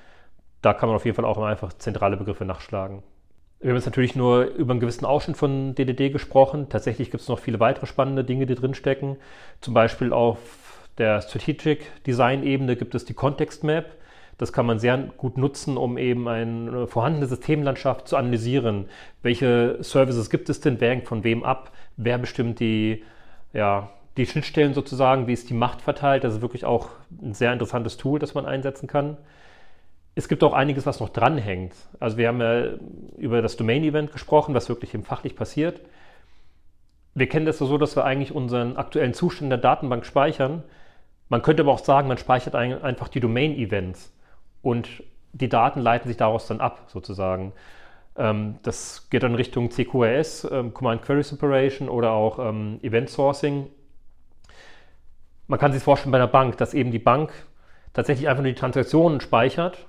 Da 0.62 0.74
kann 0.74 0.90
man 0.90 0.96
auf 0.96 1.06
jeden 1.06 1.16
Fall 1.16 1.26
auch 1.26 1.38
einfach 1.38 1.74
zentrale 1.74 2.18
Begriffe 2.18 2.46
nachschlagen. 2.46 3.04
Wir 3.60 3.72
haben 3.72 3.78
jetzt 3.78 3.86
natürlich 3.86 4.16
nur 4.16 4.46
über 4.46 4.72
einen 4.72 4.80
gewissen 4.80 5.06
Ausschnitt 5.06 5.36
von 5.36 5.74
DDD 5.74 6.12
gesprochen. 6.12 6.70
Tatsächlich 6.70 7.10
gibt 7.10 7.22
es 7.22 7.28
noch 7.28 7.40
viele 7.40 7.60
weitere 7.60 7.88
spannende 7.88 8.24
Dinge, 8.24 8.46
die 8.46 8.54
drinstecken. 8.54 9.18
Zum 9.62 9.74
Beispiel 9.74 10.14
auf 10.14 10.38
der 11.00 11.22
Strategic 11.22 12.04
Design 12.06 12.44
Ebene 12.44 12.76
gibt 12.76 12.94
es 12.94 13.06
die 13.06 13.16
Context 13.16 13.64
Map. 13.64 13.96
Das 14.38 14.54
kann 14.54 14.68
man 14.68 14.78
sehr 14.78 14.98
gut 15.18 15.38
nutzen, 15.38 15.78
um 15.78 15.98
eben 15.98 16.28
eine 16.28 16.86
vorhandene 16.86 17.26
Systemlandschaft 17.26 18.08
zu 18.08 18.18
analysieren. 18.18 18.86
Welche 19.24 19.78
Services 19.82 20.30
gibt 20.30 20.50
es 20.50 20.62
denn? 20.62 20.80
Wer 20.80 20.92
hängt 20.92 21.08
von 21.08 21.24
wem 21.24 21.44
ab? 21.44 21.72
Wer 21.96 22.20
bestimmt 22.20 22.60
die, 22.60 23.04
ja, 23.54 23.90
die 24.18 24.28
Schnittstellen 24.28 24.76
sozusagen? 24.76 25.26
Wie 25.26 25.34
ist 25.34 25.50
die 25.50 25.56
Macht 25.56 25.82
verteilt? 25.82 26.24
Das 26.24 26.36
ist 26.36 26.42
wirklich 26.42 26.66
auch 26.66 26.90
ein 27.20 27.34
sehr 27.34 27.52
interessantes 27.52 27.98
Tool, 27.98 28.20
das 28.20 28.36
man 28.36 28.46
einsetzen 28.46 28.86
kann. 28.86 29.18
Es 30.18 30.28
gibt 30.28 30.44
auch 30.44 30.54
einiges, 30.54 30.86
was 30.86 31.00
noch 31.00 31.10
dranhängt. 31.10 31.74
Also 32.00 32.18
wir 32.18 32.28
haben 32.28 32.42
ja 32.42 32.72
über 33.18 33.42
das 33.42 33.56
Domain-Event 33.56 34.12
gesprochen, 34.12 34.56
was 34.56 34.68
wirklich 34.68 34.94
im 34.94 35.04
fachlich 35.04 35.36
passiert. 35.36 35.82
Wir 37.14 37.30
kennen 37.30 37.46
das 37.46 37.60
so, 37.60 37.78
dass 37.78 37.96
wir 37.96 38.04
eigentlich 38.04 38.32
unseren 38.32 38.78
aktuellen 38.78 39.14
Zustand 39.14 39.44
in 39.44 39.50
der 39.50 39.60
Datenbank 39.60 40.06
speichern 40.06 40.64
man 41.30 41.42
könnte 41.42 41.64
aber 41.64 41.74
auch 41.74 41.80
sagen, 41.80 42.08
man 42.08 42.18
speichert 42.18 42.56
einfach 42.56 43.10
die 43.10 43.20
Domain-Events 43.20 44.14
und 44.62 45.04
die 45.34 45.50
Daten 45.50 45.82
leiten 45.82 46.08
sich 46.08 46.18
daraus 46.18 46.48
dann 46.48 46.62
ab, 46.62 46.86
sozusagen. 46.88 47.54
Ähm, 48.16 48.56
das 48.64 49.10
geht 49.10 49.24
dann 49.24 49.36
Richtung 49.36 49.70
CQRS, 49.70 50.48
ähm, 50.50 50.74
Command 50.74 51.02
Query 51.02 51.24
Separation 51.24 51.90
oder 51.90 52.12
auch 52.12 52.40
ähm, 52.40 52.80
Event 52.82 53.10
Sourcing. 53.10 53.68
Man 55.48 55.60
kann 55.60 55.74
sich 55.74 55.84
vorstellen 55.84 56.12
bei 56.12 56.18
einer 56.18 56.28
Bank, 56.28 56.58
dass 56.58 56.74
eben 56.74 56.92
die 56.92 57.00
Bank 57.00 57.32
tatsächlich 57.94 58.28
einfach 58.28 58.44
nur 58.44 58.52
die 58.52 58.60
Transaktionen 58.60 59.22
speichert 59.22 59.86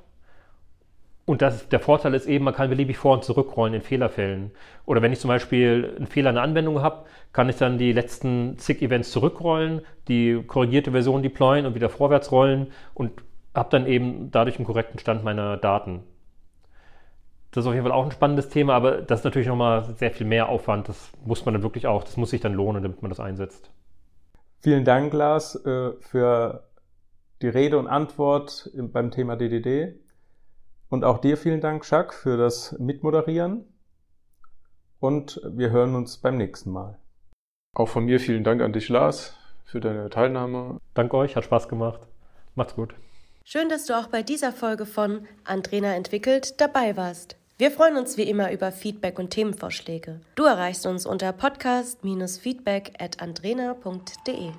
und 1.29 1.43
das, 1.43 1.68
der 1.68 1.79
Vorteil 1.79 2.14
ist 2.14 2.26
eben, 2.26 2.47
man 2.47 2.55
kann 2.55 2.70
beliebig 2.70 2.97
vor- 2.97 3.12
und 3.12 3.22
zurückrollen 3.22 3.74
in 3.74 3.83
Fehlerfällen. 3.83 4.51
Oder 4.87 5.03
wenn 5.03 5.12
ich 5.12 5.20
zum 5.20 5.29
Beispiel 5.29 5.93
einen 5.95 6.07
Fehler 6.07 6.31
in 6.31 6.37
der 6.37 6.43
Anwendung 6.43 6.81
habe, 6.81 7.05
kann 7.35 7.51
ich 7.51 7.57
dann 7.57 7.76
die 7.76 7.93
letzten 7.93 8.57
zig 8.57 8.81
Events 8.81 9.11
zurückrollen, 9.11 9.83
die 10.09 10.43
korrigierte 10.47 10.91
Version 10.91 11.22
deployen 11.22 11.66
und 11.66 11.74
wieder 11.74 11.91
vorwärts 11.91 12.33
rollen 12.33 12.72
und 12.95 13.12
habe 13.55 13.68
dann 13.68 13.87
eben 13.87 14.31
dadurch 14.31 14.57
einen 14.57 14.64
korrekten 14.64 14.99
Stand 14.99 15.22
meiner 15.22 15.59
Daten. 15.59 16.03
Das 17.51 17.64
ist 17.64 17.68
auf 17.68 17.74
jeden 17.74 17.85
Fall 17.85 17.93
auch 17.93 18.07
ein 18.07 18.11
spannendes 18.11 18.49
Thema, 18.49 18.72
aber 18.72 19.03
das 19.03 19.20
ist 19.20 19.24
natürlich 19.24 19.49
nochmal 19.49 19.85
sehr 19.97 20.11
viel 20.11 20.26
mehr 20.26 20.49
Aufwand. 20.49 20.89
Das 20.89 21.12
muss 21.26 21.45
man 21.45 21.53
dann 21.53 21.62
wirklich 21.62 21.87
auch, 21.87 22.05
das 22.05 22.16
muss 22.16 22.31
sich 22.31 22.41
dann 22.41 22.55
lohnen, 22.55 22.83
damit 22.83 23.03
man 23.03 23.11
das 23.11 23.20
einsetzt. 23.20 23.70
Vielen 24.61 24.87
Dank, 24.87 25.12
Lars, 25.12 25.62
äh, 25.66 25.93
für 26.01 26.64
die 27.43 27.49
Rede 27.49 27.79
und 27.79 27.87
Antwort 27.87 28.70
beim 28.74 29.11
Thema 29.11 29.37
DDD. 29.37 30.08
Und 30.89 31.05
auch 31.05 31.18
dir 31.18 31.36
vielen 31.36 31.61
Dank, 31.61 31.89
Jacques, 31.91 32.16
für 32.16 32.36
das 32.36 32.76
Mitmoderieren. 32.78 33.64
Und 35.01 35.41
wir 35.45 35.70
hören 35.70 35.95
uns 35.95 36.16
beim 36.16 36.36
nächsten 36.36 36.70
Mal. 36.70 36.99
Auch 37.74 37.89
von 37.89 38.07
mir 38.07 38.18
vielen 38.20 38.45
Dank 38.45 38.62
an 38.62 38.72
dich, 38.72 38.89
Lars, 38.89 39.34
für 39.64 39.80
deine 39.80 40.11
Teilnahme. 40.11 40.80
Danke 40.95 41.16
euch, 41.16 41.36
hat 41.36 41.45
Spaß 41.45 41.68
gemacht. 41.68 42.01
Macht's 42.55 42.74
gut. 42.74 42.95
Schön, 43.45 43.68
dass 43.68 43.86
du 43.86 43.97
auch 43.97 44.09
bei 44.09 44.22
dieser 44.22 44.53
Folge 44.53 44.84
von 44.84 45.26
Andrena 45.45 45.95
entwickelt 45.95 46.61
dabei 46.61 46.97
warst. 46.97 47.36
Wir 47.57 47.70
freuen 47.70 47.97
uns 47.97 48.16
wie 48.16 48.28
immer 48.28 48.53
über 48.53 48.72
Feedback 48.72 49.18
und 49.18 49.30
Themenvorschläge. 49.30 50.20
Du 50.34 50.45
erreichst 50.45 50.86
uns 50.86 51.07
unter 51.07 51.32
podcast-feedback 51.32 52.93
at 53.01 53.20
andrena.de. 53.20 54.53